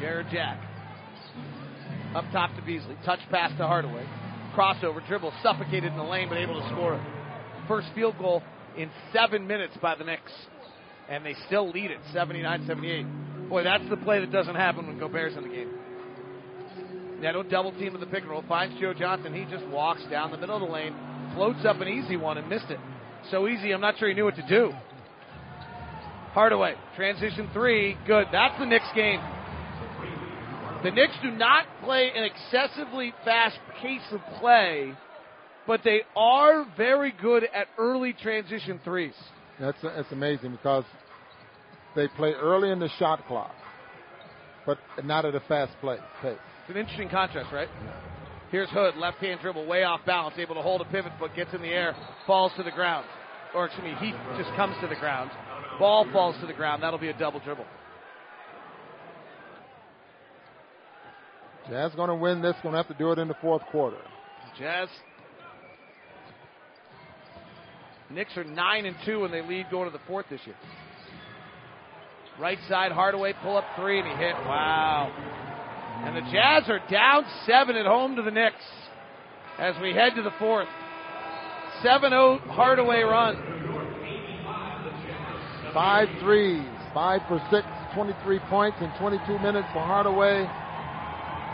[0.00, 0.67] Jarrett Jack.
[2.14, 2.96] Up top to Beasley.
[3.04, 4.06] Touch pass to Hardaway.
[4.54, 7.02] Crossover, dribble, suffocated in the lane, but able to score it.
[7.68, 8.42] First field goal
[8.76, 10.32] in seven minutes by the Knicks.
[11.08, 13.48] And they still lead it, 79 78.
[13.48, 15.74] Boy, that's the play that doesn't happen when Gobert's in the game.
[17.20, 19.34] Neto double team of the pick and roll, finds Joe Johnson.
[19.34, 20.94] He just walks down the middle of the lane,
[21.34, 22.78] floats up an easy one and missed it.
[23.30, 24.72] So easy, I'm not sure he knew what to do.
[26.32, 28.26] Hardaway, transition three, good.
[28.30, 29.20] That's the Knicks game.
[30.84, 34.92] The Knicks do not play an excessively fast pace of play,
[35.66, 39.14] but they are very good at early transition threes.
[39.58, 40.84] That's that's amazing because
[41.96, 43.54] they play early in the shot clock,
[44.66, 46.38] but not at a fast play pace.
[46.62, 47.68] It's an interesting contrast, right?
[48.52, 51.52] Here's Hood, left hand dribble, way off balance, able to hold a pivot foot, gets
[51.54, 51.96] in the air,
[52.26, 53.04] falls to the ground.
[53.52, 55.30] Or excuse me, he just comes to the ground.
[55.78, 56.82] Ball falls to the ground.
[56.82, 57.66] That'll be a double dribble.
[61.68, 62.54] Jazz going to win this.
[62.62, 63.98] Going to have to do it in the fourth quarter.
[64.58, 64.88] Jazz.
[68.10, 70.56] Knicks are nine and two, when they lead going to the fourth this year.
[72.40, 74.34] Right side, Hardaway pull up three, and he hit.
[74.34, 75.12] Wow.
[76.04, 78.64] And the Jazz are down seven at home to the Knicks
[79.58, 80.68] as we head to the fourth.
[81.82, 83.36] 7 0 Hardaway run.
[85.74, 90.48] Five threes, five for six, 23 points in 22 minutes for Hardaway.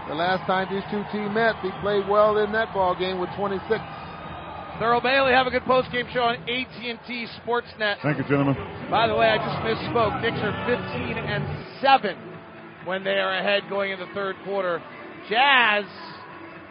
[0.08, 3.30] The last time these two teams met, he played well in that ball game with
[3.36, 3.64] 26.
[4.78, 8.02] Thurl Bailey, have a good post-game show on AT&T Sportsnet.
[8.02, 8.56] Thank you, gentlemen.
[8.90, 10.20] By the way, I just misspoke.
[10.20, 12.16] Knicks are 15 and 7
[12.84, 14.82] when they are ahead going into the third quarter.
[15.30, 15.84] Jazz,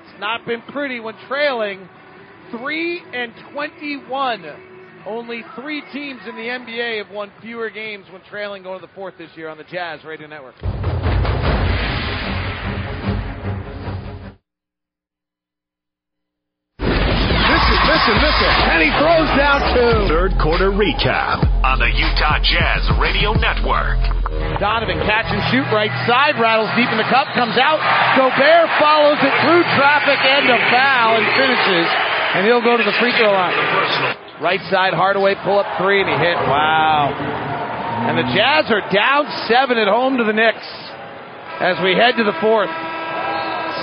[0.03, 1.89] it's not been pretty when trailing
[2.51, 4.45] 3 and 21.
[5.07, 8.93] Only three teams in the NBA have won fewer games when trailing going to the
[8.93, 10.55] fourth this year on the Jazz Radio Network.
[18.03, 18.51] Listen, listen.
[18.67, 20.11] And he throws down two.
[20.11, 23.95] Third quarter recap on the Utah Jazz Radio Network.
[24.59, 27.79] Donovan catch and shoot right side, rattles deep in the cup, comes out.
[28.19, 31.87] Gobert follows it through traffic and a foul and finishes.
[32.35, 33.55] And he'll go to the free throw line.
[34.43, 36.35] Right side, Hardaway pull up three and he hit.
[36.35, 37.07] Wow.
[37.07, 40.67] And the Jazz are down seven at home to the Knicks
[41.63, 42.67] as we head to the fourth.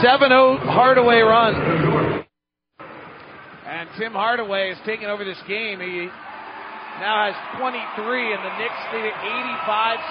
[0.04, 2.28] 7-0 Hardaway run.
[3.70, 5.78] And Tim Hardaway is taking over this game.
[5.78, 6.10] He
[6.98, 9.14] now has 23, and the Knicks lead at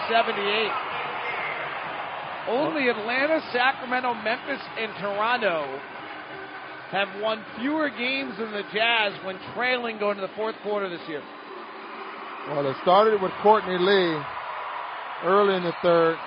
[0.08, 0.72] 85-78.
[2.48, 5.78] Only Atlanta, Sacramento, Memphis, and Toronto
[6.92, 11.02] have won fewer games than the Jazz when trailing going to the fourth quarter this
[11.10, 11.22] year.
[12.48, 14.22] Well, it started with Courtney Lee
[15.26, 16.18] early in the third.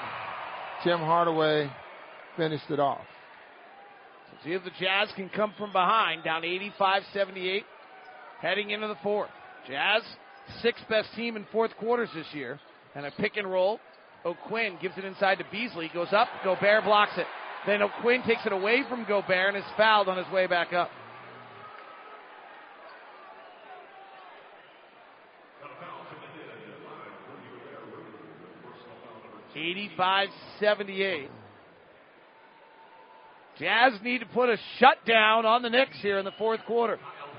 [0.84, 1.70] Tim Hardaway
[2.36, 3.06] finished it off.
[4.44, 7.62] See if the Jazz can come from behind, down 85-78,
[8.40, 9.30] heading into the fourth.
[9.68, 10.02] Jazz,
[10.62, 12.58] sixth best team in fourth quarters this year,
[12.96, 13.78] and a pick and roll.
[14.24, 17.26] O'Quinn gives it inside to Beasley, goes up, Gobert blocks it.
[17.66, 20.90] Then O'Quinn takes it away from Gobert and is fouled on his way back up.
[29.54, 30.28] Eighty-five,
[30.58, 31.28] seventy-eight.
[33.58, 36.98] Jazz need to put a shutdown on the Knicks here in the fourth quarter.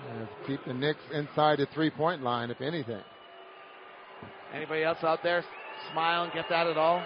[0.09, 3.01] And keep the Knicks inside the three-point line, if anything.
[4.53, 5.43] Anybody else out there
[5.91, 7.03] smile and get that at all?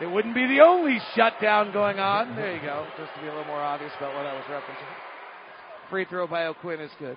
[0.00, 2.36] It wouldn't be the only shutdown going on.
[2.36, 2.86] There you go.
[2.98, 5.90] Just to be a little more obvious about what I was referencing.
[5.90, 7.16] Free throw by O'Quinn is good.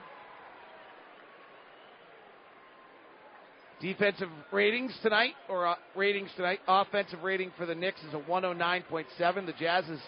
[3.81, 6.59] Defensive ratings tonight, or uh, ratings tonight.
[6.67, 9.45] Offensive rating for the Knicks is a 109.7.
[9.45, 9.99] The Jazz is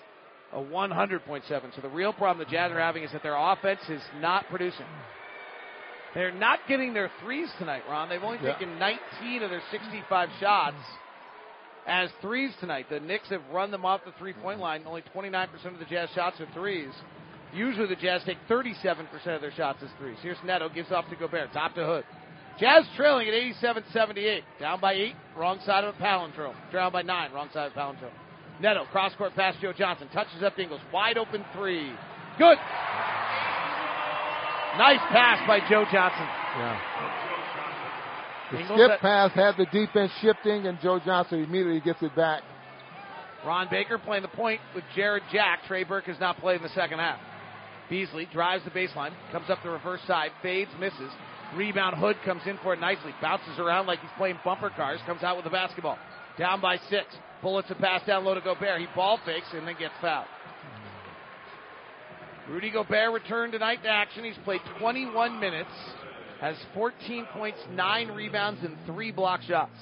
[0.52, 1.76] a 100.7.
[1.76, 4.86] So the real problem the Jazz are having is that their offense is not producing.
[6.14, 8.10] They're not getting their threes tonight, Ron.
[8.10, 8.54] They've only Yeah.
[8.54, 10.76] taken 19 of their 65 shots
[11.88, 12.88] as threes tonight.
[12.90, 14.84] The Knicks have run them off the three point line.
[14.86, 16.92] Only 29% of the Jazz shots are threes.
[17.54, 20.18] Usually the Jazz take 37% of their shots as threes.
[20.22, 22.06] Here's Neto, gives off to Gobert, top to Hood.
[22.60, 24.42] Jazz trailing at 87-78.
[24.60, 26.56] Down by eight, wrong side of a palindrome.
[26.72, 28.12] Down by nine, wrong side of a palindrome.
[28.62, 30.08] Neto, cross court pass Joe Johnson.
[30.14, 30.82] Touches up Ingles.
[30.94, 31.92] Wide open three.
[32.38, 32.58] Good.
[34.78, 36.28] Nice pass by Joe Johnson.
[36.58, 36.80] Yeah.
[38.52, 42.16] The Ingles skip at- pass had the defense shifting, and Joe Johnson immediately gets it
[42.16, 42.44] back.
[43.46, 45.62] Ron Baker playing the point with Jarrett Jack.
[45.68, 47.20] Trey Burke has not played in the second half.
[47.90, 51.12] Beasley drives the baseline, comes up the reverse side, fades, misses.
[51.56, 55.24] Rebound, Hood comes in for it nicely, bounces around like he's playing bumper cars, comes
[55.24, 55.98] out with the basketball.
[56.38, 57.06] Down by six.
[57.42, 58.80] Bullets a pass down low to Gobert.
[58.80, 60.28] He ball fakes and then gets fouled.
[62.50, 64.24] Rudy Gobert returned tonight to action.
[64.24, 65.70] He's played 21 minutes,
[66.40, 69.76] has 14 points, 9 rebounds, and 3 block shots.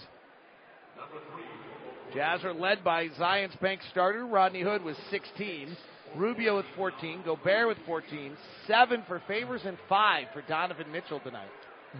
[2.14, 5.76] Jazz are led by Zions Bank starter Rodney Hood with 16,
[6.16, 8.36] Rubio with 14, Gobert with 14,
[8.68, 11.50] 7 for Favors, and 5 for Donovan Mitchell tonight.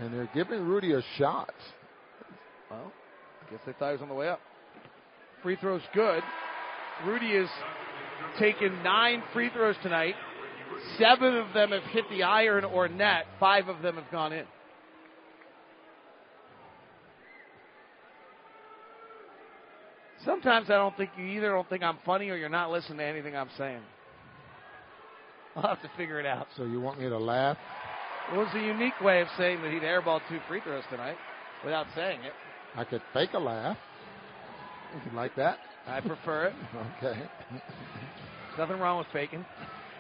[0.02, 1.54] And they're giving Rudy a shot.
[2.70, 2.92] Well,
[3.46, 4.40] I guess they thought he was on the way up.
[5.44, 6.22] Free throws good.
[7.06, 7.48] Rudy has
[8.40, 10.16] taken nine free throws tonight.
[10.98, 13.26] Seven of them have hit the iron or net.
[13.40, 14.46] Five of them have gone in.
[20.26, 23.06] Sometimes I don't think you either don't think I'm funny or you're not listening to
[23.06, 23.82] anything I'm saying.
[25.56, 26.48] I'll have to figure it out.
[26.58, 27.58] So you want me to laugh?
[28.34, 31.18] It was a unique way of saying that he'd airball two free throws tonight
[31.64, 32.34] without saying it.
[32.76, 33.78] I could fake a laugh.
[35.06, 35.58] You like that?
[35.88, 36.54] I prefer it.
[36.98, 37.20] Okay.
[38.58, 39.46] Nothing wrong with faking.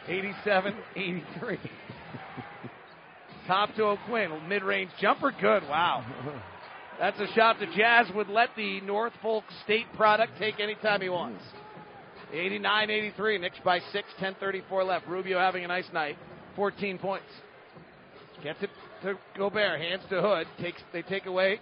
[0.07, 1.59] 87 83.
[3.47, 4.31] Top to O'Quinn.
[4.47, 5.63] Mid range jumper, good.
[5.63, 6.05] Wow.
[6.99, 11.41] That's a shot the Jazz would let the Norfolk State product take anytime he wants.
[12.33, 15.07] 89-83, Knicks by 6, 10:34 left.
[15.07, 16.17] Rubio having a nice night,
[16.55, 17.25] 14 points.
[18.43, 18.69] Gets it
[19.03, 20.47] to Gobert, hands to Hood.
[20.61, 21.59] Takes they take away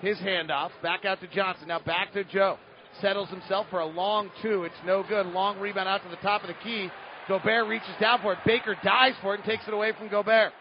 [0.00, 0.70] his handoff.
[0.82, 1.68] Back out to Johnson.
[1.68, 2.58] Now back to Joe.
[3.00, 4.64] Settles himself for a long two.
[4.64, 5.26] It's no good.
[5.26, 6.88] Long rebound out to the top of the key.
[7.26, 8.38] Gobert reaches down for it.
[8.46, 10.52] Baker dives for it and takes it away from Gobert.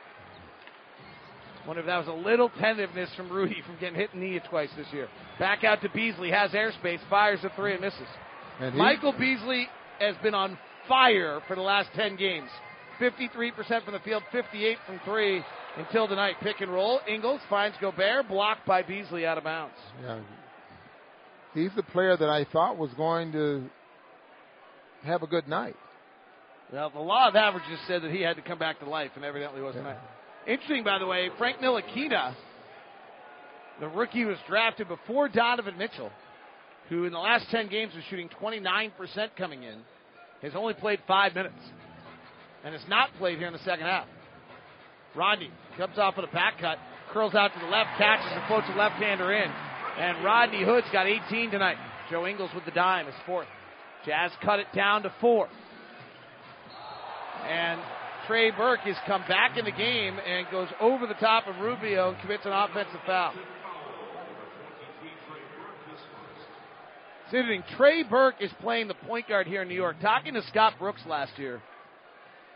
[1.68, 4.42] Wonder if that was a little tentativeness from Rudy from getting hit in the knee
[4.50, 5.08] twice this year.
[5.40, 8.08] Back out to Beasley, has airspace, fires a three and misses.
[8.60, 9.68] He- Michael Beasley
[10.00, 10.58] has been on
[10.88, 12.50] fire for the last 10 games.
[13.00, 15.44] 53% from the field, 58 from three
[15.78, 16.36] until tonight.
[16.42, 17.00] Pick and roll.
[17.08, 19.76] Ingles finds Gobert, blocked by Beasley out of bounds.
[20.02, 20.20] Yeah.
[21.54, 23.64] He's the player that I thought was going to
[25.04, 25.76] have a good night.
[26.72, 29.24] Well, the law of averages said that he had to come back to life, and
[29.24, 29.98] evidently was tonight.
[30.48, 32.34] Interesting, by the way, Frank Ntilikina,
[33.80, 36.12] the rookie was drafted before Donovan Mitchell,
[36.90, 38.92] who in the last 10 games was shooting 29%
[39.38, 39.80] coming in,
[40.42, 41.60] has only played five minutes,
[42.64, 44.08] and has not played here in the second half.
[45.16, 46.78] Rodney comes off with a back cut,
[47.12, 49.52] curls out to the left, catches and floats a left-hander in.
[50.00, 51.78] And Rodney Hood's got 18 tonight.
[52.10, 53.48] Joe Ingles with the dime is fourth.
[54.06, 55.48] Jazz cut it down to four.
[57.48, 57.80] And
[58.28, 62.10] Trey Burke has come back in the game and goes over the top of Rubio
[62.10, 63.34] and commits an offensive foul.
[67.34, 67.64] Interesting.
[67.78, 69.96] Trey Burke is playing the point guard here in New York.
[70.02, 71.62] Talking to Scott Brooks last year,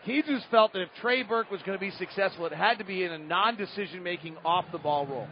[0.03, 2.85] he just felt that if Trey Burke was going to be successful, it had to
[2.85, 5.27] be in a non-decision making off the ball role.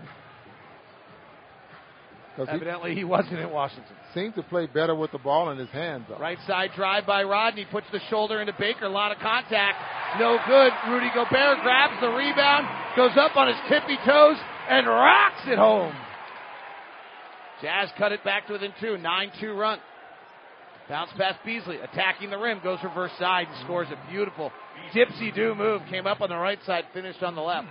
[2.35, 3.95] 'Cause he Evidently, he wasn't in Washington.
[4.13, 6.05] seems to play better with the ball in his hands.
[6.09, 6.17] Though.
[6.17, 9.77] Right side drive by Rodney, puts the shoulder into Baker, a lot of contact,
[10.19, 10.73] no good.
[10.89, 12.67] Rudy Gobert grabs the rebound,
[12.97, 15.95] goes up on his tippy toes, and rocks it home.
[17.61, 19.80] Jazz cut it back to within two, 9-2 run.
[20.88, 24.52] Bounce past Beasley, attacking the rim, goes reverse side and scores a beautiful
[24.94, 25.82] dipsy do move.
[25.90, 27.68] Came up on the right side, finished on the left.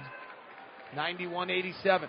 [0.97, 2.09] 91-87.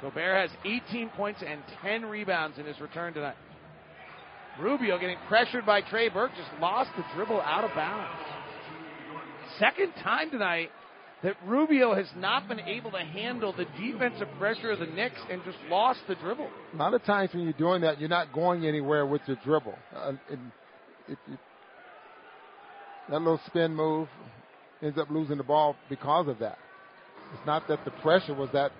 [0.00, 3.36] Gobert has 18 points and 10 rebounds in his return tonight.
[4.58, 8.20] Rubio getting pressured by Trey Burke, just lost the dribble out of bounds.
[9.58, 10.70] Second time tonight
[11.22, 15.42] that Rubio has not been able to handle the defensive pressure of the Knicks and
[15.44, 16.48] just lost the dribble.
[16.74, 19.74] A lot of times when you're doing that, you're not going anywhere with your dribble.
[19.94, 20.52] Uh, and
[21.08, 21.38] it, it,
[23.10, 24.08] that little spin move
[24.82, 26.58] ends up losing the ball because of that.
[27.34, 28.72] It's not that the pressure was that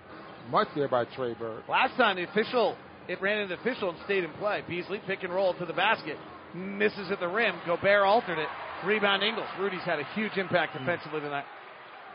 [0.49, 1.67] much there by Trey Burke.
[1.69, 2.75] Last time the official,
[3.07, 4.63] it ran into the official and stayed in play.
[4.67, 6.17] Beasley pick and roll to the basket,
[6.55, 7.55] misses at the rim.
[7.65, 8.47] Gobert altered it.
[8.83, 9.47] Rebound Ingles.
[9.59, 11.45] Rudy's had a huge impact defensively tonight.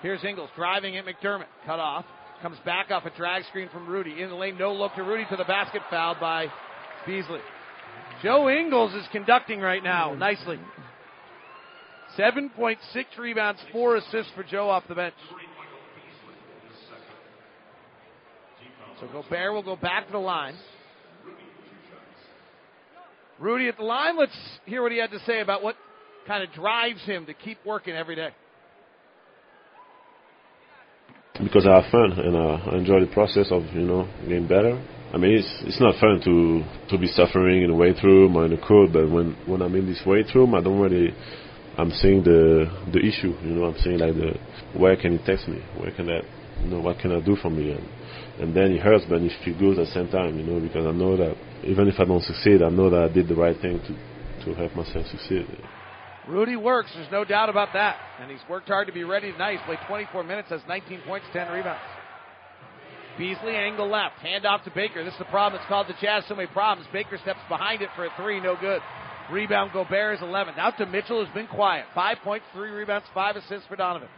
[0.06, 1.46] Here's Ingles driving at McDermott.
[1.66, 2.04] Cut off.
[2.40, 4.22] Comes back off a drag screen from Rudy.
[4.22, 6.46] In the lane, no look to Rudy to the basket, fouled by
[7.04, 7.40] Beasley.
[8.22, 10.60] Joe Ingles is conducting right now nicely.
[12.16, 12.76] 7.6
[13.18, 15.14] rebounds, 4 assists for Joe off the bench.
[19.00, 20.54] So Gobert will go back to the line.
[23.40, 24.16] Rudy at the line.
[24.16, 25.74] Let's hear what he had to say about what
[26.28, 28.30] kind of drives him to keep working every day.
[31.42, 34.80] Because I have fun and uh, I enjoy the process of you know getting better.
[35.12, 38.44] I mean, it's it's not fun to to be suffering in the weight room or
[38.44, 41.14] in the court, but when when I'm in this weight room, I don't really.
[41.78, 43.66] I'm seeing the the issue, you know.
[43.66, 44.38] I'm saying like the
[44.78, 45.62] where can it test me?
[45.76, 46.22] Where can that,
[46.62, 47.72] you know, what can I do for me?
[47.72, 47.86] And
[48.40, 50.86] and then it hurts, but it feels good at the same time, you know, because
[50.86, 53.56] I know that even if I don't succeed, I know that I did the right
[53.60, 55.46] thing to to help myself succeed.
[56.28, 57.96] Rudy works, there's no doubt about that.
[58.20, 59.58] And he's worked hard to be ready tonight.
[59.58, 61.82] He's played 24 minutes, has 19 points, 10 rebounds.
[63.16, 65.02] Beasley, angle left, hand off to Baker.
[65.02, 66.88] This is the problem that's called the Jazz so many problems.
[66.92, 68.82] Baker steps behind it for a three, no good.
[69.30, 70.54] Rebound Gobert is 11.
[70.58, 71.86] Out to Mitchell, who's been quiet.
[71.94, 74.08] Five points, three rebounds, five assists for Donovan.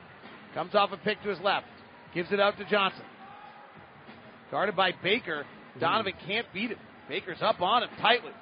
[0.54, 1.66] Comes off a pick to his left,
[2.14, 3.04] gives it out to Johnson.
[4.50, 5.44] Guarded by Baker.
[5.44, 5.80] Mm-hmm.
[5.80, 6.78] Donovan can't beat it.
[7.08, 8.32] Baker's up on him tightly.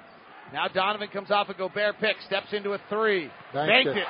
[0.53, 3.29] Now Donovan comes off a Gobert pick, steps into a three.
[3.53, 3.97] Banked Banked it.
[3.97, 4.07] it.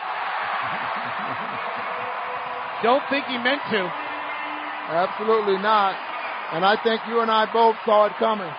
[2.83, 3.81] Don't think he meant to.
[3.81, 5.97] Absolutely not.
[6.53, 8.49] And I think you and I both saw it coming.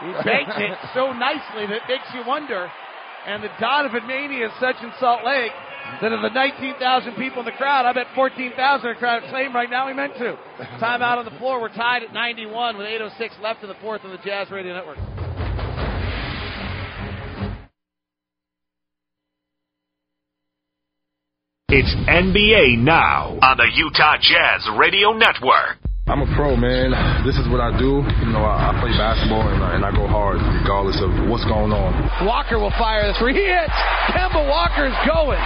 [0.00, 2.70] He banked it so nicely that it makes you wonder.
[3.26, 5.52] And the Donovan mania is such in Salt Lake
[6.00, 9.22] that of the 19,000 people in the crowd, I bet 14,000 are in the crowd
[9.30, 10.36] claim right now he meant to.
[10.80, 11.60] Timeout on the floor.
[11.60, 14.98] We're tied at 91 with 8.06 left in the fourth on the Jazz Radio Network.
[21.72, 25.89] It's NBA Now on the Utah Jazz Radio Network.
[26.08, 26.90] I'm a pro, man.
[27.22, 28.02] This is what I do.
[28.02, 31.44] You know, I, I play basketball and I, and I go hard regardless of what's
[31.46, 31.92] going on.
[32.26, 33.36] Walker will fire the three.
[33.36, 33.78] He hits.
[34.10, 35.38] Kemba Walker's going.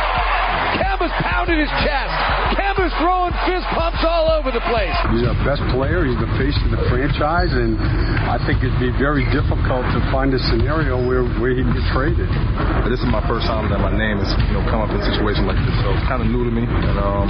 [0.81, 2.15] Kemba's pounding his chest.
[2.57, 4.95] Kemba's throwing fist pumps all over the place.
[5.13, 6.07] He's the best player.
[6.07, 7.77] He's the face of the franchise, and
[8.27, 12.31] I think it'd be very difficult to find a scenario where, where he'd get traded.
[12.89, 15.07] This is my first time that my name has you know come up in a
[15.13, 16.65] situation like this, so it's kind of new to me.
[16.65, 17.29] And um,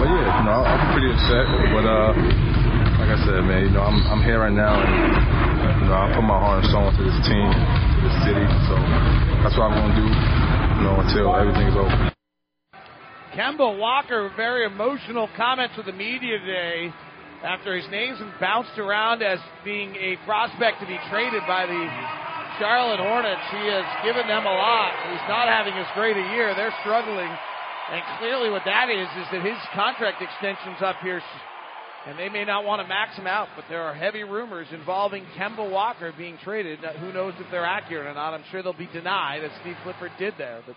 [0.00, 1.46] but yeah, you know, I'm pretty upset.
[1.72, 2.10] But uh,
[3.02, 6.12] like I said, man, you know, I'm I'm here right now, and you know, I
[6.14, 8.46] put my heart and soul into this team, to this city.
[8.70, 8.74] So
[9.42, 12.12] that's what I'm gonna do, you know, until everything's over.
[13.34, 16.92] Kemba Walker, very emotional comments with the media today
[17.42, 21.82] after his name's been bounced around as being a prospect to be traded by the
[22.60, 23.42] Charlotte Hornets.
[23.50, 24.94] He has given them a lot.
[25.10, 26.54] He's not having as great a year.
[26.54, 27.30] They're struggling.
[27.90, 31.20] And clearly what that is, is that his contract extension's up here
[32.06, 35.24] and they may not want to max him out, but there are heavy rumors involving
[35.38, 36.80] Kemba Walker being traded.
[37.00, 38.34] Who knows if they're accurate or not?
[38.34, 40.62] I'm sure they'll be denied, as Steve Clifford did there.
[40.66, 40.74] But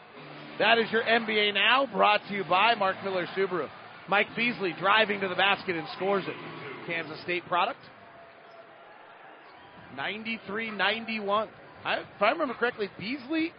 [0.60, 3.68] that is your NBA Now, brought to you by Mark Miller Subaru.
[4.08, 6.36] Mike Beasley driving to the basket and scores it.
[6.86, 7.80] Kansas State product.
[9.96, 11.48] 93 91.
[11.48, 13.52] if I remember correctly, Beasley,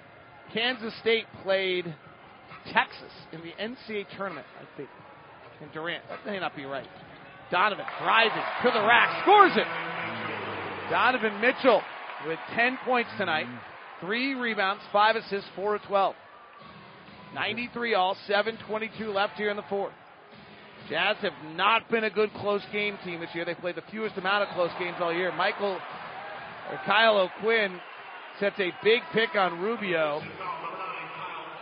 [0.52, 1.93] Kansas State played
[2.72, 4.88] Texas in the NCAA tournament, I think.
[5.60, 6.05] And Durant.
[6.09, 6.86] That may not be right.
[7.51, 9.66] Donovan driving to the rack, scores it.
[10.90, 11.82] Donovan Mitchell
[12.27, 13.47] with 10 points tonight,
[14.01, 16.14] three rebounds, five assists, four of 12.
[17.35, 19.93] 93 all, 7.22 left here in the fourth.
[20.89, 23.44] Jazz have not been a good close game team this year.
[23.44, 25.32] They played the fewest amount of close games all year.
[25.32, 25.78] Michael
[26.70, 27.81] or Kyle O'Quinn
[28.39, 30.20] sets a big pick on Rubio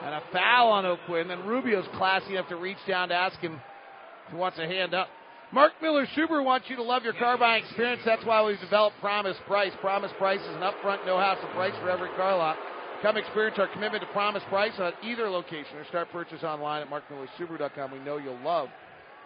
[0.03, 1.29] and a foul on O'Quinn.
[1.29, 4.93] Then Rubio's classy enough to reach down to ask him if he wants a hand
[4.93, 5.09] up.
[5.53, 8.03] Mark Miller Subaru wants you to love your car buying experience.
[8.05, 9.73] That's why we've developed Promise Price.
[9.81, 12.57] Promise Price is an upfront, no hassle price for every car lot.
[13.03, 16.89] Come experience our commitment to Promise Price at either location or start purchase online at
[16.89, 17.93] markmillersubaru.com.
[17.93, 18.69] We know you'll love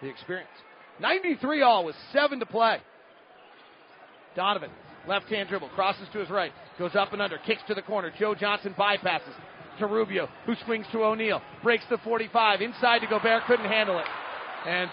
[0.02, 0.50] the experience.
[1.00, 2.78] 93 all with seven to play.
[4.36, 4.70] Donovan,
[5.06, 8.12] left hand dribble, crosses to his right, goes up and under, kicks to the corner.
[8.18, 9.34] Joe Johnson bypasses
[9.78, 14.06] to Rubio, who swings to O'Neale, breaks the 45, inside to Gobert, couldn't handle it.
[14.66, 14.90] And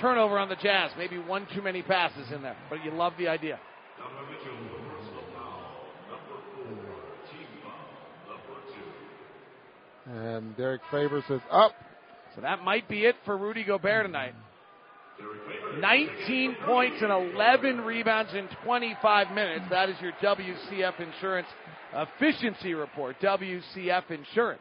[0.00, 0.90] turnover on the Jazz.
[0.96, 3.58] Maybe one too many passes in there, but you love the idea.
[10.06, 11.72] And Derrick Favors is up.
[12.34, 14.34] So that might be it for Rudy Gobert tonight.
[15.80, 19.64] 19 points and 11 rebounds in 25 minutes.
[19.70, 21.48] That is your WCF Insurance
[21.92, 23.20] efficiency report.
[23.20, 24.60] WCF Insurance.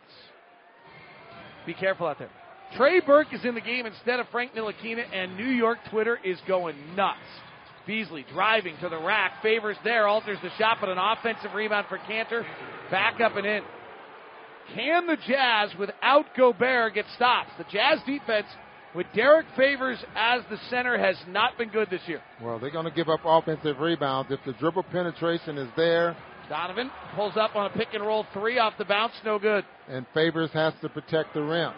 [1.66, 2.30] Be careful out there.
[2.76, 6.38] Trey Burke is in the game instead of Frank Ntilikina, and New York Twitter is
[6.48, 7.20] going nuts.
[7.86, 11.98] Beasley driving to the rack, favors there, alters the shot, but an offensive rebound for
[12.00, 12.44] Kanter.
[12.92, 13.64] Back up and in.
[14.76, 17.50] Can the Jazz, without Gobert, get stops?
[17.58, 18.48] The Jazz defense,
[18.94, 22.22] with Derrick Favors as the center, has not been good this year.
[22.42, 24.30] Well, they're going to give up offensive rebounds.
[24.30, 26.18] If the dribble penetration is there,
[26.50, 29.64] Donovan pulls up on a pick and roll three off the bounce, no good.
[29.88, 31.72] And Favors has to protect the rim.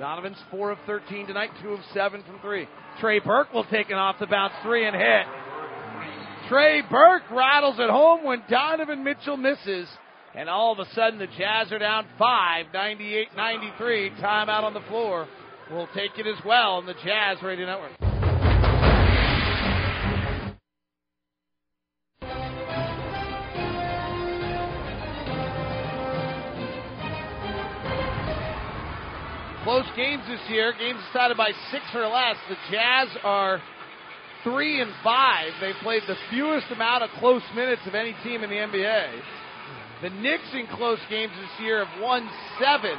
[0.00, 2.66] Donovan's 4 of 13 tonight, 2 of 7 from 3.
[3.00, 5.26] Trey Burke will take an off the bounce 3 and hit.
[6.48, 9.86] Trey Burke rattles it home when Donovan Mitchell misses.
[10.34, 14.10] And all of a sudden, the Jazz are down 5, 98 93.
[14.22, 15.28] Timeout on the floor.
[15.70, 18.09] We'll take it as well on the Jazz Radio Network.
[29.70, 32.34] Close games this year, games decided by six or less.
[32.48, 33.62] The Jazz are
[34.42, 35.52] three and five.
[35.60, 39.20] They played the fewest amount of close minutes of any team in the NBA.
[40.02, 42.28] The Knicks in close games this year have won
[42.58, 42.98] seven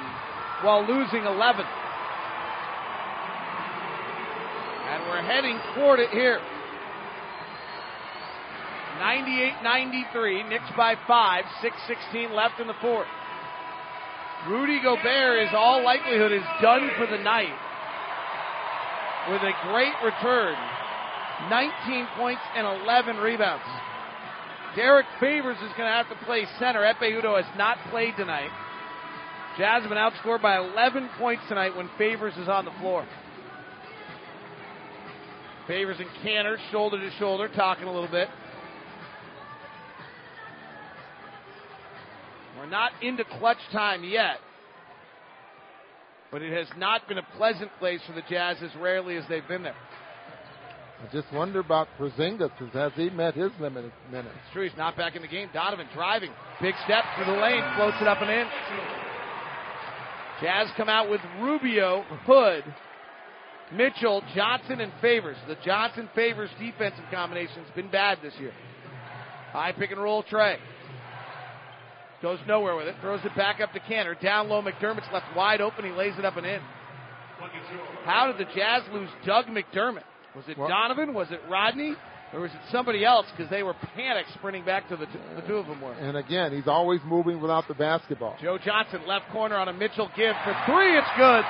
[0.63, 1.65] while losing 11.
[4.87, 6.39] And we're heading toward it here.
[9.01, 11.43] 98-93, Knicks by five,
[12.15, 13.07] 6-16 left in the fourth.
[14.47, 17.53] Rudy Gobert is all likelihood is done for the night
[19.29, 20.55] with a great return.
[21.49, 23.63] 19 points and 11 rebounds.
[24.75, 26.81] Derrick Favors is going to have to play center.
[26.81, 28.49] Ekpe Udoh has not played tonight.
[29.57, 33.05] Jazz have been outscored by 11 points tonight when Favors is on the floor.
[35.67, 38.27] Favors and Kanter shoulder to shoulder, talking a little bit.
[42.61, 44.37] We're not into clutch time yet.
[46.31, 49.47] But it has not been a pleasant place for the Jazz as rarely as they've
[49.47, 49.75] been there.
[51.01, 52.51] I just wonder about Porzingis.
[52.73, 54.35] Has he met his limited minutes?
[54.35, 54.67] It's true.
[54.69, 55.49] He's not back in the game.
[55.51, 56.29] Donovan driving.
[56.61, 57.63] Big step through the lane.
[57.77, 58.47] Floats it up and in.
[60.39, 62.63] Jazz come out with Rubio, Hood,
[63.73, 65.37] Mitchell, Johnson, and Favors.
[65.47, 68.53] The Johnson Favors defensive combination's been bad this year.
[69.51, 70.59] High pick and roll Trey.
[72.21, 72.95] Goes nowhere with it.
[73.01, 74.19] Throws it back up to Kanter.
[74.21, 75.85] Down low, McDermott's left wide open.
[75.85, 76.61] He lays it up and in.
[78.05, 80.03] How did the Jazz lose Doug McDermott?
[80.35, 80.69] Was it What?
[80.69, 81.13] Donovan?
[81.13, 81.95] Was it Rodney?
[82.33, 83.25] Or was it somebody else?
[83.35, 85.93] Because they were panicked sprinting back to the, the two of them were.
[85.93, 88.37] And again, he's always moving without the basketball.
[88.41, 90.97] Joe Johnson, left corner on a Mitchell give for three.
[90.97, 91.43] It's good.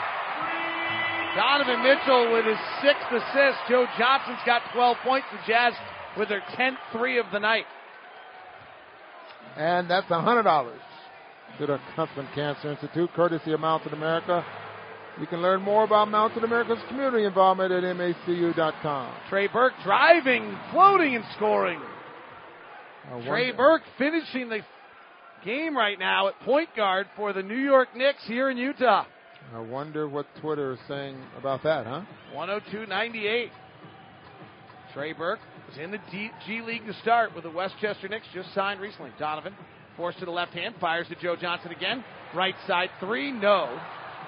[1.36, 3.60] Donovan Mitchell with his sixth assist.
[3.70, 5.28] Joe Johnson's got 12 points.
[5.32, 5.74] The Jazz
[6.18, 7.66] with their 10th three of the night.
[9.58, 10.72] And that's $100
[11.60, 14.46] to the Huntsman Cancer Institute, courtesy of Mountain America.
[15.20, 19.14] You can learn more about Mountain America's community involvement at macu.com.
[19.30, 21.80] Trey Burke driving, floating, and scoring.
[23.26, 24.60] Trey Burke finishing the
[25.44, 29.06] game right now at point guard for the New York Knicks here in Utah.
[29.54, 32.04] I wonder what Twitter is saying about that, huh?
[32.34, 33.50] 102.98.
[34.94, 35.40] Trey Burke
[35.72, 39.12] was in the D- G League to start with the Westchester Knicks, just signed recently.
[39.20, 39.56] Donovan
[39.98, 42.04] forced to the left hand, fires to Joe Johnson again.
[42.36, 43.80] Right side three, no.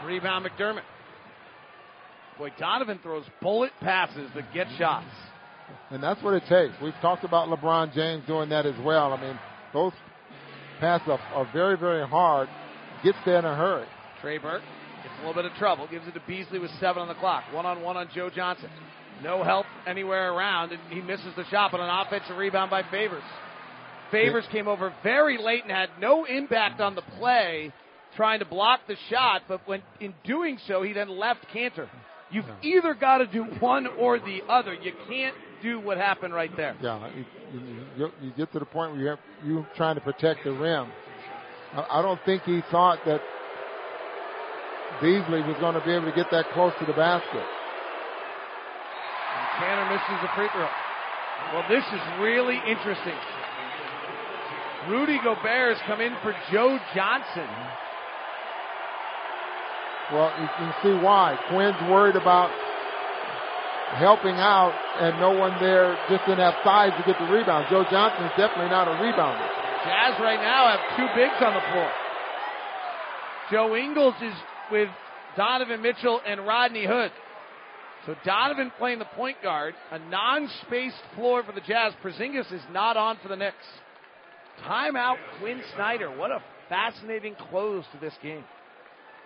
[0.05, 0.83] Rebound McDermott.
[2.37, 5.07] Boy, Donovan throws bullet passes that get shots.
[5.91, 6.73] And that's what it takes.
[6.81, 9.13] We've talked about LeBron James doing that as well.
[9.13, 9.39] I mean,
[9.73, 9.93] those
[10.79, 12.49] passes are, are very, very hard.
[13.03, 13.85] Gets there in a hurry.
[14.21, 14.61] Trey Burke
[15.03, 17.43] gets a little bit of trouble, gives it to Beasley with seven on the clock.
[17.51, 18.69] One on one on Joe Johnson.
[19.21, 23.23] No help anywhere around, and he misses the shot, but an offensive rebound by Favors.
[24.11, 27.71] Favors came over very late and had no impact on the play,
[28.15, 31.87] trying to block the shot, but when in doing so, he then left Kanter.
[32.31, 34.73] You've either got to do one or the other.
[34.73, 36.75] You can't do what happened right there.
[36.81, 37.59] Yeah, you, you,
[37.97, 40.87] you- you get to the point where you have you trying to protect the rim.
[41.73, 43.21] I, I don't think he thought that
[45.01, 47.43] Beasley was going to be able to get that close to the basket.
[49.59, 50.69] Kanter misses the free throw.
[51.53, 53.17] Well, this is really interesting.
[54.89, 57.47] Rudy Gobert has come in for Joe Johnson.
[60.11, 61.39] Well, you can see why.
[61.49, 62.51] Quin's worried about
[63.95, 67.67] helping out and no one there just didn't have size to get the rebound.
[67.69, 69.47] Joe Johnson is definitely not a rebounder.
[69.85, 71.91] Jazz right now have two bigs on the floor.
[73.51, 74.33] Joe Ingles is
[74.71, 74.89] with
[75.37, 77.11] Donovan Mitchell and Rodney Hood.
[78.05, 81.93] So Donovan playing the point guard, a non-spaced floor for the Jazz.
[82.03, 83.55] Porzingis is not on for the Knicks.
[84.67, 86.15] Timeout, Quin Snyder.
[86.15, 88.43] What a fascinating close to this game.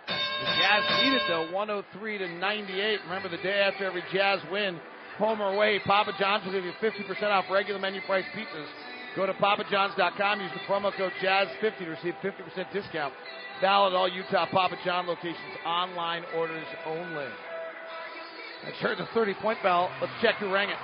[0.06, 3.00] The Jazz lead it though, 103 to 98.
[3.04, 4.78] Remember the day after every Jazz win,
[5.18, 8.68] home or away, Papa John's will give you 50% off regular menu price pizzas.
[9.16, 13.12] Go to papajohns.com, use the promo code Jazz50 to receive 50% discount.
[13.60, 17.26] Valid all Utah Papa John locations, online orders only.
[18.64, 19.90] That's heard the 30 point bell.
[20.00, 20.76] Let's check who rang it.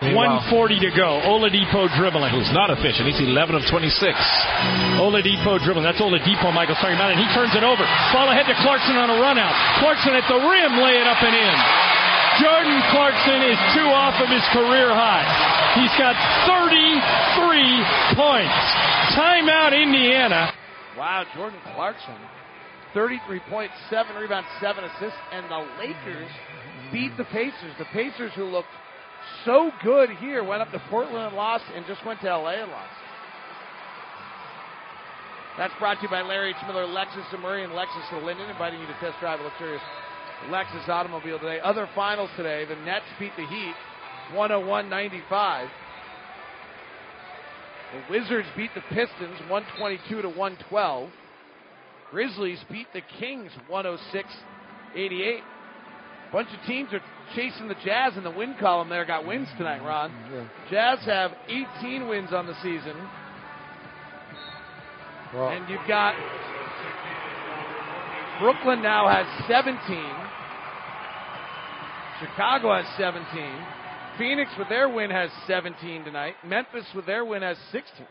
[0.00, 1.20] 140 to go.
[1.28, 2.32] Oladipo dribbling.
[2.32, 3.04] Who's not efficient.
[3.04, 4.00] He's 11 of 26.
[4.96, 5.84] Oladipo dribbling.
[5.84, 7.84] That's Oladipo Michael's talking about, and he turns it over.
[8.16, 9.52] Ball ahead to Clarkson on a run out.
[9.76, 11.56] Clarkson at the rim, lay it up and in.
[12.40, 15.28] Jordan Clarkson is two off of his career high.
[15.76, 16.16] He's got
[16.48, 18.60] 33 points.
[19.12, 20.48] Timeout, Indiana.
[20.96, 22.16] Wow, Jordan Clarkson.
[22.94, 26.30] 33 points, 7 rebounds, 7 assists, and the Lakers
[26.92, 27.74] beat the Pacers.
[27.78, 28.68] The Pacers, who looked
[29.44, 32.70] so good here, went up to Portland and lost, and just went to LA and
[32.70, 32.92] lost.
[35.58, 36.56] That's brought to you by Larry H.
[36.66, 39.82] Miller, Lexus of Murray, and Lexus of Lindon, inviting you to test drive a luxurious
[40.48, 41.60] Lexus automobile today.
[41.60, 43.74] Other finals today, the Nets beat the Heat
[44.32, 45.68] 101-95.
[47.92, 51.10] The Wizards beat the Pistons 122 to 112.
[52.10, 55.40] Grizzlies beat the Kings 106-88.
[56.32, 57.00] Bunch of teams are
[57.34, 59.04] chasing the Jazz in the win column there.
[59.04, 60.10] Got wins tonight, Ron.
[60.10, 60.34] Mm-hmm.
[60.34, 60.96] Yeah.
[60.96, 62.96] Jazz have 18 wins on the season.
[65.34, 66.14] Well, And you've got
[68.40, 69.76] Brooklyn now has 17.
[72.20, 73.26] Chicago has 17.
[74.18, 76.34] Phoenix with their win has 17 tonight.
[76.44, 78.06] Memphis with their win has 16.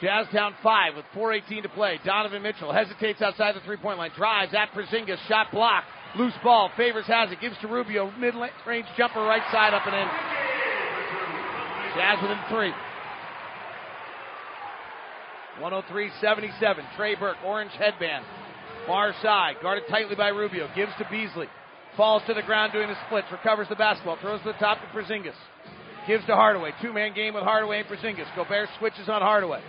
[0.00, 2.00] Jazz down five with 4.18 to play.
[2.04, 4.10] Donovan Mitchell hesitates outside the three point line.
[4.16, 5.18] Drives at Porzingis.
[5.28, 5.84] Shot block.
[6.16, 6.70] Loose ball.
[6.76, 7.40] Favors has it.
[7.40, 8.10] Gives to Rubio.
[8.18, 8.34] Mid
[8.66, 10.08] range jumper right side up and in.
[11.94, 12.72] Jazz within three.
[15.60, 16.96] 103-77.
[16.96, 18.24] Trey Burke, orange headband.
[18.86, 20.68] Far side, guarded tightly by Rubio.
[20.74, 21.46] Gives to Beasley.
[21.96, 23.26] Falls to the ground doing the splits.
[23.30, 24.16] Recovers the basketball.
[24.22, 25.34] Throws to the top to Porzingis.
[26.06, 26.72] Gives to Hardaway.
[26.80, 28.34] Two man game with Hardaway and Porzingis.
[28.34, 29.60] Gobert switches on Hardaway.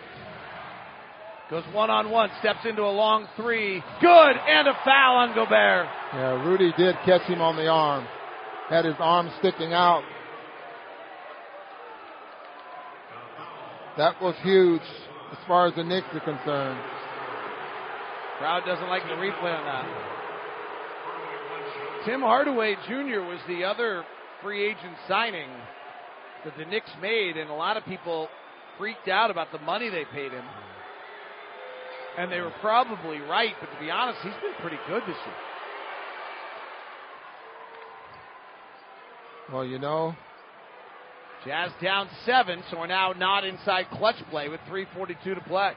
[1.51, 2.29] Goes one on one.
[2.39, 3.83] Steps into a long three.
[3.99, 4.07] Good.
[4.47, 5.85] And a foul on Gobert.
[6.13, 8.07] Yeah, Rudy did catch him on the arm.
[8.69, 10.01] Had his arm sticking out.
[13.97, 14.81] That was huge
[15.33, 16.79] as far as the Knicks are concerned.
[18.37, 19.85] Crowd doesn't like the replay on that.
[22.05, 23.19] Tim Hardaway Jr.
[23.19, 24.05] was the other
[24.41, 25.49] free agent signing
[26.45, 28.29] that the Knicks made, and a lot of people
[28.77, 30.45] freaked out about the money they paid him.
[32.17, 35.35] And they were probably right, but to be honest, he's been pretty good this year.
[39.51, 40.15] Well, you know,
[41.45, 45.71] Jazz down seven, so we're now not inside clutch play with 3.42 to play.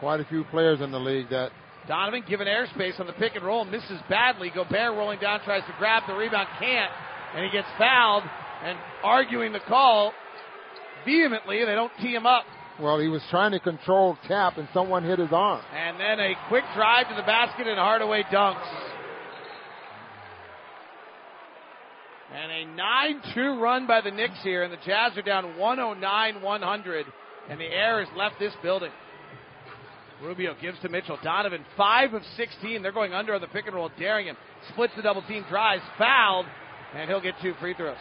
[0.00, 1.50] quite a few players in the league that
[1.86, 4.50] Donovan given airspace on the pick and roll, misses badly.
[4.54, 6.90] Gobert rolling down, tries to grab the rebound, can't,
[7.34, 8.24] and he gets fouled
[8.64, 10.12] and arguing the call
[11.04, 11.62] vehemently.
[11.64, 12.44] They don't tee him up.
[12.80, 15.62] Well, he was trying to control tap and someone hit his arm.
[15.72, 18.66] And then a quick drive to the basket and Hardaway dunks.
[22.34, 22.82] And a
[23.36, 27.04] 9-2 run by the Knicks here, and the Jazz are down 109-100,
[27.48, 28.90] and the air has left this building.
[30.20, 31.16] Rubio gives to Mitchell.
[31.22, 32.82] Donovan, 5 of 16.
[32.82, 34.36] They're going under on the pick and roll, daring him.
[34.72, 36.46] Splits the double team, drives, fouled,
[36.94, 37.96] and he'll get two free throws.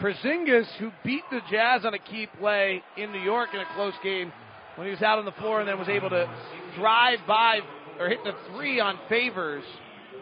[0.00, 3.94] Porzingis, who beat the Jazz on a key play in New York in a close
[4.02, 4.32] game
[4.76, 6.28] when he was out on the floor and then was able to
[6.76, 7.60] drive by
[7.98, 9.64] or hit the three on favors,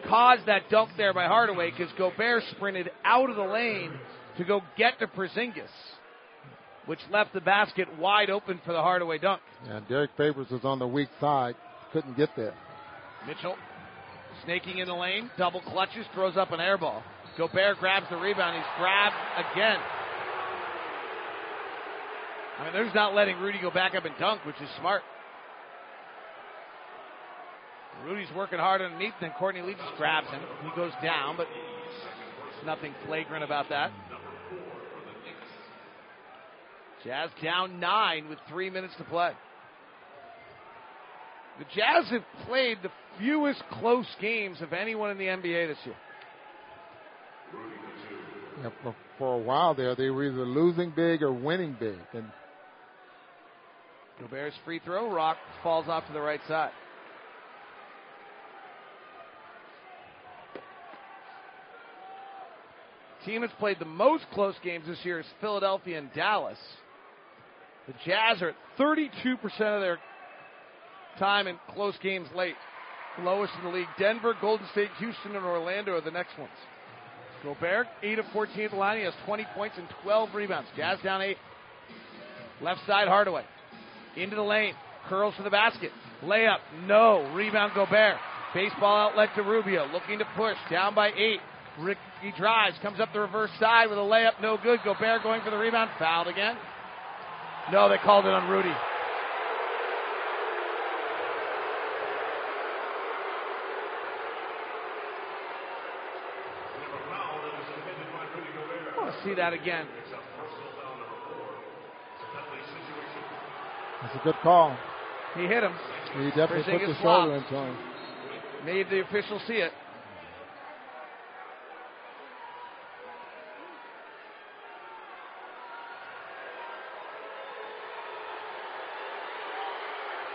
[0.07, 3.91] caused that dunk there by Hardaway because Gobert sprinted out of the lane
[4.37, 5.69] to go get to Porzingis,
[6.85, 9.41] which left the basket wide open for the Hardaway dunk.
[9.67, 11.55] And Derrick Favors was on the weak side,
[11.93, 12.53] couldn't get there.
[13.25, 13.55] Mitchell
[14.43, 17.03] snaking in the lane, double clutches, throws up an air ball.
[17.37, 18.57] Gobert grabs the rebound.
[18.57, 19.15] He's grabbed
[19.53, 19.79] again.
[22.59, 25.01] I mean, there's not letting Rudy go back up and dunk, which is smart.
[28.05, 30.41] Rudy's working hard underneath, then Courtney Lee just grabs him.
[30.63, 31.47] He goes down, but
[32.65, 33.91] nothing flagrant about that.
[37.03, 39.31] Jazz down nine with three minutes to play.
[41.59, 45.95] The Jazz have played the fewest close games of anyone in the NBA this year.
[49.17, 51.97] For a while there, they were either losing big or winning big.
[52.13, 52.25] And
[54.19, 56.71] Gobert's free throw, Rock falls off to the right side.
[63.25, 66.57] Team that's played the most close games this year is Philadelphia and Dallas.
[67.87, 69.99] The Jazz are at 32% of their
[71.19, 72.55] time in close games late.
[73.21, 73.87] Lowest in the league.
[73.99, 76.49] Denver, Golden State, Houston, and Orlando are the next ones.
[77.43, 78.99] Gobert, 8 of 14 at the line.
[78.99, 80.69] He has 20 points and 12 rebounds.
[80.75, 81.37] Jazz down 8.
[82.61, 83.43] Left side, Hardaway.
[84.15, 84.73] Into the lane.
[85.09, 85.91] Curls to the basket.
[86.23, 86.59] Layup.
[86.85, 87.31] No.
[87.33, 88.17] Rebound, Gobert.
[88.53, 89.87] Baseball outlet to Rubio.
[89.91, 90.57] Looking to push.
[90.69, 91.39] Down by 8.
[91.79, 92.75] Rick, he drives.
[92.81, 94.41] Comes up the reverse side with a layup.
[94.41, 94.79] No good.
[94.83, 95.89] Gobert going for the rebound.
[95.97, 96.55] Fouled again.
[97.71, 98.73] No, they called it on Rudy.
[109.23, 109.85] See that again.
[114.03, 114.75] it's a good call.
[115.35, 115.73] He hit him.
[116.17, 117.51] He definitely put the shoulder flopped.
[117.51, 117.77] into him.
[118.65, 119.71] Made the official see it.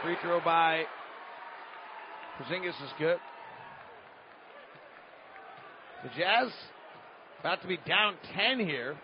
[0.03, 0.85] Free throw by
[2.39, 3.19] Porzingis is good.
[6.05, 6.51] The Jazz
[7.41, 8.97] about to be down 10 here.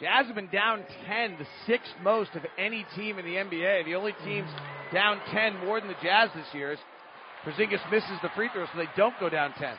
[0.00, 3.84] Jazz have been down 10, the sixth most of any team in the NBA.
[3.84, 4.48] The only teams
[4.92, 6.78] down 10 more than the Jazz this year is
[7.44, 9.74] Porzingis misses the free throw, so they don't go down 10.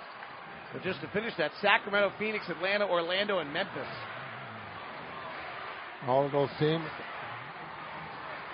[0.74, 3.88] But just to finish that, Sacramento, Phoenix, Atlanta, Orlando, and Memphis.
[6.08, 6.86] All of those teams.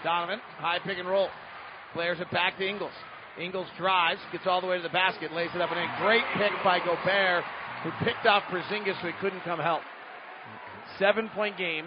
[0.04, 1.30] Donovan, high pick and roll.
[1.94, 2.92] Players it back to Ingles.
[3.40, 6.24] Ingles drives, gets all the way to the basket, lays it up and a Great
[6.38, 7.44] pick by Gobert,
[7.84, 9.82] who picked off Porzingis, so he couldn't come help.
[11.00, 11.86] Seven point game,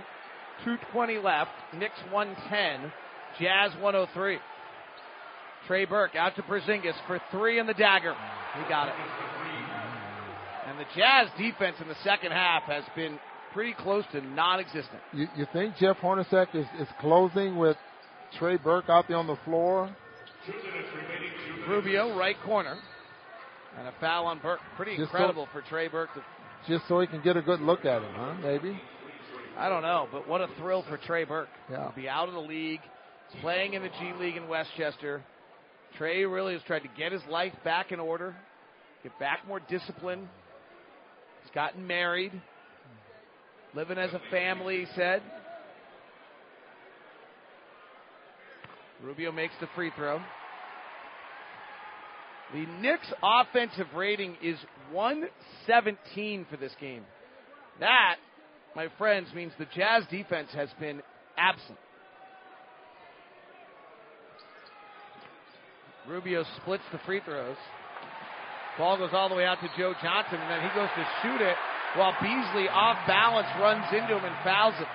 [0.64, 1.50] 220 left.
[1.74, 2.92] Knicks 110,
[3.38, 4.38] Jazz 103.
[5.66, 8.14] Trey Burke out to Porzingis for three in the dagger.
[8.56, 8.94] He got it.
[10.66, 13.18] And the Jazz defense in the second half has been
[13.52, 15.00] pretty close to non-existent.
[15.12, 17.76] You, you think Jeff Hornacek is, is closing with
[18.38, 19.94] Trey Burke out there on the floor?
[21.68, 22.78] Rubio, right corner.
[23.78, 24.60] A foul on Burke.
[24.76, 26.12] Pretty Just so- incredible for Trey Burke.
[26.14, 26.22] To,
[26.68, 28.34] Just so he can get a good look at him, huh?
[28.42, 28.80] Maybe.
[29.56, 31.48] I don't know, but what a thrill for Trey Burke.
[31.70, 31.88] Yeah.
[31.88, 32.80] To be out of the league,
[33.40, 35.22] playing in the G League in Westchester.
[35.98, 38.34] Trey really has tried to get his life back in order,
[39.02, 40.28] get back more discipline.
[41.42, 42.32] He's gotten married,
[43.74, 45.22] living as a family, he said.
[49.02, 50.20] Rubio makes the free throw.
[52.52, 54.58] The Knicks' offensive rating is
[54.92, 57.04] 117 for this game.
[57.78, 58.16] That,
[58.74, 61.00] my friends, means the Jazz defense has been
[61.38, 61.78] absent.
[66.08, 67.56] Rubio splits the free throws.
[68.78, 71.40] Ball goes all the way out to Joe Johnson, and then he goes to shoot
[71.40, 71.56] it
[71.96, 74.86] while Beasley, off balance, runs into him and fouls him.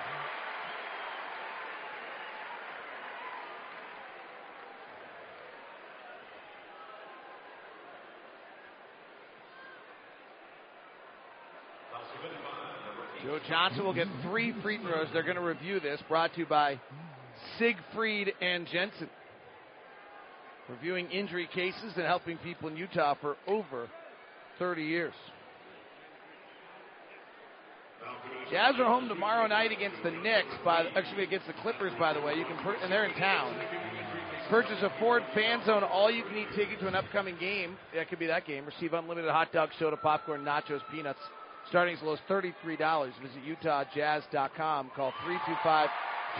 [13.26, 15.08] Joe Johnson will get three free throws.
[15.12, 16.00] They're going to review this.
[16.08, 16.80] Brought to you by
[17.58, 19.08] Siegfried and Jensen.
[20.68, 23.88] Reviewing injury cases and helping people in Utah for over
[24.58, 25.14] 30 years.
[28.50, 30.54] Jazz are home tomorrow night against the Knicks.
[30.64, 32.34] By actually against the Clippers, by the way.
[32.34, 33.56] You can and they're in town.
[34.50, 37.76] Purchase a Ford Fan Zone all-you-can-eat ticket to an upcoming game.
[37.94, 38.64] That could be that game.
[38.64, 41.18] Receive unlimited hot dogs, soda, popcorn, nachos, peanuts,
[41.68, 42.54] starting as low as $33.
[43.22, 44.90] Visit UtahJazz.com.
[44.94, 45.12] Call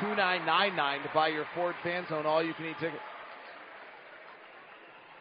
[0.01, 3.01] 325-2999 to buy your Ford Fan Zone all-you-can-eat ticket.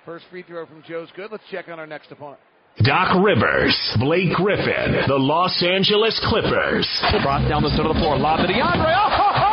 [0.05, 1.31] First free throw from Joe's good.
[1.31, 2.39] Let's check on our next opponent.
[2.83, 6.85] Doc Rivers, Blake Griffin, the Los Angeles Clippers.
[7.23, 8.17] Brought down the center of the floor.
[8.17, 8.93] Lob to DeAndre.
[8.95, 9.44] Oh, ho, ho!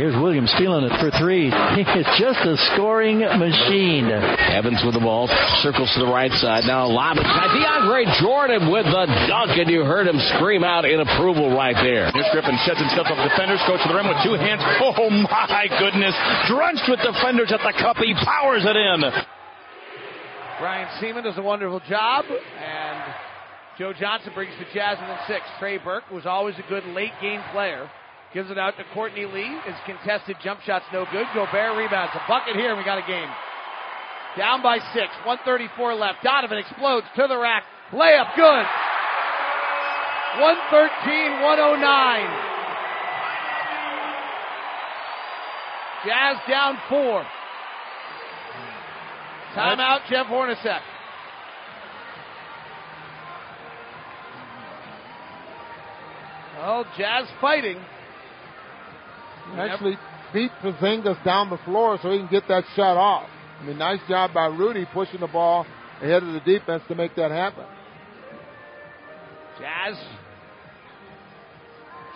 [0.00, 0.08] A swiveling Skywalker!
[0.10, 1.50] Here's Williams feeling it for three.
[1.50, 4.08] He is just a scoring machine.
[4.08, 5.28] Evans with the ball,
[5.60, 6.64] circles to the right side.
[6.64, 7.24] Now a lob it.
[7.24, 12.10] DeAndre Jordan with the dunk, and you heard him scream out in approval right there.
[12.12, 14.62] Here's Griffin sheds himself off defenders, goes to the rim with two hands.
[14.80, 16.16] Oh my goodness!
[16.48, 19.04] Drenched with defenders at the cup, he powers it in.
[20.58, 23.14] Brian Sieman does a wonderful job, and
[23.78, 25.44] Joe Johnson brings the Jazz within six.
[25.58, 27.88] Trey Burke was always a good late game player.
[28.32, 29.58] Gives it out to Courtney Lee.
[29.66, 31.26] His contested jump shot's no good.
[31.34, 32.12] Gobert rebounds.
[32.14, 33.28] A bucket here, and we got a game.
[34.38, 35.10] Down by six.
[35.26, 36.22] 134 left.
[36.22, 37.64] Donovan explodes to the rack.
[37.92, 38.66] Layup good.
[40.38, 42.50] 113, 109.
[46.06, 47.26] Jazz down four.
[49.56, 50.80] Timeout, Jeff Hornacek.
[56.56, 57.78] Well, Jazz fighting.
[59.56, 59.98] Actually
[60.32, 63.28] beat Porzingis down the floor so he can get that shot off.
[63.60, 65.66] I mean, nice job by Rudy pushing the ball
[66.00, 67.64] ahead of the defense to make that happen.
[69.58, 69.96] Jazz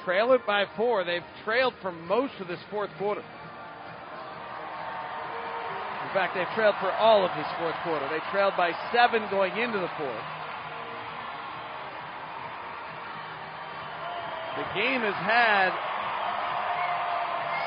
[0.05, 1.05] trail it by four.
[1.05, 3.23] They've trailed for most of this fourth quarter.
[6.03, 8.07] In fact, they've trailed for all of this fourth quarter.
[8.09, 10.25] They trailed by seven going into the fourth.
[14.57, 15.73] The game has had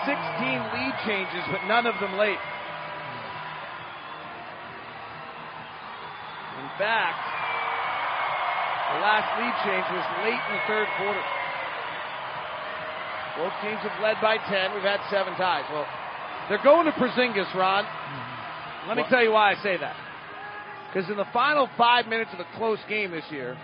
[0.08, 2.40] 16 lead changes, but none of them late.
[6.64, 7.20] In fact,
[8.96, 11.24] the last lead change was late in the third quarter.
[13.36, 14.74] Both teams have led by 10.
[14.74, 15.66] We've had seven ties.
[15.70, 15.86] Well,
[16.48, 17.86] they're going to Porzingis, Ron.
[18.88, 19.96] Let me tell you why I say that.
[20.88, 23.58] Because in the final five minutes of a close game this year,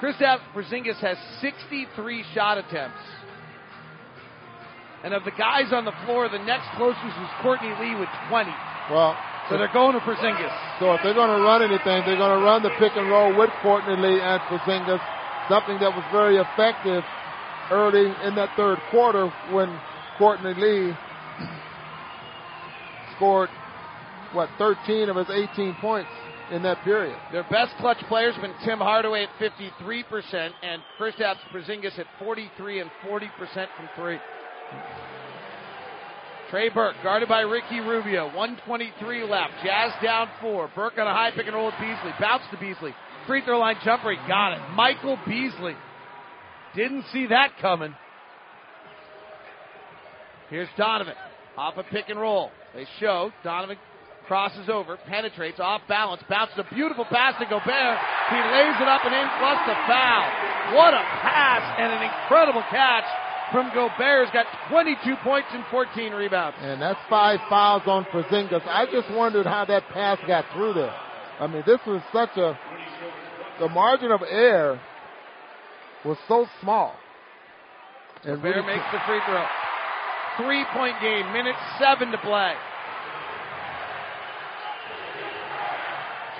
[0.00, 3.02] Kristaps Porzingis has 63 shot attempts.
[5.06, 8.50] And of the guys on the floor, the next closest was Courtney Lee with 20.
[8.90, 9.14] Well,
[9.48, 10.50] So they're going to Porzingis.
[10.80, 13.30] So if they're going to run anything, they're going to run the pick and roll
[13.38, 14.98] with Courtney Lee and Porzingis,
[15.48, 17.04] something that was very effective
[17.70, 19.78] early in that third quarter when
[20.18, 20.92] Courtney Lee
[23.14, 23.48] scored
[24.32, 26.10] what 13 of his 18 points
[26.50, 27.16] in that period.
[27.30, 32.80] Their best clutch players have been Tim Hardaway at 53% and Kristaps Porzingis at 43
[32.80, 33.30] and 40%
[33.76, 34.18] from three.
[36.50, 38.26] Trey Burke guarded by Ricky Rubio.
[38.26, 39.52] 123 left.
[39.64, 40.70] Jazz down four.
[40.74, 42.12] Burke on a high pick and roll with Beasley.
[42.20, 42.94] Bounce to Beasley.
[43.26, 44.12] Free throw line jumper.
[44.12, 44.60] He got it.
[44.74, 45.74] Michael Beasley.
[46.76, 47.94] Didn't see that coming.
[50.48, 51.14] Here's Donovan.
[51.58, 52.50] Off a pick and roll.
[52.74, 53.32] They show.
[53.42, 53.78] Donovan
[54.28, 57.98] crosses over, penetrates, off balance, bounces a beautiful pass to Gobert.
[58.30, 60.26] He lays it up and in, plus the foul.
[60.74, 63.06] What a pass and an incredible catch
[63.52, 64.28] from Gobert.
[64.28, 66.56] Has got 22 points and 14 rebounds.
[66.60, 68.66] And that's five fouls on Porzingis.
[68.66, 70.94] I just wondered how that pass got through there.
[71.38, 72.58] I mean, this was such a,
[73.60, 74.80] the margin of error
[76.04, 76.94] was so small.
[78.24, 79.44] And Bear makes the free throw.
[80.38, 82.54] Three point game, minute seven to play.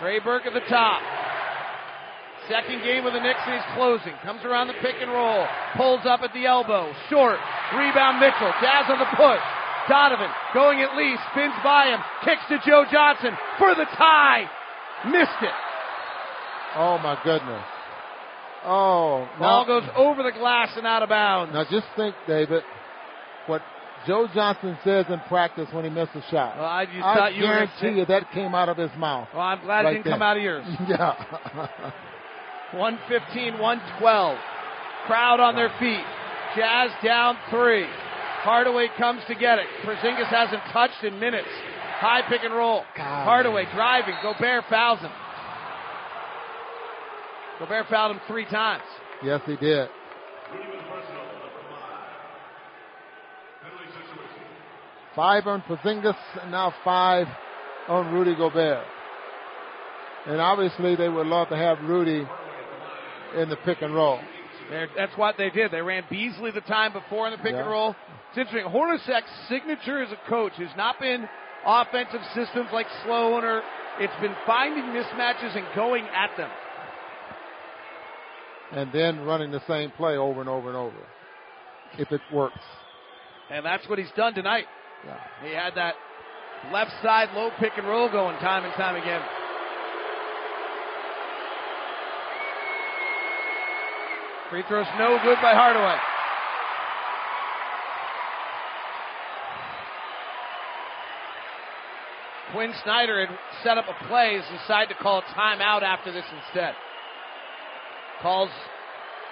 [0.00, 1.00] Trey Burke at the top.
[2.48, 4.12] Second game with the Knicks and he's closing.
[4.22, 5.46] Comes around the pick and roll.
[5.76, 6.92] Pulls up at the elbow.
[7.10, 7.38] Short.
[7.74, 8.52] Rebound Mitchell.
[8.62, 9.42] Jazz on the push.
[9.88, 11.20] Donovan going at least.
[11.32, 12.00] Spins by him.
[12.24, 14.46] Kicks to Joe Johnson for the tie.
[15.06, 15.56] Missed it.
[16.76, 17.62] Oh my goodness.
[18.64, 19.28] Oh.
[19.38, 21.52] Ball goes over the glass and out of bounds.
[21.52, 22.62] Now just think, David,
[23.46, 23.62] what
[24.06, 26.56] Joe Johnson says in practice when he missed a shot.
[26.56, 28.90] Well, I just I thought you were guarantee gonna you that came out of his
[28.98, 29.28] mouth.
[29.32, 30.14] Well, I'm glad right it didn't there.
[30.14, 30.64] come out of yours.
[30.88, 31.92] Yeah.
[32.72, 34.38] 115, 112.
[35.06, 36.04] Crowd on their feet.
[36.56, 37.86] Jazz down three.
[38.42, 39.66] Hardaway comes to get it.
[39.84, 41.48] Porzingis hasn't touched in minutes.
[41.98, 42.82] High pick and roll.
[42.94, 44.14] Hardaway driving.
[44.22, 45.10] Gobert fouls him.
[47.58, 48.82] Gobert fouled him three times.
[49.22, 49.88] yes, he did.
[55.14, 57.26] Five on Porzingis and now five
[57.88, 58.84] on Rudy Gobert.
[60.26, 62.26] And obviously they would love to have Rudy
[63.34, 64.20] in the pick and roll.
[64.70, 65.70] They're, that's what they did.
[65.70, 67.60] They ran Beasley the time before in the pick Yeah.
[67.60, 67.96] and roll.
[68.30, 68.70] It's interesting.
[68.70, 71.28] Hornacek's signature as a coach has not been
[71.64, 73.62] offensive systems like Sloan or
[73.98, 76.50] it's been finding mismatches and going at them.
[78.72, 80.96] And then running the same play over and over and over.
[81.98, 82.58] If it works.
[83.50, 84.66] And that's what he's done tonight.
[85.44, 85.94] He had that
[86.72, 89.22] left side low pick and roll going time and time again.
[94.50, 95.98] Free throw's no good by Hardaway.
[102.54, 103.34] Quin Snyder had
[103.66, 106.78] set up a play, has decided to call a timeout after this instead.
[108.22, 108.48] Calls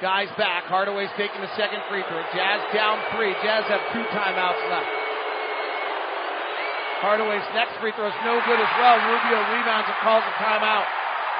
[0.02, 0.66] guys back.
[0.66, 2.20] Hardaway's taking the second free throw.
[2.34, 3.30] Jazz down three.
[3.38, 4.90] Jazz have two timeouts left.
[7.06, 8.98] Hardaway's next free throw is no good as well.
[8.98, 10.84] Rubio rebounds and calls a timeout.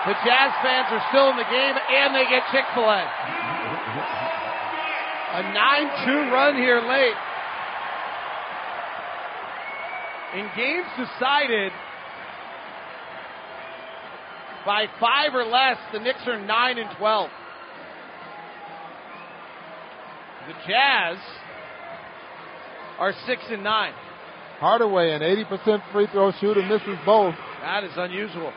[0.06, 3.43] The Jazz fans are still in the game and they get Chick-fil-A.
[5.35, 7.15] A 9-2 run here late.
[10.39, 11.73] In games decided
[14.65, 17.31] by five or less, the Knicks are 9 and 12.
[20.47, 21.19] The Jazz
[23.01, 23.93] are 6 and 9.
[24.61, 27.35] Hardaway, an 80% free throw shooter, misses both.
[27.61, 28.52] That is unusual.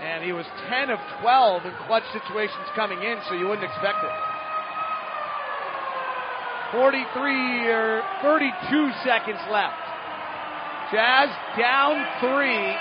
[0.00, 3.98] And he was 10 of 12 in clutch situations coming in, so you wouldn't expect
[4.04, 4.27] it.
[6.72, 9.76] 43 or 32 seconds left.
[10.92, 11.28] Jazz
[11.58, 12.76] down three.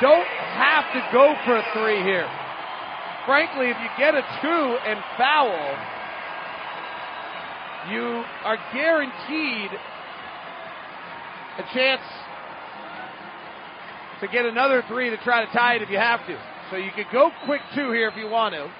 [0.00, 2.28] Don't have to go for a three here.
[3.26, 5.76] Frankly, if you get a two and foul,
[7.90, 9.70] you are guaranteed
[11.58, 12.02] a chance
[14.20, 16.38] to get another three to try to tie it if you have to.
[16.70, 18.70] So you could go quick two here if you want to.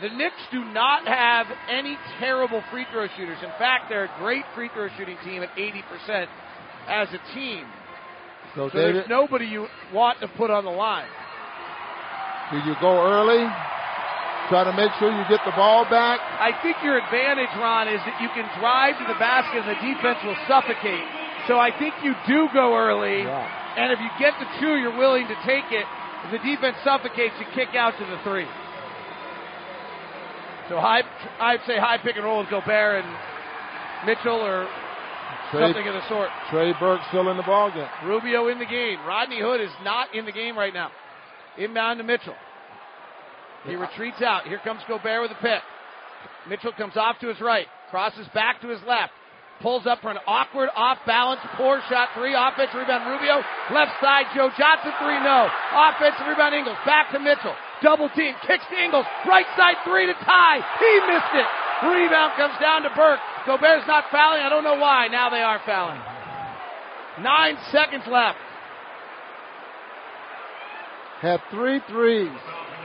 [0.00, 3.38] The Knicks do not have any terrible free throw shooters.
[3.42, 6.26] In fact, they're a great free throw shooting team at 80%
[6.88, 7.66] as a team.
[8.54, 11.08] So, So David, there's nobody you want to put on the line.
[12.50, 13.46] do you go early?
[14.48, 16.18] Try to make sure you get the ball back?
[16.20, 19.80] I think your advantage, Ron, is that you can drive to the basket and the
[19.80, 21.04] defense will suffocate.
[21.46, 23.22] So I think you do go early.
[23.22, 25.86] And if you get the two, you're willing to take it.
[26.26, 28.46] If the defense suffocates, you kick out to the three.
[30.68, 31.02] So high,
[31.40, 33.16] I'd say high pick and roll with Gobert and
[34.06, 34.68] Mitchell or
[35.50, 36.28] Trey, something of the sort.
[36.50, 37.88] Trey Burke still in the ball game.
[38.04, 38.98] Rubio in the game.
[39.06, 40.90] Rodney Hood is not in the game right now.
[41.58, 42.34] Inbound to Mitchell.
[43.64, 44.46] He retreats out.
[44.46, 45.62] Here comes Gobert with a pick.
[46.48, 49.12] Mitchell comes off to his right, crosses back to his left,
[49.60, 54.26] pulls up for an awkward off balance, poor shot three, offensive rebound Rubio, left side
[54.34, 55.46] Joe Johnson three, no.
[55.70, 60.14] Offensive rebound Ingles, back to Mitchell, double team, kicks to Ingles, right side three to
[60.14, 61.48] tie, he missed it.
[61.86, 63.20] Rebound comes down to Burke.
[63.46, 66.00] Gobert's not fouling, I don't know why, now they are fouling.
[67.22, 68.38] Nine seconds left.
[71.20, 72.30] Had three threes,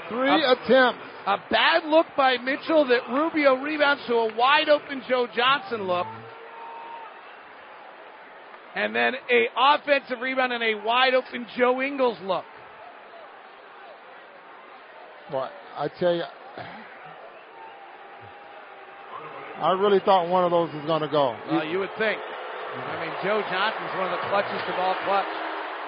[0.09, 1.01] three A- attempts.
[1.25, 6.07] A bad look by Mitchell that Rubio rebounds to a wide open Joe Johnson look.
[8.75, 12.45] And then a offensive rebound and a wide open Joe Ingles look.
[15.31, 16.23] Boy, I tell you,
[19.57, 21.35] I really thought one of those was going to go.
[21.51, 22.19] Uh, you would think.
[22.19, 25.25] I mean, Joe Johnson's one of the clutchest of all clutch.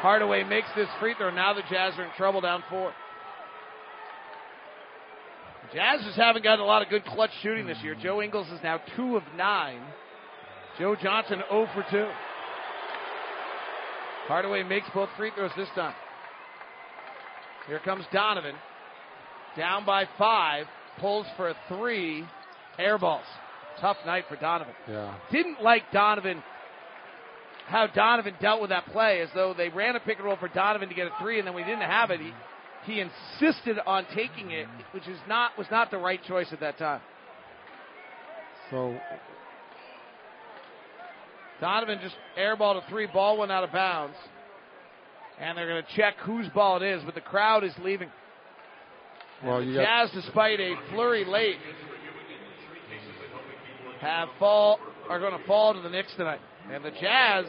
[0.01, 1.29] Hardaway makes this free throw.
[1.29, 2.91] Now the Jazz are in trouble down four.
[5.73, 7.95] Jazz just haven't gotten a lot of good clutch shooting this year.
[8.01, 9.81] Joe Ingles is now two of nine.
[10.79, 12.07] Joe Johnson 0 for 2.
[14.27, 15.93] Hardaway makes both free throws this time.
[17.67, 18.55] Here comes Donovan.
[19.59, 20.65] Down by five.
[20.99, 22.23] Pulls for a three.
[22.77, 23.25] Air balls.
[23.81, 24.73] Tough night for Donovan.
[24.87, 25.15] Yeah.
[25.31, 26.41] Didn't like Donovan,
[27.67, 30.47] how Donovan dealt with that play, as though they ran a pick and roll for
[30.49, 32.19] Donovan to get a three, and then we didn't have it.
[32.19, 32.31] He,
[32.85, 36.77] he insisted on taking it, which is not was not the right choice at that
[36.77, 37.01] time.
[38.71, 38.97] So
[41.61, 44.15] Donovan just airballed a three, ball went out of bounds.
[45.39, 48.09] And they're going to check whose ball it is, but the crowd is leaving.
[49.43, 51.57] Well, the you Jazz, got, despite a flurry late,
[54.01, 54.79] have fall
[55.09, 56.39] are going to fall to the Knicks tonight.
[56.71, 57.45] And the Jazz,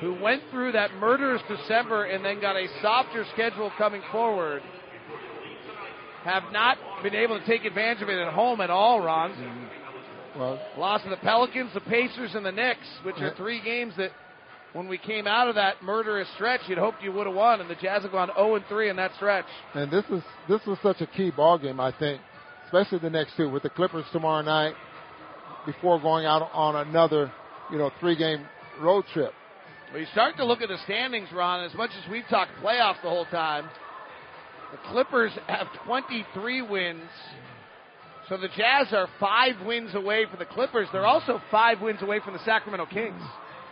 [0.00, 4.62] who went through that murderous December and then got a softer schedule coming forward,
[6.24, 9.32] have not been able to take advantage of it at home at all, Ron.
[9.32, 10.38] Mm-hmm.
[10.38, 14.10] Well, Lost to the Pelicans, the Pacers, and the Knicks, which are three games that,
[14.74, 17.70] when we came out of that murderous stretch, you'd hoped you would have won, and
[17.70, 19.46] the Jazz have gone 0 and 3 in that stretch.
[19.72, 22.20] and this is this was such a key ball game, I think,
[22.66, 24.74] especially the next two with the Clippers tomorrow night,
[25.64, 27.32] before going out on another,
[27.70, 28.44] you know, three-game
[28.80, 29.32] road trip.
[29.92, 31.64] Well, you start to look at the standings, Ron.
[31.64, 33.68] As much as we've talked playoffs the whole time,
[34.72, 37.08] the Clippers have 23 wins.
[38.28, 40.88] So the Jazz are five wins away from the Clippers.
[40.90, 43.22] They're also five wins away from the Sacramento Kings.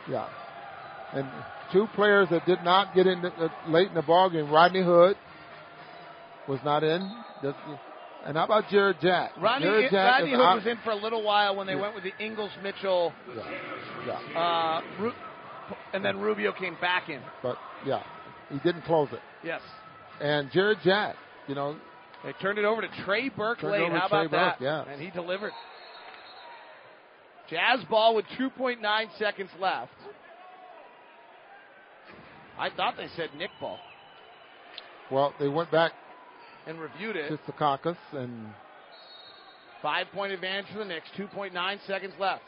[0.09, 0.29] Yeah.
[1.15, 1.27] And
[1.73, 4.51] two players that did not get in the, uh, late in the ball game.
[4.51, 5.17] Rodney Hood
[6.49, 7.01] was not in.
[8.25, 9.33] And how about Jarrett Jack?
[9.39, 11.81] Rodney, Jarrett Jack Rodney Hood out- was in for a little while when they Yeah.
[11.81, 13.13] went with the Ingles Mitchell,
[14.07, 14.19] Yeah.
[14.39, 15.15] uh, Ru-
[15.93, 17.21] and then Rubio came back in.
[17.43, 18.03] But yeah,
[18.51, 19.21] he didn't close it.
[19.43, 19.61] Yes.
[20.21, 21.17] And Jarrett Jack,
[21.49, 21.77] you know,
[22.25, 23.81] They turned it over to Trey Burke late.
[23.91, 24.59] How Trey about that?
[24.61, 24.85] Burke, yeah.
[24.93, 25.53] And he delivered.
[27.49, 29.91] Jazz ball with 2.9 seconds left.
[32.59, 33.79] I thought they said Nick ball
[35.13, 35.93] well, they went back
[36.67, 37.29] and reviewed it.
[37.29, 38.49] to Secaucus and
[39.83, 41.09] Five point advantage for the Knicks.
[41.19, 42.45] 2.9 seconds left.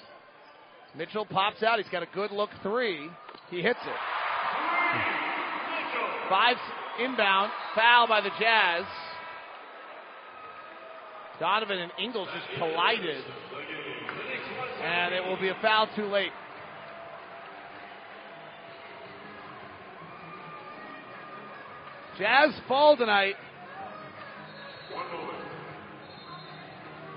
[0.97, 1.78] Mitchell pops out.
[1.78, 3.10] He's got a good look three.
[3.51, 3.97] He hits it.
[6.31, 6.56] Five
[7.01, 7.51] inbound.
[7.74, 8.85] Foul by the Jazz.
[11.40, 13.24] Donovan and Ingles just collided.
[14.81, 16.31] And it will be a foul too late.
[22.19, 23.35] Jazz fall tonight.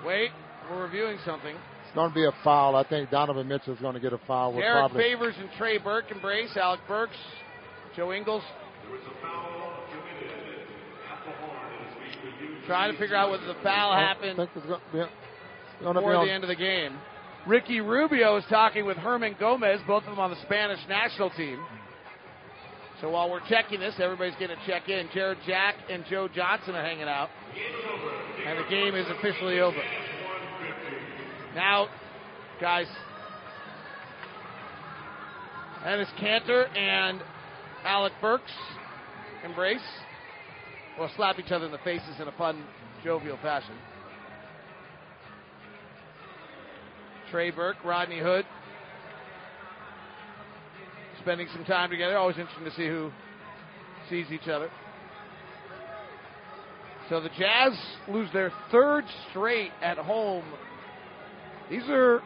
[0.06, 0.30] Wait,
[0.70, 1.56] we're reviewing something.
[1.56, 2.76] it's going to be a foul.
[2.76, 4.54] I think Donovan Mitchell is going to get a foul.
[4.54, 6.56] With Derrick probably, Favors and Trey Burke embrace.
[6.56, 7.18] Alec Burks,
[7.96, 8.44] Joe Ingles.
[12.66, 14.98] Trying to figure out whether the foul happened think it's going to be,
[15.84, 16.98] going to before on, the end of the game.
[17.46, 21.60] Ricky Rubio is talking with Hernangómez, both of them on the Spanish national team.
[23.02, 25.08] So while we're checking this, everybody's going to check in.
[25.14, 27.30] Jarrett Jack and Joe Johnson are hanging out.
[28.48, 29.78] And the game is officially over.
[31.54, 31.90] Now,
[32.60, 32.88] guys,
[35.84, 37.22] that is Kanter and
[37.84, 38.52] Alec Burks
[39.46, 39.80] embrace.
[41.00, 42.64] Or slap each other in the faces in a fun,
[43.04, 43.76] jovial fashion.
[47.30, 48.46] Trey Burke, Rodney Hood,
[51.22, 52.18] spending some time together.
[52.18, 53.12] Always interesting to see who
[54.10, 54.70] sees each other.
[57.10, 57.74] So the Jazz
[58.10, 60.44] lose their third straight at home.
[61.70, 62.22] These are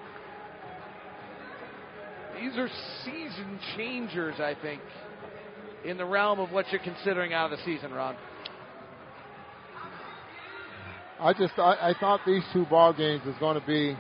[2.39, 2.69] these are
[3.05, 4.81] season changers, I think,
[5.85, 8.15] in the realm of what you're considering out of the season, Ron.
[11.19, 13.95] I just I, I thought these two ball games was going to be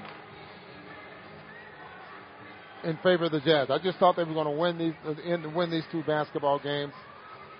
[2.83, 3.69] in favor of the Jazz.
[3.69, 4.93] I just thought they were going to win these
[5.25, 6.93] in, win these two basketball games.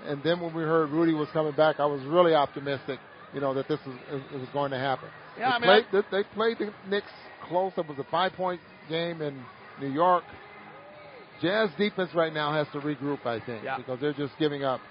[0.05, 2.99] And then when we heard Rudy was coming back, I was really optimistic,
[3.33, 3.95] you know, that this was,
[4.33, 5.09] it was going to happen.
[5.37, 7.11] Yeah, they I mean, played, they, played the Knicks
[7.47, 7.71] close.
[7.77, 9.43] It was a five-point game in
[9.79, 10.23] New York.
[11.41, 13.77] Jazz defense right now has to regroup, I think, Yeah.
[13.77, 14.81] because they're just giving up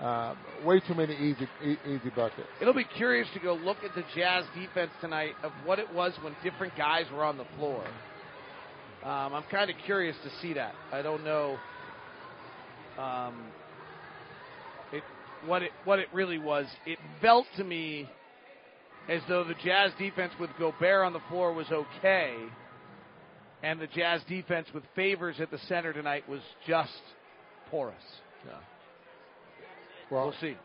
[0.00, 0.34] uh,
[0.64, 2.46] way too many easy e- easy buckets.
[2.60, 6.12] It'll be curious to go look at the Jazz defense tonight of what it was
[6.22, 7.84] when different guys were on the floor.
[9.04, 10.74] Um, I'm kind of curious to see that.
[10.92, 11.56] I don't know
[12.98, 13.46] um,
[14.92, 15.02] it,
[15.46, 16.66] what it what it really was.
[16.84, 18.08] It felt to me
[19.08, 22.34] as though the Jazz defense with Gobert on the floor was okay,
[23.62, 26.90] And the Jazz defense with favors at the center tonight was just
[27.70, 27.94] porous.
[28.46, 28.52] Yeah.
[30.10, 30.56] Well, we'll see.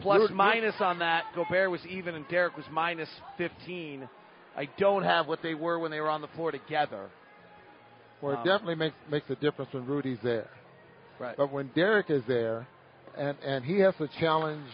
[0.00, 3.08] Plus Rudy- minus on that, Gobert was even and Derrick was minus
[3.38, 4.08] 15.
[4.56, 7.08] I don't have what they were when they were on the floor together.
[8.22, 10.48] Well, it Um, definitely makes makes a difference when Rudy's there.
[11.18, 11.36] Right.
[11.36, 12.66] But when Derrick is there,
[13.16, 14.70] and and he has to challenge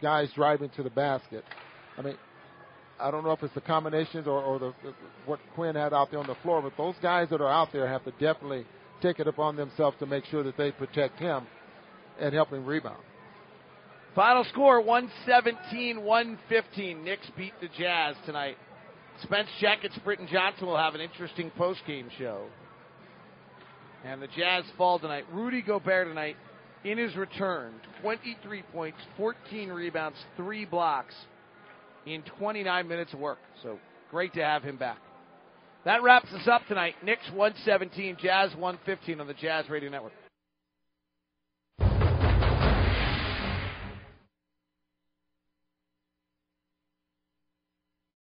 [0.00, 1.44] guys driving to the basket.
[1.98, 2.16] I mean,
[3.00, 6.10] I don't know if it's the combinations or, or the, the what Quin had out
[6.10, 8.66] there on the floor, but those guys that are out there have to definitely
[9.02, 11.46] take it upon themselves to make sure that they protect him
[12.18, 13.02] and help him rebound.
[14.16, 17.04] Final score 117 115.
[17.04, 18.56] Knicks beat the Jazz tonight.
[19.22, 22.46] Spence Checketts, Britton Johnson will have an interesting post game show.
[24.06, 25.24] And the Jazz fall tonight.
[25.32, 26.36] Rudy Gobert tonight
[26.82, 31.14] in his return 23 points, 14 rebounds, 3 blocks
[32.06, 33.38] in 29 minutes of work.
[33.62, 33.78] So
[34.10, 34.98] great to have him back.
[35.84, 36.94] That wraps us up tonight.
[37.04, 40.12] Knicks 117, Jazz 115 on the Jazz Radio Network.